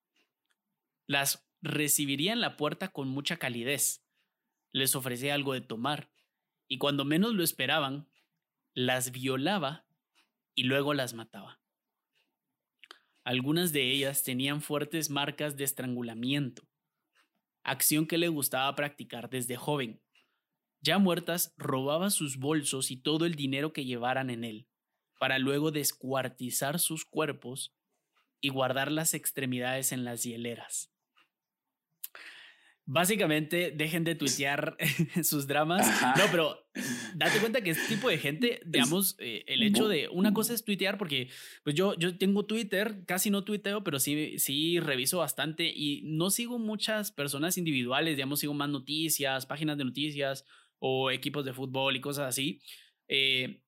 Las 1.06 1.46
recibiría 1.60 2.32
en 2.32 2.40
la 2.40 2.56
puerta 2.56 2.88
con 2.88 3.08
mucha 3.08 3.36
calidez. 3.36 4.04
Les 4.72 4.94
ofrecía 4.94 5.34
algo 5.34 5.52
de 5.52 5.60
tomar, 5.60 6.10
y 6.66 6.78
cuando 6.78 7.04
menos 7.04 7.34
lo 7.34 7.42
esperaban, 7.42 8.08
las 8.74 9.10
violaba 9.10 9.86
y 10.54 10.64
luego 10.64 10.94
las 10.94 11.14
mataba. 11.14 11.59
Algunas 13.24 13.72
de 13.72 13.90
ellas 13.90 14.22
tenían 14.22 14.62
fuertes 14.62 15.10
marcas 15.10 15.56
de 15.56 15.64
estrangulamiento, 15.64 16.68
acción 17.62 18.06
que 18.06 18.18
le 18.18 18.28
gustaba 18.28 18.74
practicar 18.74 19.28
desde 19.28 19.56
joven. 19.56 20.02
Ya 20.80 20.98
muertas, 20.98 21.54
robaba 21.58 22.10
sus 22.10 22.38
bolsos 22.38 22.90
y 22.90 22.96
todo 22.96 23.26
el 23.26 23.34
dinero 23.34 23.72
que 23.72 23.84
llevaran 23.84 24.30
en 24.30 24.44
él, 24.44 24.68
para 25.18 25.38
luego 25.38 25.70
descuartizar 25.70 26.78
sus 26.78 27.04
cuerpos 27.04 27.74
y 28.40 28.48
guardar 28.48 28.90
las 28.90 29.12
extremidades 29.12 29.92
en 29.92 30.04
las 30.04 30.22
hieleras 30.22 30.90
básicamente 32.92 33.70
dejen 33.70 34.02
de 34.02 34.16
tuitear 34.16 34.76
sus 35.22 35.46
dramas. 35.46 35.86
No, 36.18 36.24
pero 36.32 36.66
date 37.14 37.38
cuenta 37.38 37.60
que 37.60 37.70
este 37.70 37.94
tipo 37.94 38.08
de 38.08 38.18
gente, 38.18 38.60
digamos, 38.66 39.14
eh, 39.20 39.44
el 39.46 39.62
hecho 39.62 39.86
de 39.86 40.08
una 40.08 40.34
cosa 40.34 40.54
es 40.54 40.64
tuitear 40.64 40.98
porque 40.98 41.28
pues 41.62 41.76
yo, 41.76 41.94
yo 41.96 42.18
tengo 42.18 42.46
Twitter, 42.46 43.04
casi 43.06 43.30
no 43.30 43.44
tuiteo, 43.44 43.84
pero 43.84 44.00
sí, 44.00 44.40
sí 44.40 44.80
reviso 44.80 45.18
bastante 45.18 45.72
y 45.72 46.02
no 46.04 46.30
sigo 46.30 46.58
muchas 46.58 47.12
personas 47.12 47.56
individuales, 47.58 48.16
digamos, 48.16 48.40
sigo 48.40 48.54
más 48.54 48.68
noticias, 48.68 49.46
páginas 49.46 49.78
de 49.78 49.84
noticias 49.84 50.44
o 50.80 51.12
equipos 51.12 51.44
de 51.44 51.52
fútbol 51.52 51.94
y 51.94 52.00
cosas 52.00 52.26
así. 52.26 52.60
Eh, 53.06 53.62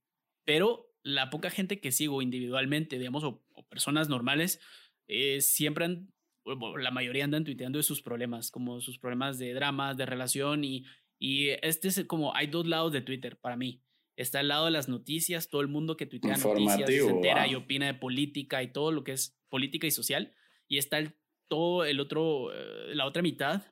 pero 0.45 0.93
la 1.05 1.31
poca 1.31 1.51
gente 1.51 1.81
que 1.81 1.93
sigo 1.93 2.23
individualmente, 2.23 2.99
digamos, 2.99 3.23
o, 3.23 3.45
personas 3.69 4.09
normales, 4.09 4.61
eh, 5.07 5.41
siempre 5.41 5.85
han 5.85 6.13
la 6.45 6.91
mayoría 6.91 7.25
andan 7.25 7.45
tuiteando 7.45 7.79
de 7.79 7.83
sus 7.83 8.03
problemas, 8.03 8.51
como 8.51 8.81
sus 8.81 8.99
problemas 8.99 9.39
de 9.39 9.55
dramas, 9.55 9.97
de 9.97 10.07
relación 10.07 10.65
y, 10.65 10.85
y 11.19 11.51
este 11.63 11.89
es 11.89 12.05
como, 12.07 12.35
hay 12.35 12.49
dos 12.49 12.67
lados 12.67 12.93
de 12.93 13.01
Twitter 13.01 13.39
para 13.39 13.57
mí. 13.57 13.83
Está 14.17 14.41
el 14.41 14.49
lado 14.49 14.67
de 14.67 14.73
las 14.73 14.89
noticias, 14.89 15.49
todo 15.49 15.63
el 15.63 15.69
mundo 15.69 15.97
que 15.97 16.07
tuitea 16.07 16.37
noticias, 16.37 16.89
se 16.89 17.09
entera 17.09 17.47
y 17.47 17.55
opina 17.55 17.87
de 17.87 17.95
política 17.95 18.63
y 18.63 18.73
todo 18.73 18.93
lo 18.93 19.05
que 19.05 19.13
es 19.13 19.39
política 19.49 19.87
y 19.87 19.91
social. 19.91 20.35
Y 20.69 20.79
está 20.79 20.99
el, 20.99 21.15
todo 21.49 21.85
el 21.85 21.99
otro, 22.01 22.53
eh, 22.53 22.95
la 22.95 23.07
otra 23.07 23.23
mitad 23.23 23.63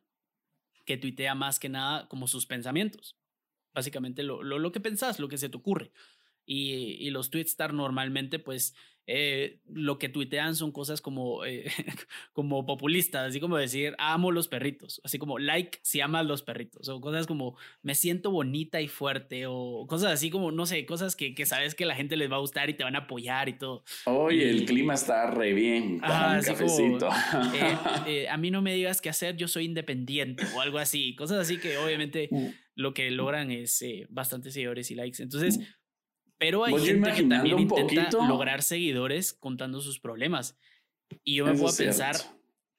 que 0.87 0.97
tuitea 0.97 1.35
más 1.35 1.59
que 1.61 1.69
nada 1.69 2.09
como 2.09 2.27
sus 2.27 2.47
pensamientos. 2.47 3.17
Básicamente 3.75 4.23
lo, 4.23 4.43
lo, 4.43 4.59
lo 4.59 4.73
que 4.73 4.81
pensás, 4.81 5.21
lo 5.21 5.29
que 5.29 5.39
se 5.39 5.49
te 5.49 5.57
ocurre. 5.57 5.93
Y, 6.47 6.97
y 6.99 7.11
los 7.11 7.31
tweets 7.31 7.51
estar 7.51 7.75
normalmente 7.75 8.39
pues 8.39 8.75
eh, 9.13 9.59
lo 9.69 9.99
que 9.99 10.09
tuitean 10.09 10.55
son 10.55 10.71
cosas 10.71 11.01
como, 11.01 11.45
eh, 11.45 11.65
como 12.33 12.65
populistas, 12.65 13.31
así 13.31 13.41
como 13.41 13.57
decir, 13.57 13.97
amo 13.99 14.31
los 14.31 14.47
perritos, 14.47 15.01
así 15.03 15.19
como 15.19 15.41
like 15.41 15.81
si 15.83 16.01
amas 16.01 16.25
los 16.27 16.45
perritos, 16.45 16.89
o 16.89 17.01
cosas 17.01 17.27
como 17.27 17.57
me 17.83 17.97
siento 17.97 18.31
bonita 18.31 18.81
y 18.81 18.87
fuerte, 18.87 19.47
o 19.49 19.85
cosas 19.89 20.13
así 20.13 20.31
como, 20.31 20.53
no 20.53 20.65
sé, 20.65 20.87
cosas 20.87 21.17
que, 21.17 21.35
que 21.35 21.45
sabes 21.45 21.75
que 21.75 21.87
la 21.87 21.97
gente 21.97 22.17
les 22.17 22.31
va 22.31 22.37
a 22.37 22.39
gustar 22.39 22.71
y 22.71 22.75
te 22.75 22.85
van 22.85 22.95
a 22.95 23.01
apoyar 23.01 23.49
y 23.49 23.55
todo. 23.55 23.83
Oye, 24.05 24.49
el 24.49 24.65
clima 24.65 24.95
está 24.95 25.29
re 25.29 25.55
bien, 25.55 25.99
cafecito. 25.99 27.09
Eh, 28.07 28.29
a 28.29 28.37
mí 28.37 28.51
no 28.51 28.63
me 28.63 28.75
digas 28.75 29.01
qué 29.01 29.09
hacer, 29.09 29.37
yo 29.37 29.49
soy 29.49 29.65
independiente, 29.65 30.45
o 30.55 30.61
algo 30.61 30.79
así, 30.79 31.17
cosas 31.17 31.39
así 31.39 31.59
que 31.59 31.79
obviamente 31.79 32.29
mm. 32.31 32.47
lo 32.77 32.95
que 32.95 33.11
logran 33.11 33.51
es 33.51 33.85
bastantes 34.09 34.55
seguidores 34.55 34.91
y 34.91 34.95
likes. 34.95 35.23
Entonces, 35.23 35.59
mm. 35.59 35.63
Pero 36.41 36.65
hay 36.65 36.75
gente 36.79 37.13
que 37.13 37.23
también 37.25 37.59
intenta 37.59 38.27
lograr 38.27 38.63
seguidores 38.63 39.35
contando 39.35 39.83
sus 39.83 40.01
problemas. 40.01 40.59
Y 41.23 41.37
yo 41.37 41.45
me 41.45 41.53
puedo 41.53 41.77
pensar, 41.77 42.17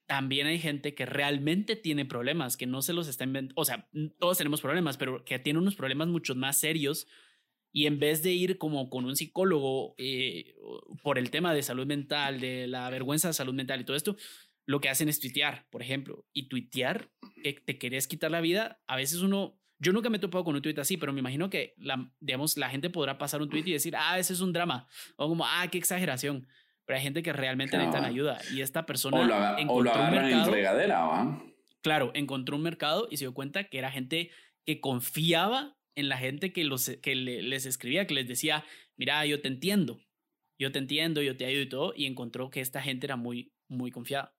también 0.06 0.48
hay 0.48 0.58
gente 0.58 0.96
que 0.96 1.06
realmente 1.06 1.76
tiene 1.76 2.04
problemas, 2.04 2.56
que 2.56 2.66
no 2.66 2.82
se 2.82 2.92
los 2.92 3.06
está 3.06 3.22
inventando, 3.22 3.60
o 3.60 3.64
sea, 3.64 3.88
todos 4.18 4.38
tenemos 4.38 4.60
problemas, 4.60 4.96
pero 4.96 5.24
que 5.24 5.38
tiene 5.38 5.60
unos 5.60 5.76
problemas 5.76 6.08
mucho 6.08 6.34
más 6.34 6.58
serios. 6.58 7.06
Y 7.72 7.86
en 7.86 8.00
vez 8.00 8.24
de 8.24 8.32
ir 8.32 8.58
como 8.58 8.90
con 8.90 9.04
un 9.04 9.14
psicólogo 9.14 9.94
eh, 9.96 10.56
por 11.04 11.16
el 11.16 11.30
tema 11.30 11.54
de 11.54 11.62
salud 11.62 11.86
mental, 11.86 12.40
de 12.40 12.66
la 12.66 12.90
vergüenza 12.90 13.28
de 13.28 13.34
salud 13.34 13.54
mental 13.54 13.80
y 13.80 13.84
todo 13.84 13.96
esto, 13.96 14.16
lo 14.66 14.80
que 14.80 14.88
hacen 14.88 15.08
es 15.08 15.20
tuitear, 15.20 15.68
por 15.70 15.82
ejemplo, 15.82 16.26
y 16.32 16.48
tuitear 16.48 17.12
que 17.44 17.52
te 17.52 17.78
querés 17.78 18.08
quitar 18.08 18.32
la 18.32 18.40
vida, 18.40 18.82
a 18.88 18.96
veces 18.96 19.20
uno, 19.20 19.61
yo 19.82 19.92
nunca 19.92 20.08
me 20.08 20.18
he 20.18 20.20
topado 20.20 20.44
con 20.44 20.54
un 20.54 20.62
tuit 20.62 20.78
así, 20.78 20.96
pero 20.96 21.12
me 21.12 21.18
imagino 21.18 21.50
que 21.50 21.74
la, 21.76 22.08
digamos, 22.20 22.56
la 22.56 22.70
gente 22.70 22.88
podrá 22.88 23.18
pasar 23.18 23.42
un 23.42 23.50
tuit 23.50 23.66
y 23.66 23.72
decir, 23.72 23.96
ah, 23.96 24.16
ese 24.16 24.32
es 24.32 24.40
un 24.40 24.52
drama, 24.52 24.86
o 25.16 25.28
como, 25.28 25.44
ah, 25.44 25.66
qué 25.70 25.76
exageración, 25.76 26.46
pero 26.84 26.98
hay 26.98 27.02
gente 27.02 27.22
que 27.22 27.32
realmente 27.32 27.76
necesita 27.76 28.06
ayuda 28.06 28.38
y 28.52 28.60
esta 28.60 28.86
persona 28.86 29.18
o 29.18 29.24
lo, 29.24 29.58
encontró 29.58 30.04
un 30.04 30.10
mercado, 30.12 30.54
en 30.54 31.42
Claro, 31.82 32.12
encontró 32.14 32.54
un 32.54 32.62
mercado 32.62 33.08
y 33.10 33.16
se 33.16 33.24
dio 33.24 33.34
cuenta 33.34 33.64
que 33.64 33.78
era 33.78 33.90
gente 33.90 34.30
que 34.64 34.80
confiaba 34.80 35.76
en 35.96 36.08
la 36.08 36.16
gente 36.16 36.52
que, 36.52 36.62
los, 36.62 36.88
que 37.02 37.16
les 37.16 37.66
escribía, 37.66 38.06
que 38.06 38.14
les 38.14 38.28
decía, 38.28 38.64
mira, 38.96 39.26
yo 39.26 39.40
te 39.40 39.48
entiendo, 39.48 40.00
yo 40.60 40.70
te 40.70 40.78
entiendo, 40.78 41.22
yo 41.22 41.36
te 41.36 41.44
ayudo 41.44 41.62
y 41.62 41.68
todo, 41.68 41.92
y 41.96 42.06
encontró 42.06 42.50
que 42.50 42.60
esta 42.60 42.80
gente 42.82 43.06
era 43.06 43.16
muy, 43.16 43.52
muy 43.66 43.90
confiada. 43.90 44.32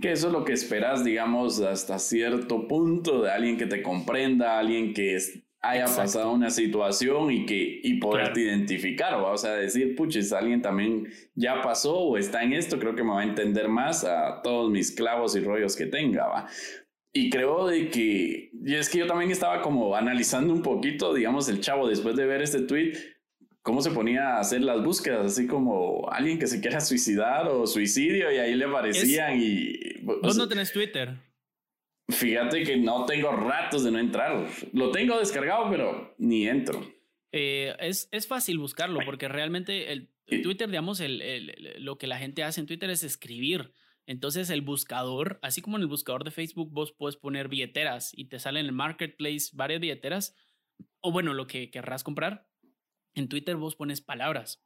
Que 0.00 0.12
eso 0.12 0.28
es 0.28 0.32
lo 0.32 0.44
que 0.44 0.52
esperas, 0.52 1.04
digamos, 1.04 1.60
hasta 1.60 1.98
cierto 1.98 2.66
punto 2.66 3.22
de 3.22 3.30
alguien 3.30 3.56
que 3.56 3.66
te 3.66 3.82
comprenda, 3.82 4.58
alguien 4.58 4.92
que 4.92 5.18
haya 5.64 5.86
pasado 5.86 6.32
una 6.32 6.50
situación 6.50 7.30
y 7.30 7.46
que 7.46 7.80
y 7.82 7.94
poderte 7.94 8.42
identificar, 8.42 9.14
o, 9.14 9.36
sea, 9.36 9.52
decir, 9.52 9.96
puches, 9.96 10.32
alguien 10.32 10.60
también 10.60 11.08
ya 11.34 11.62
pasó 11.62 11.96
o 11.96 12.16
está 12.18 12.42
en 12.42 12.52
esto, 12.52 12.78
creo 12.78 12.94
que 12.94 13.02
me 13.02 13.10
va 13.10 13.20
a 13.22 13.24
entender 13.24 13.68
más 13.68 14.04
a 14.04 14.42
todos 14.42 14.70
mis 14.70 14.92
clavos 14.92 15.34
y 15.36 15.40
rollos 15.40 15.74
que 15.76 15.86
tenga, 15.86 16.26
¿va? 16.26 16.48
Y 17.16 17.30
creo 17.30 17.68
de 17.68 17.90
que, 17.90 18.50
y 18.52 18.74
es 18.74 18.88
que 18.90 18.98
yo 18.98 19.06
también 19.06 19.30
estaba 19.30 19.62
como 19.62 19.94
analizando 19.94 20.52
un 20.52 20.62
poquito, 20.62 21.14
digamos, 21.14 21.48
el 21.48 21.60
chavo 21.60 21.88
después 21.88 22.16
de 22.16 22.26
ver 22.26 22.42
este 22.42 22.62
tweet, 22.62 22.92
cómo 23.64 23.80
se 23.80 23.90
ponía 23.90 24.36
a 24.36 24.40
hacer 24.40 24.60
las 24.60 24.84
búsquedas, 24.84 25.24
así 25.24 25.46
como 25.46 26.06
alguien 26.10 26.38
que 26.38 26.46
se 26.46 26.60
quiera 26.60 26.80
suicidar 26.82 27.48
o 27.48 27.66
suicidio 27.66 28.30
y 28.30 28.36
ahí 28.36 28.54
le 28.54 28.66
aparecían 28.66 29.40
y... 29.40 30.00
Vos 30.02 30.36
no 30.36 30.46
tenés 30.46 30.70
Twitter. 30.70 31.16
Fíjate 32.10 32.62
que 32.62 32.76
no 32.76 33.06
tengo 33.06 33.32
ratos 33.32 33.82
de 33.82 33.90
no 33.90 33.98
entrar. 33.98 34.46
Lo 34.74 34.90
tengo 34.90 35.18
descargado, 35.18 35.70
pero 35.70 36.14
ni 36.18 36.46
entro. 36.46 36.86
Eh, 37.32 37.74
es, 37.80 38.06
es 38.12 38.26
fácil 38.26 38.58
buscarlo 38.58 39.00
porque 39.06 39.28
realmente 39.28 39.90
el, 39.92 40.10
Twitter, 40.42 40.68
digamos, 40.68 41.00
el, 41.00 41.22
el, 41.22 41.76
lo 41.78 41.96
que 41.96 42.06
la 42.06 42.18
gente 42.18 42.44
hace 42.44 42.60
en 42.60 42.66
Twitter 42.66 42.90
es 42.90 43.02
escribir. 43.02 43.72
Entonces 44.06 44.50
el 44.50 44.60
buscador, 44.60 45.38
así 45.40 45.62
como 45.62 45.78
en 45.78 45.84
el 45.84 45.88
buscador 45.88 46.24
de 46.24 46.30
Facebook, 46.32 46.70
vos 46.70 46.92
puedes 46.92 47.16
poner 47.16 47.48
billeteras 47.48 48.12
y 48.14 48.26
te 48.26 48.38
salen 48.38 48.60
en 48.60 48.66
el 48.66 48.72
marketplace 48.72 49.48
varias 49.54 49.80
billeteras 49.80 50.36
o 51.00 51.12
bueno, 51.12 51.32
lo 51.32 51.46
que 51.46 51.70
querrás 51.70 52.04
comprar 52.04 52.46
en 53.14 53.28
Twitter 53.28 53.56
vos 53.56 53.76
pones 53.76 54.00
palabras. 54.00 54.62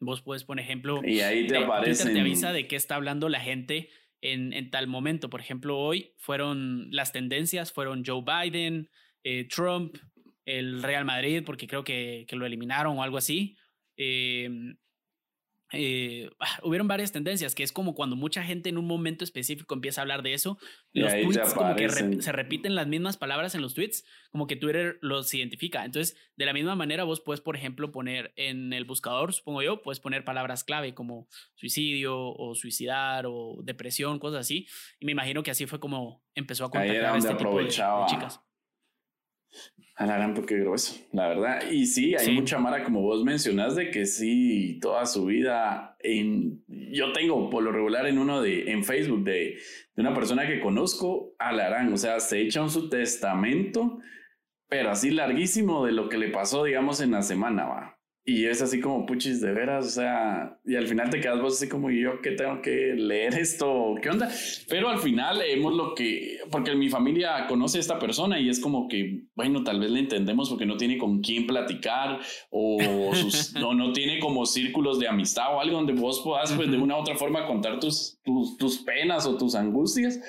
Vos 0.00 0.22
puedes, 0.22 0.44
por 0.44 0.60
ejemplo, 0.60 1.00
y 1.04 1.20
ahí 1.20 1.46
te 1.46 1.58
aparece. 1.58 2.02
Twitter 2.02 2.14
te 2.14 2.20
avisa 2.20 2.52
de 2.52 2.68
qué 2.68 2.76
está 2.76 2.94
hablando 2.94 3.28
la 3.28 3.40
gente 3.40 3.90
en, 4.20 4.52
en, 4.52 4.70
tal 4.70 4.86
momento. 4.86 5.28
Por 5.28 5.40
ejemplo, 5.40 5.76
hoy 5.76 6.14
fueron 6.18 6.88
las 6.90 7.12
tendencias, 7.12 7.72
fueron 7.72 8.04
Joe 8.04 8.22
Biden, 8.22 8.90
eh, 9.24 9.48
Trump, 9.48 9.96
el 10.44 10.82
Real 10.82 11.04
Madrid, 11.04 11.42
porque 11.44 11.66
creo 11.66 11.82
que, 11.82 12.26
que 12.28 12.36
lo 12.36 12.46
eliminaron 12.46 12.98
o 12.98 13.02
algo 13.02 13.18
así. 13.18 13.56
Eh, 13.96 14.48
eh, 15.72 16.30
ah, 16.40 16.58
hubieron 16.62 16.88
varias 16.88 17.12
tendencias, 17.12 17.54
que 17.54 17.62
es 17.62 17.72
como 17.72 17.94
cuando 17.94 18.16
mucha 18.16 18.42
gente 18.42 18.68
en 18.68 18.78
un 18.78 18.86
momento 18.86 19.24
específico 19.24 19.74
empieza 19.74 20.00
a 20.00 20.02
hablar 20.02 20.22
de 20.22 20.34
eso, 20.34 20.58
los 20.92 21.12
tweets 21.12 21.54
como 21.54 21.76
que 21.76 21.88
se 21.88 22.32
repiten 22.32 22.74
las 22.74 22.86
mismas 22.86 23.16
palabras 23.16 23.54
en 23.54 23.62
los 23.62 23.74
tweets, 23.74 24.04
como 24.30 24.46
que 24.46 24.56
Twitter 24.56 24.98
los 25.00 25.32
identifica. 25.34 25.84
Entonces, 25.84 26.16
de 26.36 26.46
la 26.46 26.52
misma 26.52 26.74
manera, 26.76 27.04
vos 27.04 27.20
puedes, 27.20 27.40
por 27.40 27.56
ejemplo, 27.56 27.92
poner 27.92 28.32
en 28.36 28.72
el 28.72 28.84
buscador, 28.84 29.32
supongo 29.32 29.62
yo, 29.62 29.82
puedes 29.82 30.00
poner 30.00 30.24
palabras 30.24 30.64
clave 30.64 30.94
como 30.94 31.28
suicidio 31.54 32.18
o 32.18 32.54
suicidar 32.54 33.26
o 33.26 33.58
depresión, 33.62 34.18
cosas 34.18 34.40
así. 34.40 34.66
Y 34.98 35.06
me 35.06 35.12
imagino 35.12 35.42
que 35.42 35.50
así 35.50 35.66
fue 35.66 35.80
como 35.80 36.22
empezó 36.34 36.66
a 36.66 36.70
contactar 36.70 37.14
a 37.14 37.18
este 37.18 37.34
tipo 37.34 37.58
de 37.58 37.68
chicas. 37.68 38.40
A 39.98 40.06
la 40.06 40.16
gran 40.16 40.32
porque 40.32 40.56
grueso, 40.56 40.94
la 41.12 41.26
verdad. 41.26 41.68
Y 41.72 41.86
sí, 41.86 42.14
hay 42.14 42.32
mucha 42.32 42.58
mara, 42.58 42.84
como 42.84 43.02
vos 43.02 43.24
mencionas, 43.24 43.74
de 43.74 43.90
que 43.90 44.06
sí, 44.06 44.78
toda 44.80 45.04
su 45.06 45.24
vida 45.24 45.96
en... 45.98 46.62
Yo 46.68 47.12
tengo 47.12 47.50
por 47.50 47.64
lo 47.64 47.72
regular 47.72 48.06
en 48.06 48.18
uno 48.18 48.40
de, 48.40 48.70
en 48.70 48.84
Facebook 48.84 49.24
de, 49.24 49.58
de 49.96 50.02
una 50.02 50.14
persona 50.14 50.46
que 50.46 50.60
conozco, 50.60 51.34
a 51.40 51.52
la 51.52 51.68
gran, 51.68 51.92
o 51.92 51.96
sea, 51.96 52.20
se 52.20 52.40
echa 52.40 52.62
un 52.62 52.70
su 52.70 52.88
testamento, 52.88 53.98
pero 54.68 54.90
así 54.90 55.10
larguísimo 55.10 55.84
de 55.84 55.90
lo 55.90 56.08
que 56.08 56.18
le 56.18 56.28
pasó, 56.28 56.62
digamos, 56.62 57.00
en 57.00 57.10
la 57.10 57.22
semana, 57.22 57.64
va. 57.64 57.97
Y 58.28 58.44
es 58.44 58.60
así 58.60 58.78
como, 58.78 59.06
puchis, 59.06 59.40
de 59.40 59.52
veras, 59.52 59.86
o 59.86 59.88
sea, 59.88 60.58
y 60.66 60.76
al 60.76 60.86
final 60.86 61.08
te 61.08 61.18
quedas 61.18 61.40
vos 61.40 61.54
así 61.54 61.66
como, 61.66 61.90
yo 61.90 62.20
que 62.20 62.32
tengo 62.32 62.60
que 62.60 62.92
leer 62.94 63.32
esto? 63.32 63.94
¿Qué 64.02 64.10
onda? 64.10 64.28
Pero 64.68 64.90
al 64.90 64.98
final 64.98 65.38
leemos 65.38 65.72
lo 65.72 65.94
que, 65.94 66.36
porque 66.50 66.74
mi 66.74 66.90
familia 66.90 67.46
conoce 67.48 67.78
a 67.78 67.80
esta 67.80 67.98
persona 67.98 68.38
y 68.38 68.50
es 68.50 68.60
como 68.60 68.86
que, 68.86 69.22
bueno, 69.34 69.64
tal 69.64 69.80
vez 69.80 69.90
le 69.90 70.00
entendemos 70.00 70.50
porque 70.50 70.66
no 70.66 70.76
tiene 70.76 70.98
con 70.98 71.22
quién 71.22 71.46
platicar 71.46 72.20
o 72.50 72.76
no, 73.58 73.72
no 73.72 73.92
tiene 73.92 74.18
como 74.18 74.44
círculos 74.44 74.98
de 74.98 75.08
amistad 75.08 75.54
o 75.56 75.60
algo 75.62 75.78
donde 75.78 75.94
vos 75.94 76.20
puedas, 76.22 76.52
pues, 76.52 76.70
de 76.70 76.76
una 76.76 76.98
u 76.98 77.00
otra 77.00 77.16
forma 77.16 77.46
contar 77.46 77.80
tus, 77.80 78.18
tus, 78.22 78.58
tus 78.58 78.76
penas 78.80 79.24
o 79.24 79.38
tus 79.38 79.54
angustias. 79.54 80.20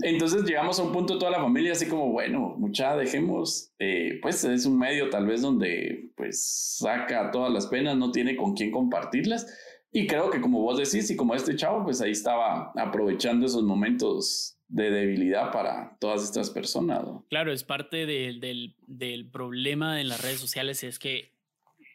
Entonces 0.00 0.44
llegamos 0.44 0.78
a 0.78 0.82
un 0.82 0.92
punto 0.92 1.18
toda 1.18 1.30
la 1.30 1.40
familia 1.40 1.72
así 1.72 1.88
como, 1.88 2.10
bueno, 2.12 2.54
mucha 2.58 2.96
dejemos, 2.96 3.72
eh, 3.78 4.18
pues 4.20 4.44
es 4.44 4.66
un 4.66 4.78
medio 4.78 5.08
tal 5.08 5.26
vez 5.26 5.40
donde 5.40 6.10
pues 6.16 6.76
saca 6.78 7.30
todas 7.30 7.52
las 7.52 7.66
penas, 7.66 7.96
no 7.96 8.10
tiene 8.10 8.36
con 8.36 8.54
quién 8.54 8.70
compartirlas. 8.70 9.46
Y 9.92 10.06
creo 10.06 10.30
que 10.30 10.42
como 10.42 10.60
vos 10.60 10.76
decís 10.76 11.10
y 11.10 11.16
como 11.16 11.34
este 11.34 11.56
chavo, 11.56 11.82
pues 11.84 12.02
ahí 12.02 12.10
estaba 12.10 12.72
aprovechando 12.76 13.46
esos 13.46 13.62
momentos 13.62 14.58
de 14.68 14.90
debilidad 14.90 15.52
para 15.52 15.96
todas 15.98 16.22
estas 16.24 16.50
personas. 16.50 17.02
Claro, 17.30 17.52
es 17.52 17.64
parte 17.64 18.04
del, 18.04 18.74
del 18.86 19.30
problema 19.30 20.00
en 20.00 20.08
las 20.08 20.22
redes 20.22 20.40
sociales, 20.40 20.82
es 20.84 20.98
que 20.98 21.36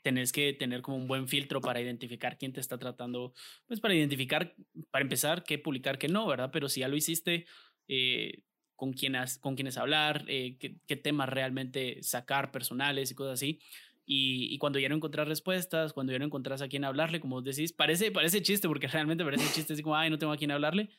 tenés 0.01 0.31
que 0.31 0.53
tener 0.53 0.81
como 0.81 0.97
un 0.97 1.07
buen 1.07 1.27
filtro 1.27 1.61
para 1.61 1.79
identificar 1.79 2.37
quién 2.37 2.53
te 2.53 2.59
está 2.59 2.77
tratando, 2.77 3.33
pues 3.67 3.79
para 3.79 3.93
identificar, 3.93 4.55
para 4.89 5.03
empezar, 5.03 5.43
qué 5.43 5.59
publicar, 5.59 5.99
qué 5.99 6.07
no, 6.07 6.25
¿verdad? 6.25 6.49
Pero 6.51 6.69
si 6.69 6.79
ya 6.79 6.87
lo 6.87 6.95
hiciste, 6.95 7.45
eh, 7.93 8.45
con, 8.77 8.93
quiénes, 8.93 9.37
con 9.37 9.55
quienes 9.55 9.77
hablar, 9.77 10.23
eh, 10.29 10.57
qué, 10.57 10.95
temas 10.95 11.27
realmente 11.27 12.01
sacar 12.03 12.49
personales 12.49 13.11
y 13.11 13.15
cosas 13.15 13.33
así. 13.33 13.59
Y, 14.05 14.57
cuando 14.59 14.79
ya 14.79 14.87
no 14.87 14.95
encontrar 14.95 15.27
respuestas, 15.27 15.91
cuando 15.91 16.13
ya 16.13 16.19
no 16.19 16.23
encontrás 16.25 16.61
a 16.61 16.69
quién 16.69 16.85
hablarle, 16.85 17.19
como 17.19 17.35
vos 17.35 17.43
decís, 17.43 17.73
parece, 17.73 18.09
parece 18.11 18.41
chiste, 18.41 18.69
porque 18.69 18.87
realmente 18.87 19.25
parece 19.25 19.43
chiste, 19.53 19.73
así 19.73 19.83
como, 19.83 19.97
ay, 19.97 20.09
no 20.09 20.17
tengo 20.17 20.31
a 20.31 20.37
quién 20.37 20.51
hablarle, 20.51 20.89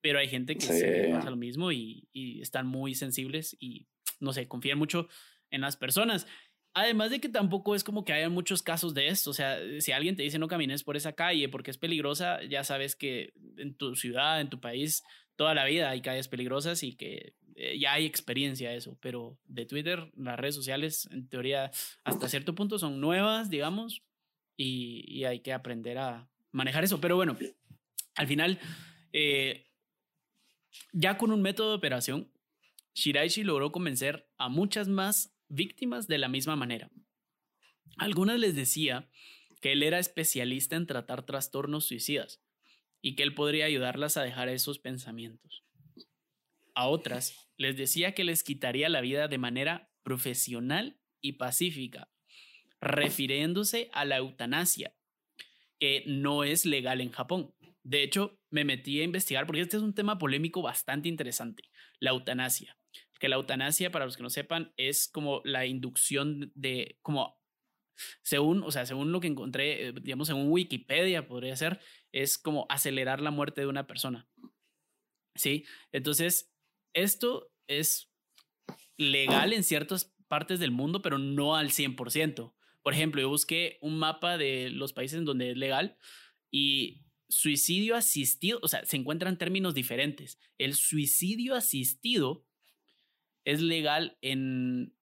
pero 0.00 0.18
hay 0.18 0.28
gente 0.28 0.54
que 0.54 0.62
se 0.62 1.10
pasa 1.12 1.28
lo 1.28 1.36
mismo 1.36 1.70
y, 1.70 2.08
y, 2.14 2.40
están 2.40 2.66
muy 2.66 2.94
sensibles 2.94 3.54
y, 3.60 3.86
no 4.20 4.32
sé, 4.32 4.48
confían 4.48 4.78
mucho 4.78 5.06
en 5.50 5.60
las 5.60 5.76
personas. 5.76 6.26
Además 6.72 7.10
de 7.10 7.20
que 7.20 7.28
tampoco 7.28 7.74
es 7.74 7.84
como 7.84 8.06
que 8.06 8.14
haya 8.14 8.30
muchos 8.30 8.62
casos 8.62 8.94
de 8.94 9.08
esto, 9.08 9.30
o 9.30 9.34
sea, 9.34 9.58
si 9.80 9.92
alguien 9.92 10.16
te 10.16 10.22
dice 10.22 10.38
no 10.38 10.48
camines 10.48 10.82
por 10.82 10.96
esa 10.96 11.12
calle 11.12 11.50
porque 11.50 11.70
es 11.70 11.76
peligrosa, 11.76 12.42
ya 12.44 12.64
sabes 12.64 12.96
que 12.96 13.34
en 13.58 13.74
tu 13.74 13.96
ciudad, 13.96 14.40
en 14.40 14.48
tu 14.48 14.60
país, 14.60 15.02
toda 15.38 15.54
la 15.54 15.64
vida 15.64 15.88
hay 15.88 16.02
calles 16.02 16.26
peligrosas 16.26 16.82
y 16.82 16.94
que 16.94 17.36
eh, 17.54 17.78
ya 17.78 17.92
hay 17.92 18.06
experiencia 18.06 18.70
de 18.70 18.76
eso, 18.76 18.98
pero 19.00 19.38
de 19.46 19.66
Twitter, 19.66 20.10
las 20.16 20.36
redes 20.36 20.56
sociales, 20.56 21.08
en 21.12 21.28
teoría, 21.28 21.70
hasta 22.02 22.28
cierto 22.28 22.56
punto 22.56 22.76
son 22.80 23.00
nuevas, 23.00 23.48
digamos, 23.48 24.02
y, 24.56 25.22
hay 25.24 25.38
que 25.38 25.52
aprender 25.52 25.96
a 25.98 26.28
manejar 26.50 26.82
eso. 26.82 27.00
Pero 27.00 27.14
bueno, 27.14 27.36
al 28.16 28.26
final, 28.26 28.58
eh, 29.12 29.70
ya 30.92 31.16
con 31.16 31.30
un 31.30 31.40
método 31.40 31.70
de 31.70 31.76
operación, 31.76 32.32
Shiraishi 32.94 33.44
logró 33.44 33.70
convencer 33.70 34.28
a 34.38 34.48
muchas 34.48 34.88
más 34.88 35.32
víctimas 35.48 36.08
de 36.08 36.18
la 36.18 36.26
misma 36.26 36.56
manera. 36.56 36.90
Algunas 37.96 38.40
les 38.40 38.56
decía 38.56 39.08
que 39.60 39.70
él 39.70 39.84
era 39.84 40.00
especialista 40.00 40.74
en 40.74 40.88
tratar 40.88 41.24
trastornos 41.24 41.86
suicidas 41.86 42.40
y 43.02 43.14
que 43.14 43.22
él 43.22 43.34
podría 43.34 43.66
ayudarlas 43.66 44.16
a 44.16 44.22
dejar 44.22 44.48
esos 44.48 44.78
pensamientos. 44.78 45.64
A 46.74 46.88
otras 46.88 47.50
les 47.56 47.76
decía 47.76 48.14
que 48.14 48.24
les 48.24 48.44
quitaría 48.44 48.88
la 48.88 49.00
vida 49.00 49.28
de 49.28 49.38
manera 49.38 49.90
profesional 50.02 50.98
y 51.20 51.32
pacífica, 51.32 52.08
refiriéndose 52.80 53.90
a 53.92 54.04
la 54.04 54.18
eutanasia, 54.18 54.94
que 55.80 56.04
no 56.06 56.44
es 56.44 56.64
legal 56.64 57.00
en 57.00 57.10
Japón. 57.10 57.54
De 57.82 58.02
hecho, 58.02 58.38
me 58.50 58.64
metí 58.64 59.00
a 59.00 59.04
investigar 59.04 59.46
porque 59.46 59.62
este 59.62 59.76
es 59.76 59.82
un 59.82 59.94
tema 59.94 60.18
polémico 60.18 60.62
bastante 60.62 61.08
interesante, 61.08 61.64
la 62.00 62.10
eutanasia. 62.10 62.76
Que 63.18 63.28
la 63.28 63.36
eutanasia, 63.36 63.90
para 63.90 64.04
los 64.04 64.16
que 64.16 64.22
no 64.22 64.30
sepan, 64.30 64.72
es 64.76 65.08
como 65.08 65.40
la 65.44 65.66
inducción 65.66 66.52
de, 66.54 66.98
como 67.02 67.37
según, 68.22 68.62
o 68.62 68.70
sea, 68.70 68.86
según 68.86 69.12
lo 69.12 69.20
que 69.20 69.28
encontré, 69.28 69.88
eh, 69.88 69.92
digamos, 69.92 70.28
en 70.30 70.50
Wikipedia 70.50 71.26
podría 71.26 71.56
ser, 71.56 71.80
es 72.12 72.38
como 72.38 72.66
acelerar 72.68 73.20
la 73.20 73.30
muerte 73.30 73.60
de 73.60 73.66
una 73.66 73.86
persona. 73.86 74.28
Sí, 75.34 75.64
entonces 75.92 76.52
esto 76.94 77.52
es 77.66 78.10
legal 78.96 79.52
en 79.52 79.62
ciertas 79.62 80.14
partes 80.26 80.58
del 80.60 80.70
mundo, 80.70 81.02
pero 81.02 81.18
no 81.18 81.56
al 81.56 81.70
100%. 81.70 82.54
Por 82.82 82.92
ejemplo, 82.92 83.20
yo 83.20 83.28
busqué 83.28 83.78
un 83.80 83.98
mapa 83.98 84.38
de 84.38 84.70
los 84.70 84.92
países 84.92 85.18
en 85.18 85.24
donde 85.24 85.50
es 85.50 85.56
legal 85.56 85.96
y 86.50 87.04
suicidio 87.28 87.94
asistido, 87.94 88.58
o 88.62 88.68
sea, 88.68 88.84
se 88.84 88.96
encuentran 88.96 89.38
términos 89.38 89.74
diferentes. 89.74 90.38
El 90.56 90.74
suicidio 90.74 91.54
asistido 91.54 92.46
es 93.44 93.60
legal 93.60 94.18
en 94.22 94.94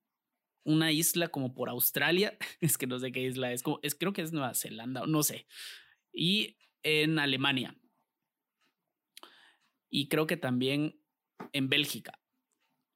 una 0.66 0.92
isla 0.92 1.28
como 1.28 1.54
por 1.54 1.70
Australia, 1.70 2.36
es 2.60 2.76
que 2.76 2.86
no 2.86 2.98
sé 2.98 3.12
qué 3.12 3.22
isla 3.22 3.52
es, 3.52 3.62
como, 3.62 3.78
es 3.82 3.94
creo 3.94 4.12
que 4.12 4.22
es 4.22 4.32
Nueva 4.32 4.54
Zelanda, 4.54 5.06
no 5.06 5.22
sé, 5.22 5.46
y 6.12 6.58
en 6.82 7.18
Alemania. 7.18 7.76
Y 9.88 10.08
creo 10.08 10.26
que 10.26 10.36
también 10.36 11.00
en 11.52 11.68
Bélgica. 11.68 12.20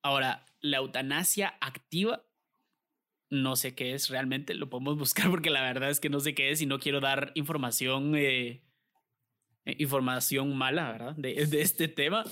Ahora, 0.02 0.44
la 0.60 0.78
eutanasia 0.78 1.56
activa, 1.60 2.26
no 3.30 3.54
sé 3.56 3.74
qué 3.74 3.94
es 3.94 4.08
realmente, 4.08 4.54
lo 4.54 4.68
podemos 4.68 4.98
buscar 4.98 5.30
porque 5.30 5.50
la 5.50 5.62
verdad 5.62 5.90
es 5.90 6.00
que 6.00 6.10
no 6.10 6.20
sé 6.20 6.34
qué 6.34 6.50
es 6.50 6.60
y 6.60 6.66
no 6.66 6.78
quiero 6.78 7.00
dar 7.00 7.32
información, 7.34 8.14
eh, 8.16 8.64
eh, 9.64 9.76
información 9.78 10.56
mala, 10.56 10.92
¿verdad? 10.92 11.14
De, 11.16 11.32
este 11.60 11.88
tema. 11.88 12.24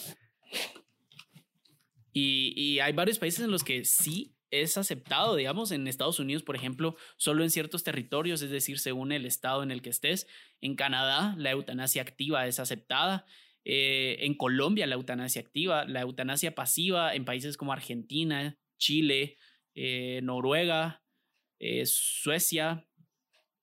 Y, 2.12 2.80
hay 2.80 2.92
varios 2.92 3.18
países 3.20 3.44
en 3.44 3.52
los 3.52 3.62
que 3.62 3.84
sí 3.84 4.37
es 4.50 4.76
aceptado, 4.78 5.36
digamos, 5.36 5.70
en 5.70 5.86
Estados 5.88 6.18
Unidos, 6.18 6.42
por 6.42 6.56
ejemplo, 6.56 6.96
solo 7.16 7.42
en 7.42 7.50
ciertos 7.50 7.84
territorios, 7.84 8.42
es 8.42 8.50
decir, 8.50 8.78
según 8.78 9.12
el 9.12 9.26
estado 9.26 9.62
en 9.62 9.70
el 9.70 9.82
que 9.82 9.90
estés. 9.90 10.26
En 10.60 10.74
Canadá, 10.74 11.34
la 11.38 11.50
eutanasia 11.50 12.02
activa 12.02 12.46
es 12.46 12.58
aceptada. 12.58 13.26
Eh, 13.64 14.18
en 14.20 14.34
Colombia, 14.34 14.86
la 14.86 14.94
eutanasia 14.94 15.42
activa, 15.42 15.84
la 15.84 16.00
eutanasia 16.00 16.54
pasiva 16.54 17.14
en 17.14 17.24
países 17.24 17.56
como 17.56 17.72
Argentina, 17.72 18.58
Chile, 18.78 19.36
eh, 19.74 20.20
Noruega, 20.22 21.02
eh, 21.58 21.84
Suecia, 21.86 22.86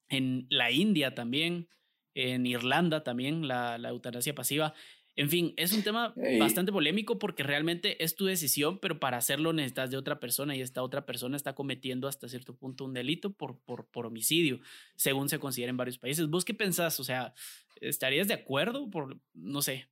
en 0.07 0.45
la 0.49 0.71
India 0.71 1.15
también, 1.15 1.69
en 2.13 2.45
Irlanda 2.45 3.03
también, 3.03 3.47
la, 3.47 3.77
la 3.77 3.89
eutanasia 3.89 4.35
pasiva. 4.35 4.73
En 5.17 5.29
fin, 5.29 5.53
es 5.55 5.71
un 5.71 5.81
tema 5.81 6.13
bastante 6.39 6.73
polémico 6.73 7.17
porque 7.17 7.41
realmente 7.41 8.03
es 8.03 8.15
tu 8.15 8.25
decisión, 8.25 8.79
pero 8.79 8.99
para 8.99 9.15
hacerlo 9.15 9.53
necesitas 9.53 9.89
de 9.89 9.95
otra 9.95 10.19
persona 10.19 10.55
y 10.55 10.61
esta 10.61 10.83
otra 10.83 11.05
persona 11.05 11.37
está 11.37 11.55
cometiendo 11.55 12.09
hasta 12.09 12.27
cierto 12.27 12.53
punto 12.53 12.83
un 12.83 12.93
delito 12.93 13.31
por, 13.31 13.57
por, 13.59 13.85
por 13.85 14.07
homicidio, 14.07 14.59
según 14.95 15.29
se 15.29 15.39
considera 15.39 15.69
en 15.69 15.77
varios 15.77 15.97
países. 15.97 16.29
¿Vos 16.29 16.43
qué 16.43 16.53
pensás? 16.53 16.99
O 16.99 17.05
sea, 17.05 17.33
¿estarías 17.79 18.27
de 18.27 18.33
acuerdo? 18.33 18.89
Por, 18.89 19.17
no 19.33 19.61
sé. 19.61 19.87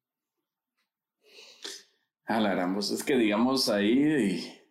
Alarambos, 2.26 2.92
es 2.92 3.02
que 3.02 3.18
digamos 3.18 3.70
ahí, 3.70 4.62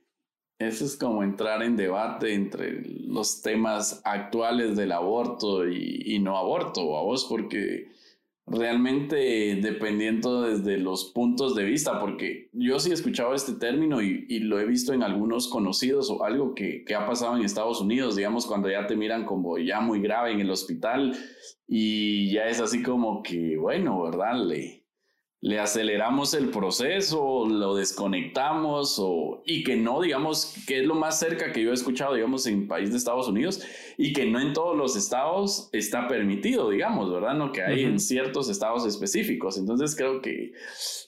eso 0.59 0.85
es 0.85 0.97
como 0.99 1.23
entrar 1.23 1.62
en 1.62 1.77
debate 1.77 2.35
entre 2.35 2.83
los 2.83 3.41
temas 3.41 4.03
actuales 4.05 4.77
del 4.77 4.93
aborto 4.93 5.67
y, 5.67 6.03
y 6.05 6.19
no 6.19 6.37
aborto, 6.37 6.97
a 6.99 7.03
vos, 7.03 7.27
porque 7.27 7.91
realmente 8.53 9.59
dependiendo 9.61 10.43
desde 10.43 10.77
los 10.77 11.07
puntos 11.07 11.55
de 11.55 11.65
vista, 11.65 11.99
porque 11.99 12.51
yo 12.53 12.79
sí 12.79 12.91
he 12.91 12.95
escuchado 12.95 13.35
este 13.35 13.55
término 13.55 14.03
y, 14.03 14.27
y 14.29 14.41
lo 14.41 14.61
he 14.61 14.67
visto 14.67 14.93
en 14.93 15.03
algunos 15.03 15.49
conocidos 15.49 16.11
o 16.11 16.25
algo 16.25 16.55
que, 16.55 16.85
que, 16.85 16.95
ha 16.95 17.07
pasado 17.07 17.37
en 17.37 17.45
Estados 17.45 17.81
Unidos, 17.81 18.17
digamos, 18.17 18.47
cuando 18.47 18.71
ya 18.71 18.87
te 18.87 18.95
miran 18.95 19.25
como 19.25 19.59
ya 19.59 19.81
muy 19.81 20.01
grave 20.01 20.33
en 20.33 20.41
el 20.41 20.51
hospital 20.51 21.17
y 21.67 22.31
ya 22.31 22.45
es 22.45 22.61
así 22.61 22.83
como 22.83 23.23
que, 23.23 23.57
bueno, 23.57 24.03
¿verdad? 24.03 24.35
Le 25.43 25.59
aceleramos 25.59 26.35
el 26.35 26.51
proceso, 26.51 27.45
lo 27.49 27.75
desconectamos 27.75 28.97
o, 29.01 29.43
y 29.45 29.65
que 29.65 29.75
no, 29.75 30.01
digamos, 30.01 30.55
que 30.69 30.79
es 30.79 30.87
lo 30.87 30.95
más 30.95 31.19
cerca 31.19 31.51
que 31.51 31.61
yo 31.63 31.73
he 31.73 31.75
escuchado, 31.75 32.15
digamos, 32.15 32.47
en 32.47 32.69
país 32.69 32.93
de 32.93 32.97
Estados 32.97 33.27
Unidos 33.27 33.61
y 33.99 34.13
que 34.13 34.25
no 34.25 34.41
en 34.41 34.53
todos 34.53 34.77
los 34.77 34.95
estados 34.97 35.69
está 35.73 36.07
permitido, 36.07 36.71
digamos, 36.71 37.13
¿verdad? 37.13 37.35
No 37.35 37.51
que 37.51 37.61
hay 37.61 37.83
en 37.83 37.99
ciertos 37.99 38.49
estados 38.49 38.87
específicos. 38.87 39.59
Entonces 39.59 39.97
creo 39.97 40.23
que, 40.23 40.53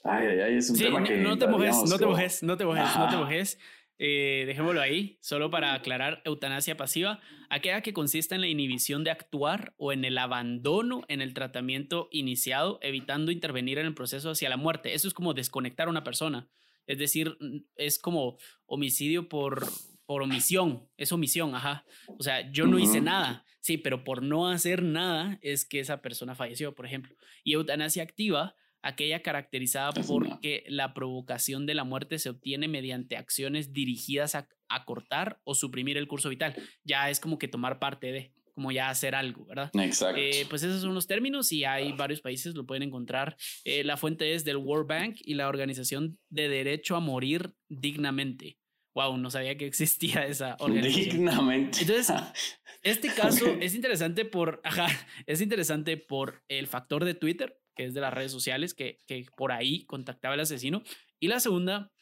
ay, 0.02 0.26
ay, 0.26 0.40
ay 0.40 0.56
es 0.56 0.68
un 0.68 0.78
tema 0.78 1.04
que... 1.04 1.16
No 1.18 1.38
te 1.38 1.46
mojes, 1.46 1.76
no 1.88 1.96
te 1.96 2.06
mojes, 2.06 2.42
no 2.42 2.56
te 2.56 2.64
mojes, 2.64 2.96
no 2.98 3.08
te 3.08 3.16
mojes. 3.16 3.58
Eh, 3.98 4.42
dejémoslo 4.46 4.80
ahí, 4.80 5.18
solo 5.20 5.50
para 5.50 5.72
aclarar, 5.72 6.20
eutanasia 6.24 6.76
pasiva, 6.76 7.20
aquella 7.48 7.80
que 7.80 7.92
consiste 7.92 8.34
en 8.34 8.40
la 8.40 8.48
inhibición 8.48 9.04
de 9.04 9.12
actuar 9.12 9.72
o 9.76 9.92
en 9.92 10.04
el 10.04 10.18
abandono 10.18 11.04
en 11.08 11.20
el 11.20 11.32
tratamiento 11.32 12.08
iniciado, 12.10 12.78
evitando 12.82 13.30
intervenir 13.30 13.78
en 13.78 13.86
el 13.86 13.94
proceso 13.94 14.30
hacia 14.30 14.48
la 14.48 14.56
muerte. 14.56 14.94
Eso 14.94 15.06
es 15.06 15.14
como 15.14 15.32
desconectar 15.32 15.86
a 15.86 15.90
una 15.90 16.02
persona. 16.02 16.48
Es 16.86 16.98
decir, 16.98 17.38
es 17.76 17.98
como 17.98 18.36
homicidio 18.66 19.28
por, 19.28 19.66
por 20.06 20.22
omisión, 20.22 20.88
es 20.96 21.12
omisión, 21.12 21.54
ajá. 21.54 21.84
O 22.18 22.22
sea, 22.22 22.50
yo 22.50 22.66
no 22.66 22.78
hice 22.78 23.00
nada, 23.00 23.44
sí, 23.60 23.78
pero 23.78 24.02
por 24.02 24.22
no 24.22 24.48
hacer 24.48 24.82
nada 24.82 25.38
es 25.40 25.64
que 25.64 25.80
esa 25.80 26.02
persona 26.02 26.34
falleció, 26.34 26.74
por 26.74 26.84
ejemplo. 26.84 27.14
Y 27.44 27.52
eutanasia 27.52 28.02
activa 28.02 28.56
aquella 28.84 29.22
caracterizada 29.22 29.92
porque 30.06 30.64
la 30.68 30.94
provocación 30.94 31.66
de 31.66 31.74
la 31.74 31.84
muerte 31.84 32.18
se 32.18 32.28
obtiene 32.28 32.68
mediante 32.68 33.16
acciones 33.16 33.72
dirigidas 33.72 34.34
a, 34.34 34.46
cortar 34.86 35.40
o 35.44 35.54
suprimir 35.54 35.96
el 35.96 36.08
curso 36.08 36.28
vital. 36.28 36.52
Ya 36.82 37.08
es 37.08 37.20
como 37.20 37.38
que 37.38 37.46
tomar 37.46 37.78
parte 37.78 38.10
de, 38.10 38.32
como 38.54 38.72
ya 38.72 38.90
hacer 38.90 39.14
algo, 39.14 39.46
¿verdad? 39.46 39.70
Exacto. 39.74 40.20
Eh, 40.20 40.46
pues 40.50 40.64
esos 40.64 40.82
son 40.82 40.94
los 40.94 41.06
términos 41.06 41.52
y 41.52 41.64
hay 41.64 41.92
varios 41.92 42.20
países, 42.20 42.56
lo 42.56 42.66
pueden 42.66 42.82
encontrar. 42.82 43.36
Eh, 43.64 43.84
la 43.84 43.96
fuente 43.96 44.34
es 44.34 44.44
del 44.44 44.56
World 44.56 44.88
Bank 44.88 45.16
y 45.20 45.34
la 45.34 45.46
Organización 45.46 46.18
de 46.28 46.48
Derecho 46.48 46.96
a 46.96 47.00
Morir 47.00 47.54
Dignamente. 47.68 48.58
Wow, 48.96 49.16
no 49.16 49.30
sabía 49.30 49.56
que 49.56 49.66
existía 49.66 50.26
esa 50.26 50.56
organización. 50.58 51.16
Dignamente. 51.16 51.78
Entonces, 51.82 52.12
este 52.82 53.14
caso 53.14 53.46
es 53.60 53.76
interesante 53.76 54.24
por, 54.24 54.60
ajá, 54.64 54.88
es 55.26 55.40
interesante 55.40 55.96
por 55.96 56.42
el 56.48 56.66
factor 56.66 57.04
de 57.04 57.14
Twitter, 57.14 57.60
que 57.74 57.84
es 57.84 57.94
de 57.94 58.00
las 58.00 58.14
redes 58.14 58.32
sociales, 58.32 58.74
que, 58.74 59.00
que 59.06 59.26
por 59.36 59.52
ahí 59.52 59.84
contactaba 59.84 60.34
al 60.34 60.40
asesino. 60.40 60.82
Y 61.20 61.28
la 61.28 61.40
segunda, 61.40 61.92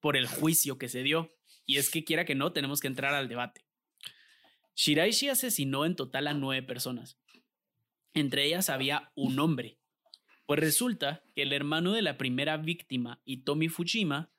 por 0.00 0.16
el 0.16 0.26
juicio 0.26 0.78
que 0.78 0.88
se 0.88 1.02
dio. 1.02 1.30
Y 1.66 1.78
es 1.78 1.90
que 1.90 2.04
quiera 2.04 2.24
que 2.24 2.34
no, 2.34 2.52
tenemos 2.52 2.80
que 2.80 2.88
entrar 2.88 3.14
al 3.14 3.28
debate. 3.28 3.64
Shiraishi 4.76 5.28
asesinó 5.28 5.84
en 5.84 5.96
total 5.96 6.26
a 6.26 6.34
nueve 6.34 6.62
personas. 6.66 7.18
Entre 8.12 8.44
ellas 8.44 8.70
había 8.70 9.12
un 9.14 9.38
hombre. 9.38 9.78
Pues 10.46 10.60
resulta 10.60 11.24
que 11.34 11.42
el 11.42 11.52
hermano 11.52 11.92
de 11.92 12.02
la 12.02 12.18
primera 12.18 12.56
víctima, 12.56 13.22
Itomi 13.24 13.68
Fujima, 13.68 14.30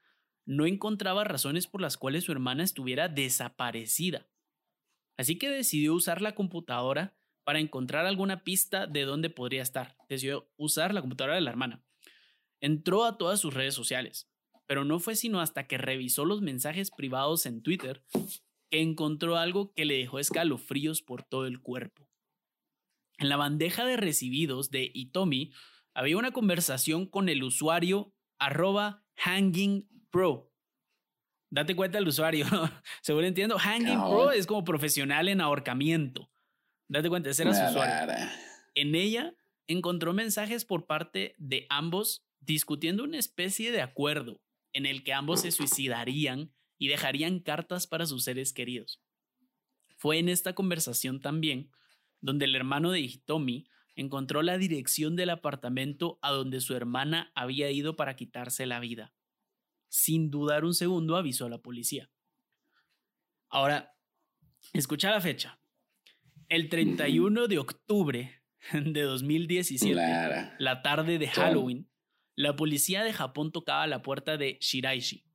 no 0.46 0.66
encontraba 0.66 1.24
razones 1.24 1.68
por 1.68 1.82
las 1.82 1.98
cuales 1.98 2.26
su 2.26 2.32
hermana 2.32 2.64
estuviera 2.64 3.08
desaparecida. 3.08 4.28
Así 5.18 5.38
que 5.38 5.50
decidió 5.50 5.94
usar 5.94 6.22
la 6.22 6.36
computadora 6.36 7.18
para 7.46 7.60
encontrar 7.60 8.06
alguna 8.06 8.44
pista 8.44 8.88
de 8.88 9.04
dónde 9.04 9.30
podría 9.30 9.62
estar. 9.62 9.96
Decidió 10.10 10.52
usar 10.58 10.94
la 10.94 11.02
computadora 11.02 11.36
de 11.36 11.42
la 11.42 11.52
hermana. 11.52 11.86
Entró 12.60 13.06
a 13.06 13.18
todas 13.18 13.40
sus 13.40 13.54
redes 13.54 13.76
sociales, 13.76 14.30
pero 14.66 14.84
no 14.84 15.00
fue 15.00 15.16
sino 15.16 15.40
hasta 15.40 15.68
que 15.68 15.78
revisó 15.78 16.26
los 16.26 16.42
mensajes 16.42 16.90
privados 16.92 17.46
en 17.46 17.62
Twitter 17.62 18.04
que 18.72 18.82
encontró 18.82 19.38
algo 19.38 19.74
que 19.74 19.86
le 19.86 19.98
dejó 20.00 20.18
escalofríos 20.18 21.04
por 21.04 21.24
todo 21.24 21.46
el 21.46 21.62
cuerpo. 21.62 22.10
En 23.20 23.30
la 23.30 23.38
bandeja 23.38 23.86
de 23.86 23.96
recibidos 23.96 24.72
de 24.72 24.92
Itomi 24.94 25.54
había 25.94 26.18
una 26.18 26.32
conversación 26.32 27.06
con 27.06 27.30
el 27.30 27.44
usuario 27.44 28.14
arroba 28.40 29.06
hanging 29.16 29.88
pro. 30.10 30.52
Date 31.52 31.76
cuenta 31.76 32.00
el 32.00 32.08
usuario, 32.08 32.48
según 33.02 33.24
entiendo, 33.24 33.60
hanging 33.60 34.00
pro 34.00 34.32
es 34.32 34.48
como 34.48 34.64
profesional 34.64 35.30
en 35.30 35.42
ahorcamiento. 35.42 36.30
Date 36.88 37.10
cuenta, 37.10 37.30
ese 37.30 37.44
era 37.44 37.54
su 37.54 37.64
usuario. 37.72 38.14
En 38.76 38.96
ella 38.96 39.34
encontró 39.68 40.14
mensajes 40.14 40.66
por 40.66 40.86
parte 40.86 41.36
de 41.38 41.66
ambos 41.70 42.26
discutiendo 42.40 43.04
una 43.04 43.18
especie 43.18 43.72
de 43.72 43.82
acuerdo 43.82 44.42
en 44.74 44.86
el 44.86 45.04
que 45.04 45.14
ambos 45.14 45.42
se 45.42 45.52
suicidarían 45.52 46.54
y 46.78 46.90
dejarían 46.90 47.40
cartas 47.40 47.88
para 47.88 48.06
sus 48.06 48.24
seres 48.24 48.54
queridos. 48.54 49.02
Fue 49.98 50.20
en 50.20 50.30
esta 50.30 50.54
conversación 50.54 51.22
también 51.22 51.72
donde 52.22 52.46
el 52.46 52.56
hermano 52.56 52.92
de 52.92 53.00
Hitomi 53.00 53.68
encontró 53.96 54.44
la 54.44 54.58
dirección 54.58 55.16
del 55.16 55.30
apartamento 55.30 56.20
a 56.22 56.32
donde 56.32 56.60
su 56.60 56.76
hermana 56.76 57.32
había 57.34 57.72
ido 57.72 57.96
para 57.96 58.16
quitarse 58.16 58.66
la 58.66 58.80
vida. 58.80 59.14
Sin 59.88 60.30
dudar 60.30 60.66
un 60.66 60.74
segundo 60.74 61.16
avisó 61.16 61.46
a 61.46 61.50
la 61.50 61.60
policía. 61.60 62.10
Ahora, 63.48 63.96
escucha 64.74 65.10
la 65.12 65.22
fecha. 65.22 65.60
El 66.48 66.70
31 66.70 67.48
de 67.48 67.58
octubre 67.58 68.44
de 68.72 69.02
2017, 69.02 69.96
la 70.60 70.82
tarde 70.84 71.18
de 71.18 71.28
Halloween, 71.28 71.90
la 72.36 72.56
policía 72.56 73.04
de 73.04 73.14
Japón 73.14 73.52
tocaba 73.52 73.88
la 73.88 74.04
puerta 74.04 74.38
de 74.38 74.60
Shiraishi. 74.62 75.26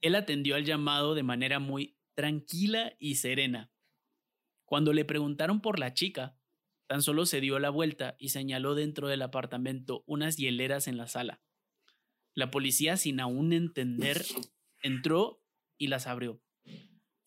Él 0.00 0.14
atendió 0.14 0.54
al 0.54 0.64
llamado 0.64 1.16
de 1.16 1.24
manera 1.24 1.58
muy 1.58 1.98
tranquila 2.14 2.94
y 3.00 3.16
serena. 3.16 3.72
Cuando 4.64 4.92
le 4.92 5.04
preguntaron 5.04 5.60
por 5.60 5.80
la 5.80 5.92
chica, 5.92 6.38
tan 6.86 7.02
solo 7.02 7.26
se 7.26 7.40
dio 7.40 7.58
la 7.58 7.70
vuelta 7.70 8.14
y 8.20 8.28
señaló 8.28 8.76
dentro 8.76 9.08
del 9.08 9.22
apartamento 9.22 10.04
unas 10.06 10.36
hieleras 10.36 10.86
en 10.86 10.98
la 10.98 11.08
sala. 11.08 11.42
La 12.34 12.52
policía, 12.52 12.96
sin 12.96 13.18
aún 13.18 13.52
entender, 13.52 14.24
entró 14.82 15.42
y 15.78 15.88
las 15.88 16.06
abrió. 16.06 16.40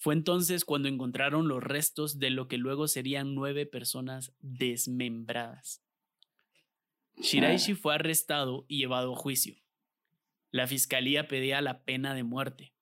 Fue 0.02 0.16
entonces 0.16 0.66
cuando 0.66 0.88
encontraron 0.88 1.48
los 1.48 1.62
restos 1.64 2.18
de 2.18 2.32
lo 2.32 2.48
que 2.48 2.58
luego 2.58 2.88
serían 2.88 3.36
nueve 3.36 3.68
personas 3.68 4.34
desmembradas. 4.40 5.84
Shiraishi 7.18 7.76
fue 7.76 7.94
arrestado 7.94 8.66
y 8.68 8.80
llevado 8.80 9.14
a 9.14 9.16
juicio. 9.16 9.58
La 10.50 10.66
fiscalía 10.66 11.28
pedía 11.28 11.62
la 11.62 11.84
pena 11.84 12.16
de 12.16 12.24
muerte. 12.24 12.74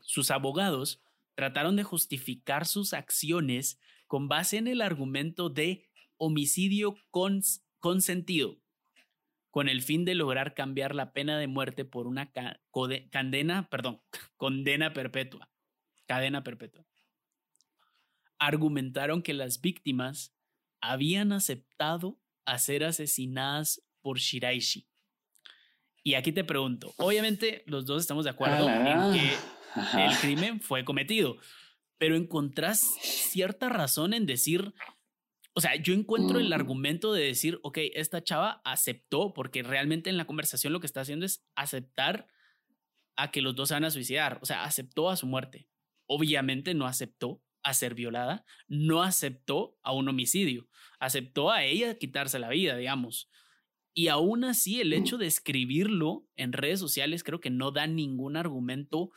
Sus 0.00 0.32
abogados 0.32 1.00
trataron 1.36 1.76
de 1.76 1.84
justificar 1.84 2.66
sus 2.66 2.92
acciones 2.92 3.78
con 4.08 4.26
base 4.26 4.56
en 4.56 4.66
el 4.66 4.82
argumento 4.82 5.48
de 5.48 5.88
homicidio 6.16 6.96
consentido, 7.78 8.58
con 9.52 9.68
el 9.68 9.80
fin 9.80 10.04
de 10.04 10.16
lograr 10.16 10.54
cambiar 10.54 10.96
la 10.96 11.12
pena 11.12 11.38
de 11.38 11.46
muerte 11.46 11.84
por 11.84 12.08
una 12.08 12.32
cadena, 12.32 13.68
perdón, 13.70 14.02
condena 14.36 14.92
perpetua, 14.92 15.51
cadena 16.12 16.44
perpetua. 16.44 16.84
Argumentaron 18.38 19.22
que 19.22 19.32
las 19.32 19.62
víctimas 19.62 20.34
habían 20.82 21.32
aceptado 21.32 22.20
a 22.44 22.58
ser 22.58 22.84
asesinadas 22.84 23.82
por 24.02 24.18
Shiraishi. 24.18 24.86
Y 26.04 26.14
aquí 26.14 26.32
te 26.32 26.44
pregunto, 26.44 26.92
obviamente 26.98 27.62
los 27.66 27.86
dos 27.86 28.02
estamos 28.02 28.24
de 28.24 28.30
acuerdo 28.30 28.68
en 28.68 29.12
que 29.14 30.04
el 30.04 30.14
crimen 30.20 30.60
fue 30.60 30.84
cometido, 30.84 31.38
pero 31.96 32.14
encontrás 32.14 32.82
cierta 33.00 33.70
razón 33.70 34.12
en 34.12 34.26
decir, 34.26 34.74
o 35.54 35.62
sea, 35.62 35.76
yo 35.76 35.94
encuentro 35.94 36.40
el 36.40 36.50
mm. 36.50 36.52
argumento 36.52 37.14
de 37.14 37.24
decir, 37.24 37.58
ok, 37.62 37.78
esta 37.94 38.22
chava 38.22 38.60
aceptó, 38.66 39.32
porque 39.32 39.62
realmente 39.62 40.10
en 40.10 40.18
la 40.18 40.26
conversación 40.26 40.74
lo 40.74 40.80
que 40.80 40.86
está 40.86 41.00
haciendo 41.00 41.24
es 41.24 41.42
aceptar 41.54 42.26
a 43.16 43.30
que 43.30 43.40
los 43.40 43.54
dos 43.54 43.68
se 43.68 43.74
van 43.74 43.84
a 43.84 43.90
suicidar, 43.90 44.40
o 44.42 44.46
sea, 44.46 44.64
aceptó 44.64 45.08
a 45.08 45.16
su 45.16 45.26
muerte. 45.26 45.68
Obviamente 46.14 46.74
no 46.74 46.86
aceptó 46.86 47.40
a 47.62 47.74
ser 47.74 47.94
violada, 47.94 48.44
no 48.68 49.02
aceptó 49.02 49.78
a 49.82 49.92
un 49.92 50.08
homicidio, 50.08 50.68
aceptó 50.98 51.50
a 51.50 51.64
ella 51.64 51.96
quitarse 51.96 52.38
la 52.38 52.48
vida, 52.48 52.76
digamos. 52.76 53.30
Y 53.94 54.08
aún 54.08 54.44
así, 54.44 54.80
el 54.80 54.92
hecho 54.92 55.18
de 55.18 55.26
escribirlo 55.26 56.26
en 56.36 56.52
redes 56.52 56.80
sociales 56.80 57.22
creo 57.22 57.40
que 57.40 57.50
no 57.50 57.70
da 57.70 57.86
ningún 57.86 58.36
argumento 58.36 59.10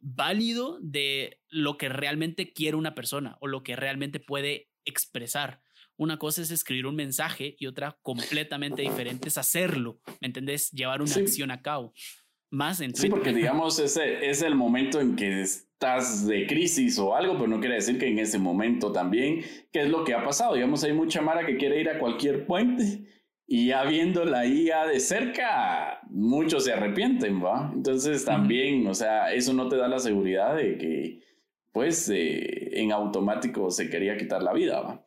válido 0.00 0.78
de 0.80 1.40
lo 1.48 1.76
que 1.76 1.88
realmente 1.88 2.52
quiere 2.52 2.76
una 2.76 2.94
persona 2.94 3.36
o 3.40 3.46
lo 3.46 3.62
que 3.62 3.76
realmente 3.76 4.20
puede 4.20 4.70
expresar. 4.84 5.62
Una 5.96 6.18
cosa 6.18 6.42
es 6.42 6.50
escribir 6.50 6.86
un 6.86 6.94
mensaje 6.94 7.56
y 7.58 7.66
otra 7.66 7.98
completamente 8.02 8.82
diferente 8.82 9.28
es 9.28 9.38
hacerlo, 9.38 10.00
¿me 10.20 10.28
entendés? 10.28 10.70
Llevar 10.70 11.02
una 11.02 11.14
acción 11.14 11.50
a 11.50 11.62
cabo. 11.62 11.92
Más 12.50 12.80
en 12.80 12.94
Sí, 12.94 13.10
porque 13.10 13.32
digamos, 13.32 13.78
ese 13.78 14.30
es 14.30 14.42
el 14.42 14.54
momento 14.54 15.00
en 15.00 15.16
que 15.16 15.42
estás 15.78 16.26
de 16.26 16.44
crisis 16.48 16.98
o 16.98 17.14
algo, 17.14 17.34
pero 17.34 17.46
no 17.46 17.60
quiere 17.60 17.76
decir 17.76 18.00
que 18.00 18.08
en 18.08 18.18
ese 18.18 18.40
momento 18.40 18.90
también, 18.90 19.42
¿qué 19.70 19.82
es 19.82 19.88
lo 19.88 20.02
que 20.02 20.12
ha 20.12 20.24
pasado? 20.24 20.54
Digamos, 20.54 20.82
hay 20.82 20.92
mucha 20.92 21.22
Mara 21.22 21.46
que 21.46 21.56
quiere 21.56 21.80
ir 21.80 21.88
a 21.88 22.00
cualquier 22.00 22.46
puente 22.46 23.04
y 23.46 23.68
ya 23.68 23.84
viendo 23.84 24.24
la 24.24 24.44
IA 24.44 24.86
de 24.86 24.98
cerca, 24.98 26.00
muchos 26.10 26.64
se 26.64 26.72
arrepienten, 26.72 27.42
¿va? 27.42 27.70
Entonces 27.72 28.24
también, 28.24 28.88
o 28.88 28.94
sea, 28.94 29.32
eso 29.32 29.52
no 29.52 29.68
te 29.68 29.76
da 29.76 29.86
la 29.86 30.00
seguridad 30.00 30.56
de 30.56 30.78
que, 30.78 31.20
pues, 31.70 32.10
eh, 32.10 32.80
en 32.80 32.90
automático 32.90 33.70
se 33.70 33.88
quería 33.88 34.16
quitar 34.16 34.42
la 34.42 34.52
vida, 34.52 34.80
¿va? 34.80 35.06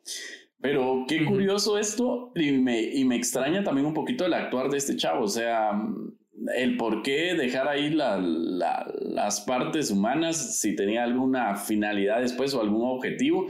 Pero 0.58 1.04
qué 1.06 1.26
curioso 1.26 1.78
esto 1.78 2.32
y 2.34 2.52
me, 2.52 2.80
y 2.80 3.04
me 3.04 3.16
extraña 3.16 3.62
también 3.62 3.86
un 3.86 3.94
poquito 3.94 4.24
el 4.24 4.32
actuar 4.32 4.70
de 4.70 4.78
este 4.78 4.96
chavo, 4.96 5.24
o 5.24 5.28
sea, 5.28 5.72
el 6.54 6.76
por 6.76 7.02
qué 7.02 7.34
dejar 7.34 7.68
ahí 7.68 7.90
las 7.90 9.40
partes 9.42 9.90
humanas 9.90 10.58
si 10.58 10.74
tenía 10.74 11.04
alguna 11.04 11.56
finalidad 11.56 12.20
después 12.20 12.54
o 12.54 12.60
algún 12.60 12.88
objetivo. 12.88 13.46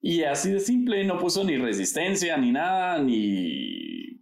Y 0.00 0.22
así 0.22 0.52
de 0.52 0.60
simple, 0.60 1.04
no 1.04 1.18
puso 1.18 1.44
ni 1.44 1.56
resistencia, 1.56 2.36
ni 2.36 2.52
nada, 2.52 2.98
ni 3.02 4.20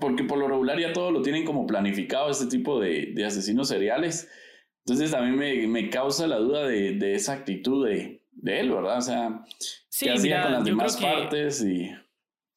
porque 0.00 0.24
por 0.24 0.38
lo 0.38 0.48
regular 0.48 0.78
ya 0.78 0.92
todo 0.92 1.10
lo 1.10 1.22
tienen 1.22 1.44
como 1.44 1.66
planificado 1.66 2.30
este 2.30 2.46
tipo 2.46 2.80
de, 2.80 3.12
de 3.14 3.24
asesinos 3.24 3.68
seriales. 3.68 4.28
Entonces 4.84 5.10
también 5.10 5.36
me, 5.36 5.66
me 5.66 5.88
causa 5.88 6.26
la 6.26 6.36
duda 6.36 6.66
de, 6.66 6.92
de 6.92 7.14
esa 7.14 7.32
actitud 7.32 7.86
de, 7.86 8.22
de, 8.32 8.60
él, 8.60 8.70
¿verdad? 8.70 8.98
O 8.98 9.02
sea, 9.02 9.44
sí, 9.88 10.06
¿qué 10.06 10.12
hacía 10.12 10.42
con 10.42 10.52
las 10.52 10.64
demás 10.64 10.96
partes? 10.98 11.64
Y... 11.64 11.90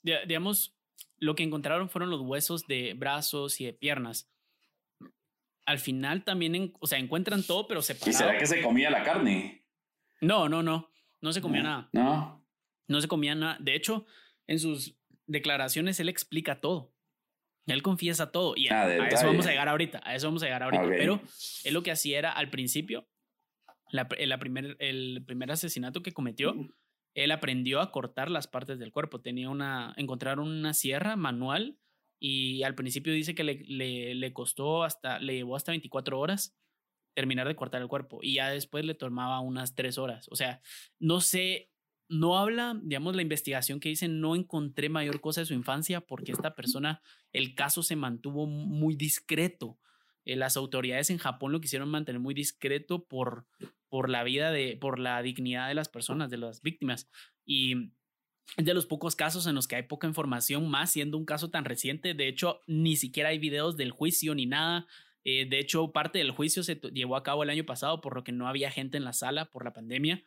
Digamos, 0.04 0.76
lo 1.20 1.36
que 1.36 1.44
encontraron 1.44 1.90
fueron 1.90 2.10
los 2.10 2.22
huesos 2.22 2.68
de 2.68 2.94
brazos 2.96 3.62
y 3.62 3.66
de 3.66 3.74
piernas. 3.74 4.30
Al 5.68 5.80
final 5.80 6.24
también, 6.24 6.74
o 6.80 6.88
sea, 6.88 6.98
encuentran 6.98 7.44
todo, 7.44 7.68
pero 7.68 7.82
separado. 7.84 8.10
¿Y 8.10 8.14
será 8.14 8.38
que 8.38 8.48
se 8.48 8.62
comía 8.62 8.90
la 8.90 9.04
carne? 9.04 9.66
No, 10.22 10.50
no, 10.50 10.64
no. 10.64 10.90
No 11.22 11.34
se 11.34 11.42
comía 11.42 11.62
nada. 11.62 11.90
No. 11.94 12.44
No 12.88 13.02
se 13.02 13.08
comía 13.08 13.36
nada. 13.36 13.58
De 13.60 13.76
hecho, 13.76 14.06
en 14.48 14.60
sus 14.60 14.98
declaraciones 15.26 16.00
él 16.00 16.10
explica 16.10 16.62
todo. 16.62 16.94
Él 17.66 17.84
confiesa 17.84 18.32
todo 18.32 18.54
y 18.56 18.70
a, 18.70 18.84
ah, 18.84 19.08
eso 19.10 19.28
vamos 19.28 19.46
a 19.46 19.50
llegar 19.50 19.68
ahorita, 19.68 20.02
a 20.06 20.16
eso 20.16 20.28
vamos 20.28 20.42
a 20.42 20.46
llegar 20.46 20.64
ahorita. 20.64 20.86
Pero 20.88 21.20
él 21.66 21.74
lo 21.74 21.84
que 21.84 21.92
hacía 21.92 22.18
era 22.18 22.32
al 22.32 22.50
principio, 22.50 23.10
la, 23.92 24.08
primer, 24.08 24.78
el 24.80 25.24
primer 25.26 25.52
asesinato 25.52 26.02
que 26.02 26.14
cometió, 26.14 26.56
él 27.14 27.32
aprendió 27.32 27.82
a 27.82 27.92
cortar 27.92 28.32
las 28.32 28.48
partes 28.48 28.80
del 28.80 28.94
cuerpo. 28.94 29.20
Tenía 29.20 29.50
una, 29.50 29.94
encontraron 29.98 30.48
una 30.48 30.74
sierra 30.74 31.18
manual 31.18 31.78
y 32.20 32.64
al 32.64 32.76
principio 32.76 33.14
dice 33.14 33.36
que 33.36 33.44
le, 33.44 33.64
le, 33.68 34.16
le 34.16 34.34
costó 34.34 34.84
hasta, 34.84 35.20
le 35.20 35.36
llevó 35.36 35.56
hasta 35.56 35.72
24 35.72 36.20
horas 36.20 36.56
terminar 37.14 37.48
de 37.48 37.56
cortar 37.56 37.82
el 37.82 37.88
cuerpo 37.88 38.20
y 38.22 38.36
ya 38.36 38.50
después 38.50 38.86
le 38.86 38.94
tomaba 38.94 39.40
unas 39.40 39.76
3 39.76 39.98
horas. 39.98 40.28
O 40.30 40.36
sea, 40.36 40.62
no 41.00 41.20
sé 41.22 41.72
no 42.10 42.38
habla, 42.38 42.80
digamos, 42.82 43.16
la 43.16 43.22
investigación 43.22 43.80
que 43.80 43.90
dice, 43.90 44.08
no 44.08 44.36
encontré 44.36 44.90
mayor 44.90 45.20
cosa 45.20 45.42
de 45.42 45.46
su 45.46 45.54
infancia 45.54 46.02
porque 46.02 46.32
esta 46.32 46.56
persona, 46.56 47.02
el 47.34 47.56
caso 47.56 47.84
se 47.84 47.96
mantuvo 47.96 48.46
muy 48.46 48.96
discreto. 48.96 49.78
Eh, 50.26 50.36
las 50.36 50.58
autoridades 50.58 51.10
en 51.10 51.18
Japón 51.18 51.52
lo 51.52 51.62
quisieron 51.62 51.90
mantener 51.90 52.20
muy 52.20 52.34
discreto 52.34 53.06
por, 53.06 53.46
por 53.90 54.10
la 54.10 54.24
vida 54.24 54.52
de, 54.52 54.78
por 54.80 55.00
la 55.00 55.22
dignidad 55.22 55.68
de 55.68 55.76
las 55.76 55.90
personas, 55.90 56.30
de 56.30 56.38
las 56.38 56.62
víctimas. 56.62 57.10
Y 57.46 57.92
de 58.56 58.74
los 58.74 58.86
pocos 58.86 59.16
casos 59.16 59.46
en 59.46 59.56
los 59.56 59.68
que 59.68 59.76
hay 59.76 59.84
poca 59.84 60.08
información, 60.08 60.70
más 60.70 60.92
siendo 60.92 61.18
un 61.18 61.26
caso 61.26 61.50
tan 61.50 61.66
reciente. 61.66 62.14
De 62.14 62.28
hecho, 62.28 62.62
ni 62.66 62.96
siquiera 62.96 63.30
hay 63.30 63.40
videos 63.40 63.76
del 63.76 63.92
juicio 63.92 64.34
ni 64.34 64.46
nada. 64.46 64.88
Eh, 65.24 65.46
de 65.50 65.60
hecho, 65.60 65.92
parte 65.92 66.20
del 66.20 66.32
juicio 66.32 66.64
se 66.64 66.76
llevó 66.94 67.18
a 67.18 67.24
cabo 67.24 67.44
el 67.44 67.50
año 67.50 67.66
pasado 67.66 68.00
por 68.00 68.16
lo 68.16 68.24
que 68.24 68.32
no 68.32 68.48
había 68.48 68.72
gente 68.72 68.98
en 68.98 69.04
la 69.04 69.14
sala 69.14 69.52
por 69.52 69.66
la 69.66 69.74
pandemia 69.74 70.24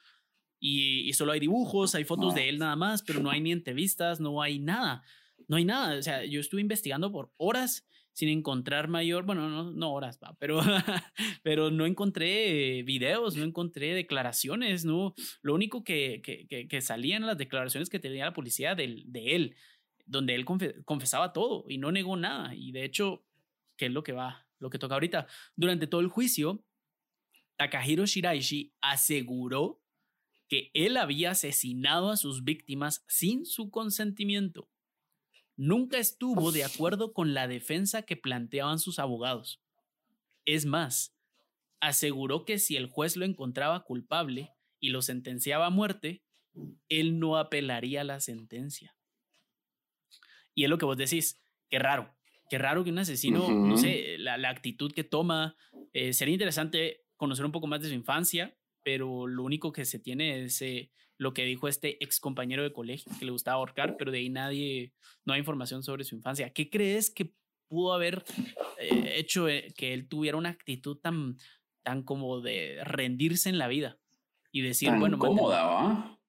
y, 0.60 1.12
solo 1.14 1.32
hay 1.32 1.40
dibujos, 1.40 1.94
hay 1.94 2.04
fotos 2.04 2.34
de 2.34 2.50
él 2.50 2.58
nada 2.58 2.76
más, 2.76 3.02
pero 3.02 3.20
no 3.20 3.30
hay 3.30 3.40
ni 3.40 3.50
entrevistas, 3.50 4.20
no 4.20 4.42
hay 4.42 4.58
nada, 4.58 5.02
no 5.48 5.56
hay 5.56 5.64
nada. 5.64 5.98
O 5.98 6.02
sea, 6.02 6.24
yo 6.26 6.38
estuve 6.38 6.60
investigando 6.60 7.10
por 7.10 7.32
horas 7.38 7.88
sin 8.20 8.28
encontrar 8.28 8.88
mayor, 8.88 9.24
bueno, 9.24 9.48
no, 9.48 9.72
no 9.72 9.92
horas, 9.94 10.20
pero, 10.38 10.60
pero 11.42 11.70
no 11.70 11.86
encontré 11.86 12.82
videos, 12.82 13.34
no 13.34 13.44
encontré 13.44 13.94
declaraciones, 13.94 14.84
no. 14.84 15.14
Lo 15.40 15.54
único 15.54 15.84
que, 15.84 16.20
que, 16.22 16.68
que, 16.68 16.80
salían 16.82 17.26
las 17.26 17.38
declaraciones 17.38 17.88
que 17.88 17.98
tenía 17.98 18.26
la 18.26 18.34
policía 18.34 18.74
de, 18.74 19.04
de 19.06 19.36
él, 19.36 19.56
donde 20.04 20.34
él 20.34 20.44
confesaba 20.84 21.32
todo 21.32 21.64
y 21.66 21.78
no 21.78 21.92
negó 21.92 22.14
nada. 22.18 22.54
Y 22.54 22.72
de 22.72 22.84
hecho, 22.84 23.24
¿qué 23.78 23.86
es 23.86 23.92
lo 23.92 24.02
que 24.02 24.12
va, 24.12 24.46
lo 24.58 24.68
que 24.68 24.78
toca 24.78 24.96
ahorita? 24.96 25.26
Durante 25.56 25.86
todo 25.86 26.02
el 26.02 26.08
juicio, 26.08 26.62
Takahiro 27.56 28.04
Shiraishi 28.04 28.74
aseguró 28.82 29.80
que 30.46 30.70
él 30.74 30.98
había 30.98 31.30
asesinado 31.30 32.10
a 32.10 32.18
sus 32.18 32.44
víctimas 32.44 33.02
sin 33.08 33.46
su 33.46 33.70
consentimiento. 33.70 34.69
Nunca 35.56 35.98
estuvo 35.98 36.52
de 36.52 36.64
acuerdo 36.64 37.12
con 37.12 37.34
la 37.34 37.48
defensa 37.48 38.02
que 38.02 38.16
planteaban 38.16 38.78
sus 38.78 38.98
abogados. 38.98 39.60
Es 40.44 40.64
más, 40.64 41.14
aseguró 41.80 42.44
que 42.44 42.58
si 42.58 42.76
el 42.76 42.86
juez 42.86 43.16
lo 43.16 43.24
encontraba 43.24 43.84
culpable 43.84 44.52
y 44.80 44.90
lo 44.90 45.02
sentenciaba 45.02 45.66
a 45.66 45.70
muerte, 45.70 46.22
él 46.88 47.18
no 47.18 47.36
apelaría 47.36 48.04
la 48.04 48.20
sentencia. 48.20 48.96
Y 50.54 50.64
es 50.64 50.70
lo 50.70 50.78
que 50.78 50.86
vos 50.86 50.96
decís, 50.96 51.40
qué 51.68 51.78
raro, 51.78 52.14
qué 52.48 52.58
raro 52.58 52.84
que 52.84 52.90
un 52.90 52.98
asesino, 52.98 53.50
no 53.50 53.76
sé, 53.76 54.18
la, 54.18 54.34
actitud 54.48 54.92
que 54.92 55.04
toma, 55.04 55.56
eh, 55.92 56.12
sería 56.12 56.34
interesante 56.34 57.04
conocer 57.16 57.44
un 57.44 57.52
poco 57.52 57.66
más 57.66 57.80
de 57.80 57.88
su 57.88 57.94
infancia, 57.94 58.56
pero 58.82 59.26
lo 59.26 59.44
único 59.44 59.72
que 59.72 59.84
se 59.84 59.98
tiene 59.98 60.44
es 60.44 60.60
eh, 60.62 60.90
lo 61.20 61.34
que 61.34 61.44
dijo 61.44 61.68
este 61.68 62.02
ex 62.02 62.18
compañero 62.18 62.62
de 62.62 62.72
colegio 62.72 63.12
que 63.18 63.26
le 63.26 63.30
gustaba 63.30 63.58
ahorcar, 63.58 63.98
pero 63.98 64.10
de 64.10 64.18
ahí 64.18 64.30
nadie, 64.30 64.94
no 65.26 65.34
hay 65.34 65.40
información 65.40 65.82
sobre 65.82 66.02
su 66.02 66.14
infancia. 66.14 66.50
¿Qué 66.50 66.70
crees 66.70 67.10
que 67.10 67.34
pudo 67.68 67.92
haber 67.92 68.24
eh, 68.78 69.16
hecho 69.16 69.46
eh, 69.46 69.70
que 69.76 69.92
él 69.92 70.08
tuviera 70.08 70.38
una 70.38 70.48
actitud 70.48 70.96
tan, 70.96 71.36
tan 71.82 72.04
como 72.04 72.40
de 72.40 72.82
rendirse 72.84 73.50
en 73.50 73.58
la 73.58 73.68
vida 73.68 73.98
y 74.50 74.62
decir, 74.62 74.90
bueno, 74.98 75.18
cómoda, 75.18 75.64
¿va? 75.66 76.20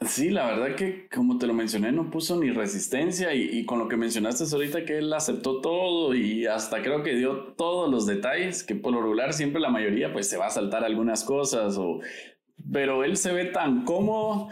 Sí, 0.00 0.30
la 0.30 0.46
verdad 0.46 0.74
que 0.74 1.08
como 1.08 1.38
te 1.38 1.46
lo 1.46 1.54
mencioné, 1.54 1.92
no 1.92 2.10
puso 2.10 2.36
ni 2.36 2.50
resistencia 2.50 3.32
y, 3.32 3.64
con 3.64 3.78
lo 3.78 3.86
que 3.86 3.96
mencionaste 3.96 4.44
ahorita 4.52 4.84
que 4.84 4.98
él 4.98 5.12
aceptó 5.12 5.60
todo 5.60 6.14
y 6.14 6.46
hasta 6.46 6.82
creo 6.82 7.04
que 7.04 7.14
dio 7.14 7.54
todos 7.56 7.88
los 7.88 8.06
detalles, 8.06 8.64
que 8.64 8.74
por 8.74 8.92
lo 8.92 9.02
regular 9.02 9.34
siempre 9.34 9.60
la 9.60 9.70
mayoría 9.70 10.12
pues 10.12 10.28
se 10.28 10.36
va 10.36 10.46
a 10.46 10.50
saltar 10.50 10.82
algunas 10.82 11.22
cosas 11.22 11.76
o... 11.78 12.00
Pero 12.72 13.04
él 13.04 13.16
se 13.16 13.32
ve 13.32 13.46
tan 13.46 13.84
cómodo, 13.84 14.48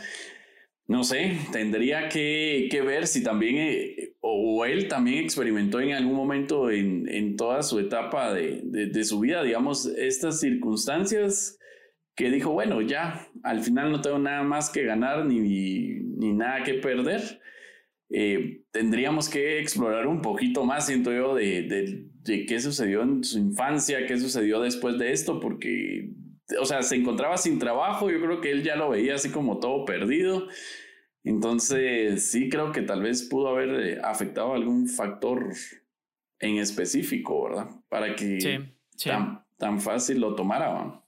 no 0.86 1.04
sé, 1.04 1.38
tendría 1.52 2.09
que, 2.09 2.68
ver 2.84 3.06
si 3.06 3.22
también, 3.22 3.56
eh, 3.59 4.14
o 4.20 4.64
él 4.64 4.88
también 4.88 5.24
experimentó 5.24 5.80
en 5.80 5.92
algún 5.92 6.14
momento 6.14 6.70
en, 6.70 7.36
toda 7.36 7.62
su 7.62 7.78
etapa 7.78 8.32
de, 8.32 8.62
de 8.64 9.04
su 9.04 9.20
vida, 9.20 9.42
digamos, 9.42 9.86
estas 9.86 10.40
circunstancias 10.40 11.59
que 12.18 12.30
dijo, 12.32 12.50
bueno, 12.50 12.82
ya, 12.82 13.28
al 13.44 13.61
final 13.61 13.92
no 13.92 14.00
tengo 14.00 14.18
nada 14.18 14.42
más 14.42 14.70
que 14.70 14.82
ganar 14.82 15.24
ni, 15.24 15.38
ni 15.38 16.32
nada 16.32 16.64
que 16.64 16.74
perder. 16.74 17.40
Eh, 18.11 18.62
tendríamos 18.72 19.28
que 19.28 19.61
explorar 19.61 20.09
un 20.09 20.20
poquito 20.20 20.64
más, 20.64 20.86
siento 20.86 21.12
yo, 21.12 21.36
de, 21.36 21.62
de, 21.62 22.06
de, 22.24 22.44
qué 22.44 22.59
sucedió 22.59 23.02
en 23.02 23.22
su 23.22 23.38
infancia, 23.38 24.04
qué 24.04 24.18
sucedió 24.18 24.61
después 24.61 24.98
de 24.98 25.12
esto, 25.12 25.38
porque, 25.38 26.11
o 26.61 26.64
sea, 26.64 26.82
se 26.82 26.96
encontraba 26.96 27.36
sin 27.36 27.59
trabajo, 27.59 28.11
yo 28.11 28.20
creo 28.20 28.40
que 28.40 28.51
él 28.51 28.62
ya 28.62 28.76
lo 28.76 28.90
veía 28.90 29.14
así 29.14 29.30
como 29.30 29.59
todo 29.59 29.84
perdido. 29.84 30.49
Entonces, 31.24 32.30
sí 32.30 32.49
creo 32.49 32.72
que 32.72 32.82
tal 32.82 33.03
vez 33.03 33.22
pudo 33.28 33.49
haber 33.49 33.68
eh, 33.80 34.01
afectado 34.03 34.55
algún 34.55 34.88
factor 34.88 35.53
en 36.38 36.59
específico, 36.59 37.44
¿verdad? 37.44 37.68
Para 37.88 38.14
que 38.14 38.74
Tan, 39.05 39.44
tan 39.57 39.80
fácil 39.80 40.20
lo 40.20 40.34
tomara. 40.34 41.05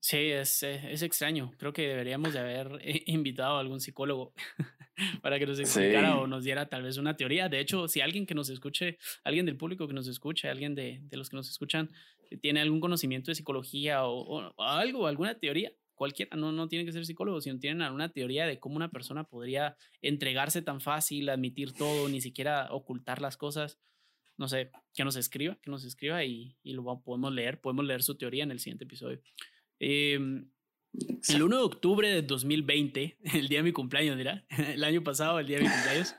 Sí, 0.00 0.16
es, 0.16 0.62
eh, 0.64 0.80
es, 0.90 1.02
extraño. 1.02 1.52
Creo 1.58 1.72
que 1.72 1.88
deberíamos 1.88 2.32
de 2.32 2.40
haber 2.40 2.80
invitado 3.06 3.56
a 3.56 3.60
algún 3.60 3.80
psicólogo 3.80 4.34
para 5.22 5.38
que 5.38 5.46
nos 5.46 5.58
explicara 5.60 6.18
o 6.18 6.26
nos 6.26 6.44
diera 6.44 6.68
tal 6.68 6.82
vez 6.82 6.96
una 6.98 7.16
teoría. 7.16 7.48
De 7.48 7.60
hecho, 7.60 7.88
si 7.88 8.00
alguien 8.00 8.26
que 8.26 8.34
nos 8.34 8.50
escuche, 8.50 8.98
alguien 9.24 9.46
del 9.46 9.56
público 9.56 9.86
que 9.86 9.94
nos 9.94 10.08
escuche, 10.08 10.48
alguien 10.48 10.74
de, 10.74 11.00
de 11.02 11.16
los 11.16 11.30
que 11.30 11.36
nos 11.36 11.48
escuchan, 11.48 11.88
tiene 12.40 12.60
algún 12.60 12.80
conocimiento 12.80 13.30
de 13.30 13.34
psicología 13.34 14.04
o, 14.04 14.52
o, 14.54 14.62
algo, 14.62 15.06
alguna 15.06 15.38
teoría, 15.38 15.72
cualquiera, 15.94 16.36
no, 16.36 16.52
no 16.52 16.68
tiene 16.68 16.84
que 16.84 16.92
ser 16.92 17.04
psicólogo, 17.04 17.40
sino 17.40 17.58
tienen 17.58 17.82
alguna 17.82 18.10
teoría 18.10 18.46
de 18.46 18.58
cómo 18.58 18.76
una 18.76 18.90
persona 18.90 19.24
podría 19.24 19.76
entregarse 20.00 20.62
tan 20.62 20.80
fácil, 20.80 21.28
admitir 21.28 21.72
todo, 21.72 22.08
ni 22.08 22.20
siquiera 22.20 22.68
ocultar 22.70 23.20
las 23.20 23.36
cosas. 23.36 23.78
No 24.38 24.48
sé, 24.48 24.70
que 24.94 25.04
nos 25.04 25.16
escriba, 25.16 25.58
que 25.62 25.70
nos 25.70 25.84
escriba 25.84 26.24
y, 26.24 26.56
y 26.62 26.72
lo 26.72 27.00
podemos 27.02 27.32
leer, 27.32 27.60
podemos 27.60 27.84
leer 27.84 28.02
su 28.02 28.16
teoría 28.16 28.44
en 28.44 28.50
el 28.50 28.60
siguiente 28.60 28.84
episodio. 28.84 29.20
Em, 29.78 30.48
el 31.28 31.42
1 31.42 31.56
de 31.56 31.62
octubre 31.62 32.08
de 32.08 32.22
2020, 32.22 33.18
el 33.34 33.48
día 33.48 33.58
de 33.58 33.64
mi 33.64 33.72
cumpleaños, 33.72 34.16
dirá, 34.16 34.44
el 34.74 34.84
año 34.84 35.02
pasado, 35.02 35.38
el 35.38 35.46
día 35.46 35.58
de 35.58 35.64
mi 35.64 35.70
cumpleaños, 35.70 36.14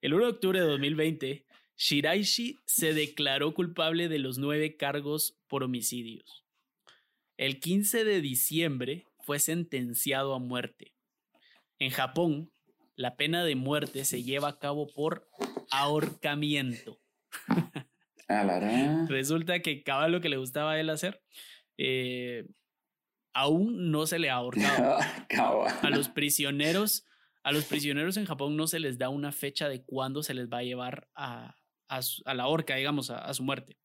el 0.00 0.14
1 0.14 0.24
de 0.24 0.30
octubre 0.30 0.60
de 0.60 0.66
2020, 0.66 1.46
Shiraishi 1.80 2.58
se 2.66 2.92
declaró 2.92 3.54
culpable 3.54 4.10
de 4.10 4.18
los 4.18 4.36
nueve 4.36 4.76
cargos 4.76 5.38
por 5.48 5.62
homicidios. 5.62 6.44
El 7.38 7.58
15 7.58 8.04
de 8.04 8.20
diciembre 8.20 9.06
fue 9.20 9.38
sentenciado 9.38 10.34
a 10.34 10.38
muerte. 10.38 10.92
En 11.78 11.88
Japón, 11.90 12.52
la 12.96 13.16
pena 13.16 13.44
de 13.44 13.54
muerte 13.54 14.04
se 14.04 14.22
lleva 14.22 14.48
a 14.48 14.58
cabo 14.58 14.88
por 14.88 15.26
ahorcamiento. 15.70 17.00
Resulta 19.08 19.60
que 19.60 19.82
cada 19.82 20.08
lo 20.08 20.20
que 20.20 20.28
le 20.28 20.36
gustaba 20.36 20.72
a 20.72 20.80
él 20.80 20.90
hacer. 20.90 21.22
Eh, 21.78 22.46
aún 23.32 23.90
no 23.90 24.06
se 24.06 24.18
le 24.18 24.28
ha 24.28 24.34
ahorcado. 24.34 24.98
a 25.82 25.88
los 25.88 26.10
prisioneros, 26.10 27.06
a 27.42 27.52
los 27.52 27.64
prisioneros 27.64 28.18
en 28.18 28.26
Japón 28.26 28.54
no 28.58 28.66
se 28.66 28.80
les 28.80 28.98
da 28.98 29.08
una 29.08 29.32
fecha 29.32 29.70
de 29.70 29.82
cuándo 29.82 30.22
se 30.22 30.34
les 30.34 30.50
va 30.50 30.58
a 30.58 30.62
llevar 30.62 31.08
a, 31.14 31.56
a, 31.90 32.34
la 32.34 32.46
horca, 32.46 32.76
digamos, 32.76 33.10
a, 33.10 33.32
su 33.34 33.42
muerte. 33.42 33.76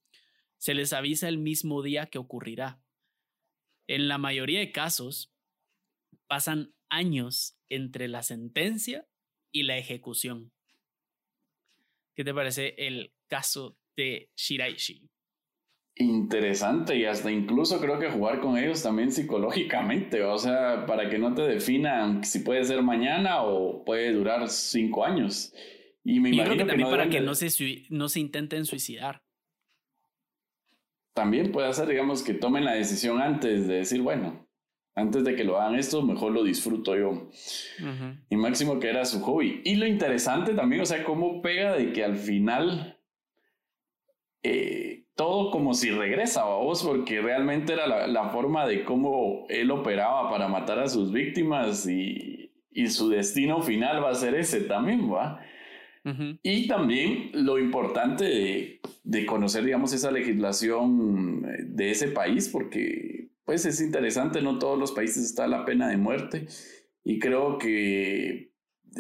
Se 0.58 0.74
les 0.74 0.94
avisa 0.94 1.28
el 1.28 1.38
mismo 1.38 1.82
día 1.82 2.06
que 2.06 2.18
ocurrirá. 2.18 2.82
En 3.88 4.08
la 4.08 4.18
mayoría 4.18 4.60
de 4.60 4.72
casos, 4.72 5.34
pasan 6.28 6.74
años 6.90 7.58
entre 7.70 8.08
la 8.08 8.24
sentencia 8.24 9.08
y 9.52 9.64
la 9.64 9.78
ejecución. 9.78 10.52
¿Qué 12.16 12.24
te 12.24 12.34
parece 12.34 12.76
el 12.78 13.14
caso 13.28 13.78
de 13.96 14.30
Shiraishi? 14.36 15.10
interesante 15.98 16.98
y 16.98 17.06
hasta 17.06 17.32
incluso 17.32 17.80
creo 17.80 18.00
que 18.00 18.10
jugar 18.10 18.42
con 18.42 18.58
ellos 18.58 18.84
también 18.84 19.12
psicológicamente, 19.12 20.24
o 20.24 20.38
sea, 20.38 20.86
para 20.86 21.10
que 21.10 21.18
no 21.18 21.34
te 21.34 21.44
definan 21.44 22.24
si 22.24 22.40
puede 22.40 22.66
ser 22.66 22.82
mañana 22.82 23.44
o 23.44 23.84
puede 23.86 24.12
durar 24.12 24.50
cinco 24.50 25.06
años. 25.06 25.54
Y 26.06 26.20
me 26.20 26.30
imagino 26.30 26.56
que 26.56 26.66
también 26.66 26.90
para 26.90 27.10
que 27.10 27.20
no 27.20 27.34
se, 27.34 27.50
no 27.90 28.08
se 28.08 28.20
intenten 28.20 28.66
suicidar. 28.66 29.24
También 31.14 31.52
puede 31.52 31.74
ser, 31.74 31.88
digamos, 31.88 32.22
que 32.22 32.36
tomen 32.36 32.64
la 32.64 32.74
decisión 32.74 33.22
antes 33.22 33.68
de 33.68 33.78
decir, 33.78 34.02
bueno, 34.02 34.48
antes 34.94 35.24
de 35.24 35.36
que 35.36 35.44
lo 35.44 35.60
hagan 35.60 35.76
esto, 35.76 36.04
mejor 36.04 36.32
lo 36.32 36.44
disfruto 36.44 36.96
yo. 36.96 37.30
Y 38.30 38.36
máximo 38.36 38.80
que 38.80 38.90
era 38.90 39.04
su 39.06 39.20
hobby. 39.22 39.62
Y 39.66 39.76
lo 39.76 39.88
interesante 39.88 40.54
también, 40.54 40.82
o 40.82 40.86
sea, 40.86 41.04
cómo 41.04 41.42
pega 41.42 41.74
de 41.74 41.92
que 41.92 42.04
al 42.04 42.16
final... 42.16 43.02
Eh, 44.44 45.06
todo 45.16 45.50
como 45.50 45.74
si 45.74 45.90
regresa 45.90 46.42
a 46.42 46.58
vos, 46.58 46.84
porque 46.84 47.22
realmente 47.22 47.74
era 47.74 47.88
la, 48.06 48.30
forma 48.30 48.68
de 48.68 48.84
cómo 48.84 49.48
él 49.50 49.72
operaba 49.72 50.30
para 50.30 50.50
matar 50.50 50.78
a 50.80 50.90
sus 50.90 51.12
víctimas 51.12 51.88
y, 51.88 52.52
y 52.70 52.88
su 52.88 53.10
destino 53.10 53.62
final 53.62 54.04
va 54.04 54.12
a 54.12 54.16
ser 54.16 54.36
ese 54.36 54.62
también, 54.62 55.12
¿va? 55.12 55.42
Y 56.44 56.68
también 56.68 57.32
lo 57.34 57.58
importante 57.58 58.26
de, 58.26 58.82
de, 59.04 59.26
conocer, 59.26 59.66
digamos, 59.66 59.92
esa 59.92 60.12
legislación 60.12 61.42
de 61.76 61.90
ese 61.90 62.10
país, 62.10 62.48
porque 62.50 63.30
pues 63.44 63.66
es 63.66 63.82
interesante, 63.82 64.42
no 64.42 64.60
todos 64.60 64.78
los 64.78 64.92
países 64.92 65.26
está 65.26 65.48
la 65.48 65.66
pena 65.66 65.88
de 65.88 65.98
muerte 65.98 66.48
y 67.04 67.20
creo 67.20 67.58
que 67.58 68.52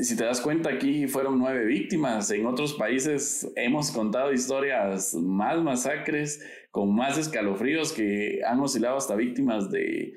si 0.04 0.16
te 0.18 0.26
das 0.26 0.42
cuenta, 0.42 0.70
aquí 0.70 1.08
fueron 1.08 1.40
nueve 1.40 1.66
víctimas. 1.66 2.30
En 2.32 2.46
otros 2.46 2.74
países 2.74 3.52
hemos 3.56 3.92
contado 3.92 4.34
historias 4.34 5.14
más 5.16 5.62
masacres, 5.62 6.46
con 6.72 6.94
más 6.94 7.18
escalofríos, 7.18 7.94
que 7.94 8.42
han 8.46 8.60
oscilado 8.60 8.98
hasta 8.98 9.16
víctimas 9.16 9.72
de, 9.72 10.14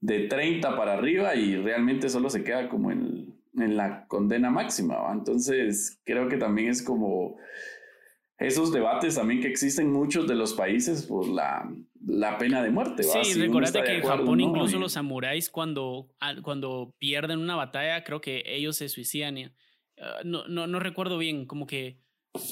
de 0.00 0.28
30 0.28 0.76
para 0.76 0.94
arriba 0.94 1.34
y 1.34 1.56
realmente 1.56 2.08
solo 2.08 2.30
se 2.30 2.44
queda 2.44 2.68
como 2.68 2.92
en, 2.92 3.27
en 3.62 3.76
la 3.76 4.06
condena 4.06 4.50
máxima. 4.50 4.96
Entonces, 5.12 6.00
creo 6.04 6.28
que 6.28 6.36
también 6.36 6.68
es 6.68 6.82
como 6.82 7.36
esos 8.38 8.72
debates 8.72 9.16
también 9.16 9.40
que 9.40 9.48
existen 9.48 9.92
muchos 9.92 10.28
de 10.28 10.36
los 10.36 10.54
países 10.54 11.04
por 11.06 11.26
la, 11.28 11.68
la 12.06 12.38
pena 12.38 12.62
de 12.62 12.70
muerte. 12.70 13.02
Sí, 13.02 13.24
si 13.24 13.40
recuerda 13.40 13.82
que 13.82 13.96
en 13.96 14.02
Japón 14.02 14.40
incluso 14.40 14.78
los 14.78 14.92
samuráis 14.92 15.50
cuando, 15.50 16.08
cuando 16.42 16.94
pierden 16.98 17.40
una 17.40 17.56
batalla, 17.56 18.04
creo 18.04 18.20
que 18.20 18.44
ellos 18.46 18.76
se 18.76 18.88
suicidan. 18.88 19.52
Ah, 20.00 20.20
no, 20.24 20.46
no, 20.46 20.66
no 20.66 20.78
recuerdo 20.78 21.18
bien, 21.18 21.46
como 21.46 21.66
que... 21.66 21.98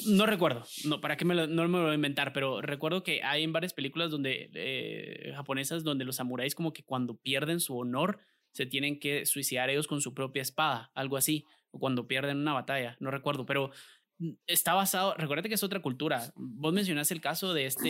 No 0.07 0.25
recuerdo, 0.25 0.63
no, 0.85 0.99
para 0.99 1.15
qué 1.15 1.23
me 1.23 1.35
lo, 1.35 1.47
no 1.47 1.65
me 1.69 1.77
lo 1.77 1.83
voy 1.83 1.91
a 1.91 1.95
inventar, 1.95 2.33
pero 2.33 2.61
recuerdo 2.61 3.03
que 3.03 3.23
hay 3.23 3.43
en 3.43 3.53
varias 3.53 3.73
películas 3.73 4.11
donde 4.11 4.49
eh, 4.53 5.31
japonesas 5.35 5.83
donde 5.85 6.03
los 6.03 6.17
samuráis 6.17 6.55
como 6.55 6.73
que 6.73 6.83
cuando 6.83 7.15
pierden 7.15 7.61
su 7.61 7.77
honor 7.77 8.19
se 8.57 8.65
tienen 8.65 8.99
que 8.99 9.27
suicidar 9.27 9.69
ellos 9.69 9.85
con 9.85 10.01
su 10.01 10.15
propia 10.15 10.41
espada, 10.41 10.89
algo 10.95 11.15
así, 11.15 11.45
o 11.69 11.77
cuando 11.77 12.07
pierden 12.07 12.37
una 12.37 12.53
batalla, 12.53 12.97
no 12.99 13.11
recuerdo, 13.11 13.45
pero 13.45 13.69
está 14.47 14.73
basado, 14.73 15.13
recuérdate 15.13 15.47
que 15.47 15.53
es 15.53 15.61
otra 15.61 15.79
cultura. 15.79 16.33
Vos 16.35 16.73
mencionaste 16.73 17.13
el 17.13 17.21
caso 17.21 17.53
de 17.53 17.67
este, 17.67 17.89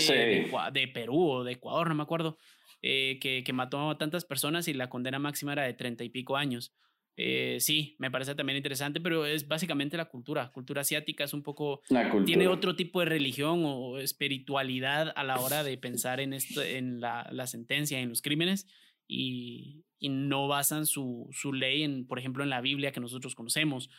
de, 0.73 0.87
Perú 0.93 1.29
o 1.29 1.43
de 1.45 1.53
Ecuador, 1.53 1.87
no 1.87 1.95
me 1.95 2.03
acuerdo, 2.03 2.37
eh, 2.81 3.17
que, 3.21 3.45
que, 3.45 3.53
mató 3.53 3.91
a 3.91 3.97
tantas 3.97 4.25
personas 4.25 4.67
y 4.67 4.73
la 4.73 4.89
condena 4.89 5.19
máxima 5.19 5.53
era 5.53 5.63
de 5.63 5.73
treinta 5.73 6.03
y 6.03 6.09
pico 6.09 6.35
años. 6.35 6.73
Eh, 7.15 7.59
sí, 7.61 7.95
me 7.97 8.11
parece 8.11 8.35
también 8.35 8.57
interesante, 8.57 8.99
pero 8.99 9.25
es 9.25 9.47
básicamente 9.47 9.95
la 9.95 10.09
cultura. 10.09 10.51
Cultura 10.51 10.81
asiática 10.81 11.23
es 11.23 11.33
un 11.33 11.43
poco... 11.43 11.81
Tiene 12.25 12.49
otro 12.49 12.75
tipo 12.75 12.99
de 12.99 13.05
religión 13.05 13.63
o 13.65 13.99
espiritualidad 13.99 15.13
a 15.15 15.23
la 15.23 15.39
hora 15.39 15.63
de 15.63 15.77
pensar 15.77 16.19
en, 16.19 16.33
esto, 16.33 16.61
en 16.61 16.99
la, 16.99 17.25
la 17.31 17.47
sentencia, 17.47 18.01
en 18.01 18.09
los 18.09 18.21
crímenes, 18.21 18.67
y, 19.07 19.85
y 19.99 20.09
no 20.09 20.47
basan 20.47 20.85
su, 20.85 21.27
su 21.31 21.53
ley, 21.53 21.83
en, 21.83 22.05
por 22.05 22.19
ejemplo, 22.19 22.43
en 22.43 22.49
la 22.49 22.61
Biblia 22.61 22.91
que 22.91 22.99
nosotros 22.99 23.35
conocemos 23.35 23.89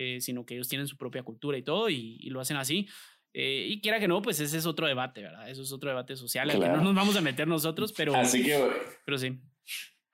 eh, 0.00 0.20
sino 0.20 0.46
que 0.46 0.54
ellos 0.54 0.68
tienen 0.68 0.86
su 0.86 0.96
propia 0.96 1.24
cultura 1.24 1.58
y 1.58 1.62
todo 1.62 1.90
y, 1.90 2.20
lo 2.30 2.40
hacen 2.40 2.56
así. 2.56 2.88
Eh, 3.34 3.66
y 3.68 3.80
quiera 3.80 3.98
que 3.98 4.06
no, 4.06 4.22
pues 4.22 4.38
ese 4.38 4.56
es 4.56 4.64
otro 4.64 4.86
debate, 4.86 5.22
¿verdad? 5.22 5.50
Eso 5.50 5.62
es 5.62 5.72
otro 5.72 5.90
debate 5.90 6.14
social, 6.14 6.48
que 6.52 6.56
no 6.56 6.82
nos 6.82 6.94
vamos 6.94 7.16
a 7.16 7.20
meter 7.20 7.48
nosotros, 7.48 7.92
pero... 7.92 8.14
Así 8.14 8.44
que... 8.44 8.64
Pero 9.04 9.18
sí. 9.18 9.40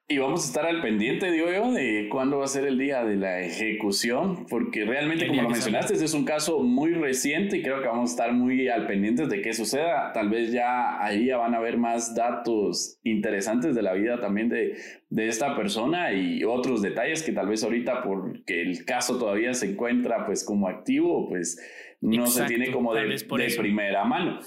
Y 0.07 0.19
vamos 0.19 0.45
a 0.45 0.47
estar 0.49 0.67
al 0.67 0.83
pendiente, 0.83 1.31
digo 1.33 1.51
yo, 1.51 1.73
de 1.73 2.11
cuándo 2.11 2.37
va 2.37 2.45
a 2.45 2.49
ser 2.49 2.67
el 2.67 2.77
día 2.77 3.03
de 3.07 3.17
la 3.17 3.41
ejecución, 3.41 4.45
porque 4.51 4.85
realmente, 4.85 5.27
como 5.27 5.41
lo 5.41 5.49
mencionaste, 5.49 5.95
este 5.95 6.05
es 6.05 6.13
un 6.13 6.27
caso 6.27 6.61
muy 6.61 6.93
reciente 6.93 7.57
y 7.57 7.63
creo 7.63 7.81
que 7.81 7.89
vamos 7.89 8.11
a 8.11 8.13
estar 8.13 8.33
muy 8.35 8.69
al 8.69 8.87
pendiente 8.87 9.27
de 9.27 9.41
qué 9.41 9.55
suceda. 9.55 10.13
Tal 10.13 10.29
vez 10.29 10.53
ya 10.53 11.03
ahí 11.03 11.29
ya 11.29 11.39
van 11.39 11.55
a 11.55 11.57
haber 11.57 11.79
más 11.79 12.15
datos 12.15 13.01
interesantes 13.03 13.75
de 13.75 13.81
la 13.81 13.95
vida 13.95 14.21
también 14.21 14.51
de, 14.51 14.77
de 15.09 15.27
esta 15.27 15.57
persona 15.57 16.13
y 16.13 16.45
otros 16.45 16.83
detalles 16.83 17.23
que 17.23 17.33
tal 17.33 17.49
vez 17.49 17.65
ahorita, 17.65 18.03
porque 18.03 18.61
el 18.61 18.85
caso 18.85 19.19
todavía 19.19 19.55
se 19.55 19.71
encuentra 19.71 20.27
pues 20.27 20.45
como 20.45 20.69
activo, 20.69 21.31
pues 21.31 21.59
no 22.03 22.27
se 22.27 22.45
tiene 22.45 22.71
como 22.73 22.93
de, 22.95 23.07
de 23.07 23.55
primera 23.57 24.05
mano. 24.05 24.39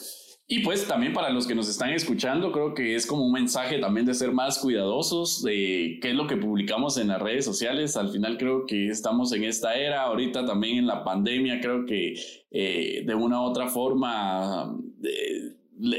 Y 0.50 0.60
pues 0.60 0.88
también 0.88 1.12
para 1.12 1.30
los 1.30 1.46
que 1.46 1.56
nos 1.56 1.68
están 1.68 1.90
escuchando, 1.90 2.54
creo 2.54 2.74
que 2.74 2.96
es 2.96 3.06
como 3.06 3.26
un 3.26 3.34
mensaje 3.34 3.80
también 3.80 4.06
de 4.06 4.14
ser 4.14 4.32
más 4.32 4.60
cuidadosos 4.60 5.44
de 5.44 6.00
qué 6.02 6.12
es 6.12 6.16
lo 6.16 6.26
que 6.26 6.38
publicamos 6.38 6.98
en 6.98 7.10
las 7.10 7.22
redes 7.22 7.44
sociales. 7.44 7.98
Al 7.98 8.10
final 8.10 8.38
creo 8.38 8.66
que 8.66 8.88
estamos 8.88 9.34
en 9.34 9.44
esta 9.44 9.76
era, 9.76 10.04
ahorita 10.04 10.46
también 10.46 10.78
en 10.78 10.88
la 10.88 11.04
pandemia, 11.04 11.60
creo 11.60 11.86
que 11.86 12.14
eh, 12.52 13.04
de 13.06 13.14
una 13.14 13.42
u 13.42 13.44
otra 13.44 13.68
forma... 13.68 14.74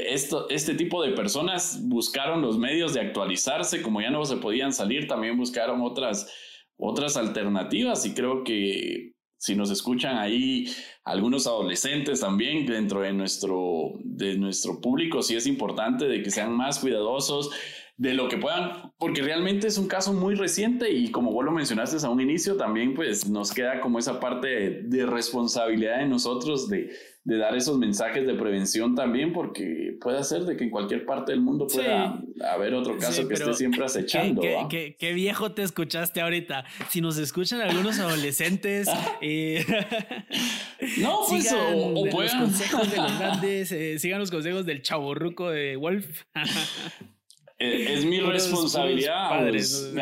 esto, 0.07 0.49
este 0.49 0.73
tipo 0.73 1.03
de 1.03 1.11
personas 1.11 1.81
buscaron 1.83 2.41
los 2.41 2.57
medios 2.57 2.95
de 2.95 3.01
actualizarse, 3.01 3.83
como 3.83 4.01
ya 4.01 4.09
no 4.09 4.25
se 4.25 4.37
podían 4.37 4.73
salir, 4.73 5.07
también 5.07 5.37
buscaron 5.37 5.81
otras, 5.81 6.27
otras 6.75 7.17
alternativas 7.17 8.03
y 8.03 8.15
creo 8.15 8.43
que 8.43 9.13
si 9.39 9.55
nos 9.55 9.71
escuchan 9.71 10.17
ahí 10.17 10.69
algunos 11.05 11.47
adolescentes 11.47 12.19
también 12.19 12.65
dentro 12.65 13.01
de 13.01 13.13
nuestro, 13.13 13.93
de 14.03 14.37
nuestro 14.37 14.81
público, 14.81 15.23
sí 15.23 15.35
es 15.35 15.47
importante 15.47 16.09
de 16.09 16.21
que 16.21 16.29
sean 16.29 16.51
más 16.51 16.79
cuidadosos 16.79 17.49
de 17.99 18.13
lo 18.13 18.29
que 18.29 18.37
puedan, 18.37 18.93
porque 18.97 19.21
realmente 19.21 19.67
es 19.67 19.77
un 19.77 19.89
caso 19.89 20.13
muy 20.13 20.33
reciente 20.33 20.89
y 20.89 21.11
como 21.11 21.33
vos 21.33 21.43
lo 21.43 21.51
mencionaste 21.51 21.97
a 22.05 22.09
un 22.09 22.21
inicio, 22.21 22.55
también 22.55 22.93
pues 22.93 23.29
nos 23.29 23.51
queda 23.51 23.81
como 23.81 23.99
esa 23.99 24.21
parte 24.21 24.83
de 24.83 25.05
responsabilidad 25.05 25.99
de 25.99 26.07
nosotros 26.07 26.69
de, 26.69 26.91
de 27.25 27.37
dar 27.37 27.57
esos 27.57 27.77
mensajes 27.77 28.25
de 28.25 28.35
prevención 28.35 28.95
también, 28.95 29.33
porque 29.33 29.97
puede 29.99 30.23
ser 30.23 30.43
de 30.43 30.55
que 30.55 30.63
en 30.63 30.69
cualquier 30.69 31.05
parte 31.05 31.33
del 31.33 31.41
mundo 31.41 31.67
pueda 31.67 32.23
haber 32.49 32.73
otro 32.73 32.97
caso 32.97 33.27
que 33.27 33.33
esté 33.33 33.53
siempre 33.53 33.83
acechando. 33.83 34.41
¿qué, 34.69 34.95
qué, 34.97 35.11
viejo 35.11 35.51
te 35.51 35.63
escuchaste 35.63 36.21
ahorita. 36.21 36.63
Si 36.87 37.01
nos 37.01 37.17
escuchan 37.17 37.59
algunos 37.59 37.99
adolescentes, 37.99 38.87
eh, 39.19 39.65
no, 40.99 41.19
pues 41.27 41.49
sigan 41.49 41.73
o, 41.75 42.05
los 42.05 42.33
consejos 42.33 42.91
de 42.91 42.97
los 42.97 43.19
grandes, 43.19 43.73
eh, 43.73 43.99
sigan 43.99 44.19
los 44.19 44.31
consejos 44.31 44.65
del 44.65 44.83
chaborruco 44.83 45.49
de 45.49 45.75
Wolf. 45.75 46.23
Eh, 47.59 47.85
es, 47.93 48.05
mi 48.05 48.19
responsabilidad. 48.19 49.29
Padres. 49.29 49.93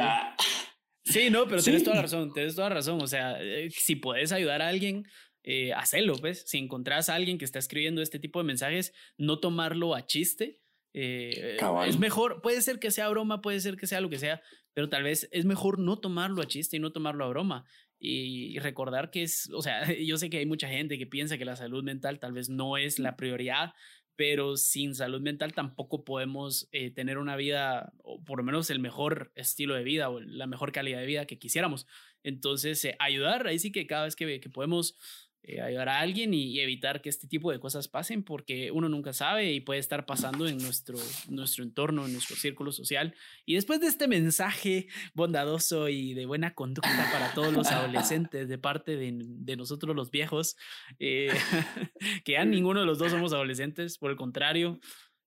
Sí, 1.04 1.30
no, 1.30 1.48
pero 1.48 1.62
tienes 1.62 1.84
toda 1.84 1.96
la 1.96 2.02
razón, 2.04 2.34
tienes 2.34 2.56
toda 2.56 2.70
la 2.70 2.76
razón. 2.76 3.02
O 3.02 3.08
sea, 3.08 3.38
si 3.70 3.96
puedes 3.96 4.32
ayudar 4.32 4.62
a 4.62 4.68
alguien, 4.68 5.06
eh, 5.44 5.72
hacerlo, 5.74 6.16
pues. 6.18 6.44
Si 6.46 6.58
encontrás 6.58 7.08
a 7.08 7.16
alguien 7.16 7.38
que 7.38 7.46
está 7.46 7.60
escribiendo 7.60 8.02
este 8.02 8.20
tipo 8.20 8.40
de 8.40 8.46
mensajes, 8.46 8.94
no 9.18 9.40
tomarlo 9.40 9.96
a 9.96 10.06
chiste. 10.06 10.60
Eh, 10.94 11.58
es 11.86 12.00
mejor, 12.00 12.42
puede 12.42 12.62
ser 12.62 12.80
que 12.80 12.92
sea 12.92 13.08
broma, 13.10 13.40
puede 13.40 13.60
ser 13.60 13.78
que 13.78 13.88
sea 13.88 14.02
lo 14.02 14.10
que 14.10 14.18
sea, 14.18 14.42
pero 14.74 14.90
tal 14.90 15.04
vez 15.04 15.30
es 15.32 15.46
mejor 15.46 15.80
no 15.80 16.00
tomarlo 16.00 16.42
a 16.42 16.48
chiste 16.48 16.78
y 16.78 16.80
no 16.80 16.92
tomarlo 16.92 17.24
a 17.24 17.30
broma. 17.30 17.66
Y, 18.00 18.60
recordar 18.60 19.10
que 19.10 19.24
es, 19.24 19.50
o 19.54 19.62
sea, 19.62 19.82
yo 20.04 20.18
sé 20.18 20.30
que 20.30 20.40
hay 20.40 20.46
mucha 20.46 20.68
gente 20.68 20.98
que 20.98 21.08
piensa 21.08 21.38
que 21.38 21.46
la 21.46 21.56
salud 21.56 21.84
mental 21.84 22.20
tal 22.20 22.34
vez 22.34 22.50
no 22.50 22.78
es 22.78 23.00
la 23.00 23.16
prioridad, 23.16 23.74
pero 24.18 24.58
sin 24.58 24.96
salud 24.96 25.22
mental 25.22 25.54
tampoco 25.54 26.04
podemos 26.04 26.68
eh, 26.72 26.90
tener 26.92 27.20
una 27.20 27.36
vida, 27.36 27.94
o 28.04 28.22
por 28.24 28.40
lo 28.40 28.44
menos 28.44 28.70
el 28.72 28.80
mejor 28.80 29.32
estilo 29.36 29.76
de 29.76 29.84
vida 29.84 30.10
o 30.10 30.20
la 30.20 30.48
mejor 30.48 30.72
calidad 30.72 31.00
de 31.00 31.06
vida 31.06 31.28
que 31.28 31.38
quisiéramos. 31.38 31.86
Entonces, 32.24 32.86
ayudar, 33.00 33.48
ahí 33.48 33.60
sí 33.60 33.72
que 33.72 33.86
cada 33.86 34.06
vez 34.06 34.16
que, 34.16 34.40
que 34.42 34.50
podemos 34.50 34.98
eh, 35.44 35.62
ayudar 35.62 35.88
a 35.90 36.00
alguien 36.00 36.34
y, 36.34 36.60
evitar 36.60 37.02
que 37.02 37.10
este 37.10 37.28
tipo 37.28 37.52
de 37.52 37.60
cosas 37.60 37.88
pasen 37.88 38.24
porque 38.24 38.72
uno 38.72 38.90
nunca 38.90 39.14
sabe 39.14 39.54
y 39.54 39.62
puede 39.62 39.80
estar 39.80 40.06
pasando 40.06 40.48
en 40.48 40.58
nuestro, 40.58 40.98
nuestro 41.30 41.64
entorno, 41.64 42.06
en 42.06 42.14
nuestro 42.14 42.36
círculo 42.36 42.72
social. 42.72 43.16
Y 43.46 43.56
después 43.56 43.80
de 43.80 43.88
este 43.88 44.08
mensaje 44.08 44.88
bondadoso 45.14 45.88
y 45.88 46.14
de 46.14 46.26
buena 46.26 46.54
conducta 46.54 47.10
para 47.12 47.34
todos 47.34 47.54
los 47.54 47.68
adolescentes 47.68 48.50
de 48.50 48.58
parte 48.58 48.98
de, 48.98 49.14
de 49.14 49.56
nosotros 49.56 49.96
los 49.96 50.12
viejos, 50.12 50.58
eh, 51.00 51.30
que 52.26 52.34
ya 52.34 52.44
ninguno 52.44 52.82
de 52.82 52.86
los 52.86 52.98
dos 52.98 53.12
somos 53.12 53.32
adolescentes, 53.32 53.98
por 53.98 54.12
el 54.12 54.18
contrario, 54.18 54.80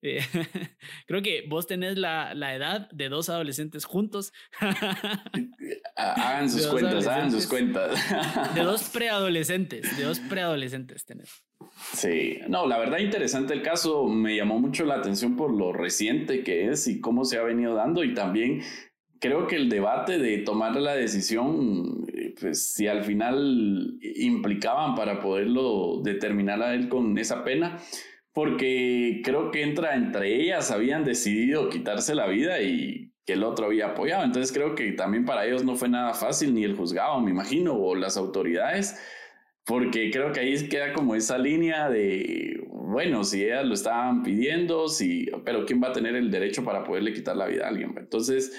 eh, 0.03 0.21
creo 1.07 1.23
que 1.23 1.45
vos 1.49 1.67
tenés 1.67 1.99
la, 1.99 2.35
la, 2.35 2.55
edad 2.55 2.91
de 2.91 3.09
dos 3.09 3.29
adolescentes 3.29 3.85
juntos. 3.85 4.33
hagan 5.97 6.51
sus 6.51 6.67
cuentas, 6.67 7.07
hagan 7.07 7.31
sus 7.31 7.47
cuentas. 7.47 7.99
de 8.55 8.63
dos 8.63 8.89
preadolescentes, 8.89 9.97
de 9.97 10.05
dos 10.05 10.21
preadolescentes 10.21 11.05
tenés. 11.05 11.45
Sí, 11.93 12.39
no, 12.49 12.67
la 12.67 12.79
verdad 12.79 12.99
interesante 12.99 13.53
el 13.53 13.63
caso, 13.63 14.07
me 14.07 14.37
llamó 14.37 14.59
mucho 14.59 14.85
la 14.85 14.95
atención 14.95 15.37
por 15.37 15.53
lo 15.53 15.73
reciente 15.73 16.43
que 16.43 16.69
es 16.69 16.87
y 16.89 17.01
cómo 17.01 17.25
se 17.25 17.39
ha 17.39 17.43
venido 17.43 17.75
dando 17.75 18.03
y 18.03 18.15
también 18.15 18.63
creo 19.21 19.47
que 19.47 19.57
el 19.57 19.69
debate 19.69 20.19
de 20.19 20.39
tomar 20.39 20.75
la 20.77 20.95
decisión, 20.95 22.07
pues 22.41 22.73
si 22.73 22.87
al 22.87 23.05
final 23.05 23.99
implicaban 24.01 24.95
para 24.95 25.21
poderlo 25.21 26.01
determinar 26.03 26.63
a 26.63 26.75
él 26.75 26.89
con 26.89 27.19
esa 27.19 27.45
pena, 27.45 27.79
porque 28.33 29.22
creo 29.24 29.51
que 29.51 29.62
entra 29.62 29.97
entre 29.97 30.35
ellas, 30.41 30.70
habían 30.70 31.05
decidido 31.05 31.68
quitarse 31.68 32.14
la 32.14 32.26
vida 32.26 32.61
y 32.62 33.12
que 33.26 33.33
el 33.35 33.45
otro 33.45 33.66
había 33.66 33.89
apoyado. 33.89 34.24
Entonces 34.24 34.53
creo 34.53 34.74
que 34.74 34.93
también 34.93 35.24
para 35.24 35.47
ellos 35.47 35.64
no 35.64 35.76
fue 35.76 35.89
nada 35.89 36.14
fácil, 36.14 36.55
ni 36.55 36.64
el 36.64 36.76
juzgado, 36.76 37.20
me 37.20 37.31
imagino, 37.31 37.74
o 37.74 37.95
las 37.95 38.16
autoridades, 38.16 39.01
porque 39.64 40.11
creo 40.11 40.33
que 40.33 40.41
ahí 40.41 40.68
queda 40.68 40.93
como 40.93 41.14
esa 41.14 41.39
línea 41.39 41.89
de, 41.89 42.64
bueno, 42.68 43.24
si 43.24 43.45
ellas 43.45 43.64
lo 43.64 43.74
estaban 43.74 44.22
pidiendo, 44.22 44.89
sí, 44.89 45.28
pero 45.45 45.66
¿quién 45.66 45.83
va 45.83 45.89
a 45.89 45.93
tener 45.93 46.16
el 46.16 46.31
derecho 46.31 46.64
para 46.64 46.85
poderle 46.85 47.12
quitar 47.12 47.37
la 47.37 47.47
vida 47.47 47.66
a 47.66 47.68
alguien? 47.68 47.95
Entonces, 47.97 48.53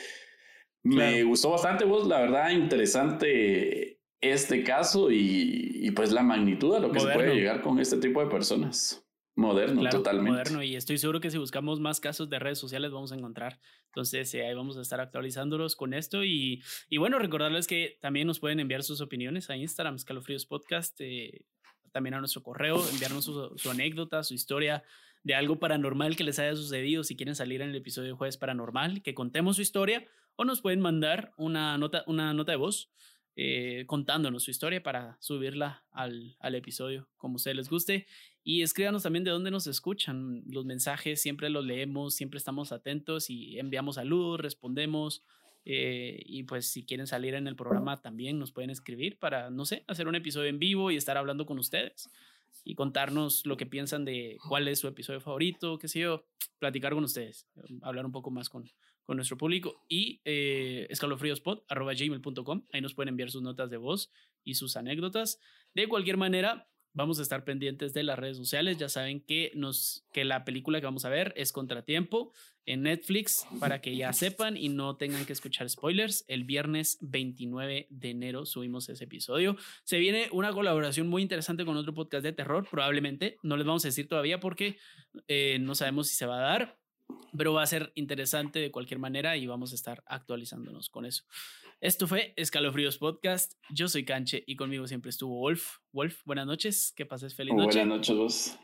me 0.83 1.23
gustó 1.23 1.51
bastante 1.51 1.85
vos, 1.85 2.07
la 2.07 2.19
verdad, 2.19 2.51
interesante 2.51 3.99
este 4.21 4.63
caso 4.63 5.11
y, 5.11 5.91
pues 5.95 6.11
la 6.11 6.23
magnitud 6.23 6.75
a 6.75 6.79
lo 6.79 6.91
que 6.91 6.99
se 6.99 7.09
puede 7.09 7.35
llegar 7.35 7.61
con 7.61 7.79
este 7.79 7.97
tipo 7.97 8.23
de 8.23 8.29
personas. 8.29 9.00
Moderno, 9.35 9.89
totalmente. 9.89 10.31
Moderno, 10.31 10.63
y 10.63 10.75
estoy 10.75 10.97
seguro 10.97 11.21
que 11.21 11.31
si 11.31 11.37
buscamos 11.37 11.79
más 11.79 11.99
casos 11.99 12.29
de 12.29 12.37
redes 12.37 12.59
sociales 12.59 12.91
vamos 12.91 13.11
a 13.11 13.15
encontrar. 13.15 13.59
Entonces, 13.87 14.33
eh, 14.33 14.45
ahí 14.45 14.53
vamos 14.53 14.77
a 14.77 14.81
estar 14.81 14.99
actualizándolos 14.99 15.75
con 15.75 15.93
esto. 15.93 16.23
Y, 16.23 16.61
y, 16.89 16.97
bueno, 16.97 17.17
recordarles 17.17 17.67
que 17.67 17.97
también 18.01 18.27
nos 18.27 18.39
pueden 18.39 18.59
enviar 18.59 18.83
sus 18.83 18.99
opiniones 18.99 19.49
a 19.49 19.55
Instagram, 19.55 19.95
Escalofríos 19.95 20.45
Podcast, 20.45 20.99
eh, 20.99 21.45
también 21.91 22.13
a 22.13 22.19
nuestro 22.19 22.43
correo, 22.43 22.83
enviarnos 22.91 23.25
su, 23.25 23.57
su, 23.57 23.69
anécdota, 23.69 24.23
su 24.23 24.33
historia 24.33 24.83
de 25.23 25.35
algo 25.35 25.59
paranormal 25.59 26.15
que 26.15 26.23
les 26.23 26.39
haya 26.39 26.55
sucedido. 26.55 27.03
Si 27.03 27.15
quieren 27.15 27.35
salir 27.35 27.61
en 27.61 27.69
el 27.69 27.75
episodio 27.75 28.09
de 28.09 28.17
Jueves 28.17 28.37
Paranormal, 28.37 29.01
que 29.01 29.13
contemos 29.13 29.55
su 29.55 29.61
historia, 29.61 30.05
o 30.35 30.45
nos 30.45 30.61
pueden 30.61 30.81
mandar 30.81 31.33
una 31.37 31.77
nota, 31.77 32.03
una 32.07 32.33
nota 32.33 32.51
de 32.51 32.57
voz 32.57 32.91
eh, 33.37 33.85
contándonos 33.87 34.43
su 34.43 34.51
historia 34.51 34.83
para 34.83 35.17
subirla 35.21 35.85
al, 35.91 36.35
al, 36.39 36.55
episodio 36.55 37.07
como 37.17 37.35
ustedes 37.35 37.55
les 37.55 37.69
guste. 37.69 38.05
Y 38.43 38.63
escríbanos 38.63 39.03
también 39.03 39.23
de 39.23 39.31
dónde 39.31 39.51
nos 39.51 39.67
escuchan. 39.67 40.43
Los 40.47 40.65
mensajes 40.65 41.21
siempre 41.21 41.49
los 41.49 41.63
leemos, 41.63 42.15
siempre 42.15 42.37
estamos 42.37 42.71
atentos 42.71 43.29
y 43.29 43.59
enviamos 43.59 43.95
saludos, 43.95 44.39
respondemos. 44.39 45.23
Eh, 45.63 46.23
y 46.25 46.43
pues 46.43 46.67
si 46.71 46.83
quieren 46.83 47.05
salir 47.05 47.35
en 47.35 47.45
el 47.47 47.55
programa 47.55 48.01
también 48.01 48.39
nos 48.39 48.51
pueden 48.51 48.71
escribir 48.71 49.19
para, 49.19 49.51
no 49.51 49.65
sé, 49.65 49.83
hacer 49.87 50.07
un 50.07 50.15
episodio 50.15 50.49
en 50.49 50.57
vivo 50.57 50.89
y 50.89 50.95
estar 50.95 51.17
hablando 51.17 51.45
con 51.45 51.59
ustedes 51.59 52.09
y 52.63 52.73
contarnos 52.73 53.45
lo 53.45 53.57
que 53.57 53.67
piensan 53.67 54.03
de 54.03 54.37
cuál 54.47 54.67
es 54.67 54.79
su 54.79 54.87
episodio 54.87 55.21
favorito, 55.21 55.77
qué 55.77 55.87
sé 55.87 55.99
yo, 55.99 56.25
platicar 56.57 56.93
con 56.93 57.03
ustedes, 57.03 57.47
hablar 57.83 58.07
un 58.07 58.11
poco 58.11 58.31
más 58.31 58.49
con, 58.49 58.71
con 59.03 59.17
nuestro 59.17 59.37
público 59.37 59.83
y 59.87 60.21
eh, 60.25 60.87
ahí 62.71 62.81
nos 62.81 62.93
pueden 62.95 63.09
enviar 63.09 63.29
sus 63.29 63.41
notas 63.41 63.69
de 63.69 63.77
voz 63.77 64.11
y 64.43 64.55
sus 64.55 64.75
anécdotas. 64.77 65.39
De 65.73 65.87
cualquier 65.87 66.17
manera, 66.17 66.70
Vamos 66.93 67.19
a 67.19 67.21
estar 67.21 67.43
pendientes 67.43 67.93
de 67.93 68.03
las 68.03 68.19
redes 68.19 68.37
sociales. 68.37 68.77
Ya 68.77 68.89
saben 68.89 69.21
que, 69.21 69.51
nos, 69.55 70.05
que 70.11 70.25
la 70.25 70.43
película 70.43 70.79
que 70.79 70.85
vamos 70.85 71.05
a 71.05 71.09
ver 71.09 71.33
es 71.37 71.51
Contratiempo 71.51 72.33
en 72.65 72.83
Netflix 72.83 73.45
para 73.59 73.81
que 73.81 73.95
ya 73.95 74.13
sepan 74.13 74.57
y 74.57 74.69
no 74.69 74.95
tengan 74.97 75.25
que 75.25 75.33
escuchar 75.33 75.69
spoilers. 75.69 76.25
El 76.27 76.43
viernes 76.43 76.97
29 77.01 77.87
de 77.89 78.09
enero 78.09 78.45
subimos 78.45 78.89
ese 78.89 79.05
episodio. 79.05 79.57
Se 79.83 79.99
viene 79.99 80.27
una 80.31 80.51
colaboración 80.51 81.07
muy 81.07 81.21
interesante 81.21 81.65
con 81.65 81.77
otro 81.77 81.93
podcast 81.93 82.23
de 82.23 82.33
terror, 82.33 82.67
probablemente. 82.69 83.37
No 83.41 83.57
les 83.57 83.65
vamos 83.65 83.85
a 83.85 83.87
decir 83.87 84.07
todavía 84.07 84.39
porque 84.39 84.77
eh, 85.27 85.57
no 85.59 85.75
sabemos 85.75 86.07
si 86.07 86.15
se 86.15 86.25
va 86.25 86.39
a 86.39 86.41
dar, 86.41 86.80
pero 87.35 87.53
va 87.53 87.63
a 87.63 87.67
ser 87.67 87.91
interesante 87.95 88.59
de 88.59 88.71
cualquier 88.71 88.99
manera 88.99 89.37
y 89.37 89.47
vamos 89.47 89.71
a 89.71 89.75
estar 89.75 90.03
actualizándonos 90.07 90.89
con 90.89 91.05
eso. 91.05 91.23
Esto 91.79 92.07
fue 92.07 92.33
Escalofríos 92.35 92.97
Podcast. 92.97 93.53
Yo 93.69 93.87
soy 93.87 94.05
Canche 94.05 94.43
y 94.45 94.55
conmigo 94.55 94.87
siempre 94.87 95.09
estuvo 95.09 95.39
Wolf. 95.39 95.77
Wolf, 95.91 96.21
buenas 96.25 96.45
noches. 96.45 96.93
Que 96.95 97.05
pases 97.05 97.33
feliz 97.33 97.55
noche. 97.55 97.79
Buenas 97.79 97.97
noches, 97.97 98.15
vos. 98.15 98.59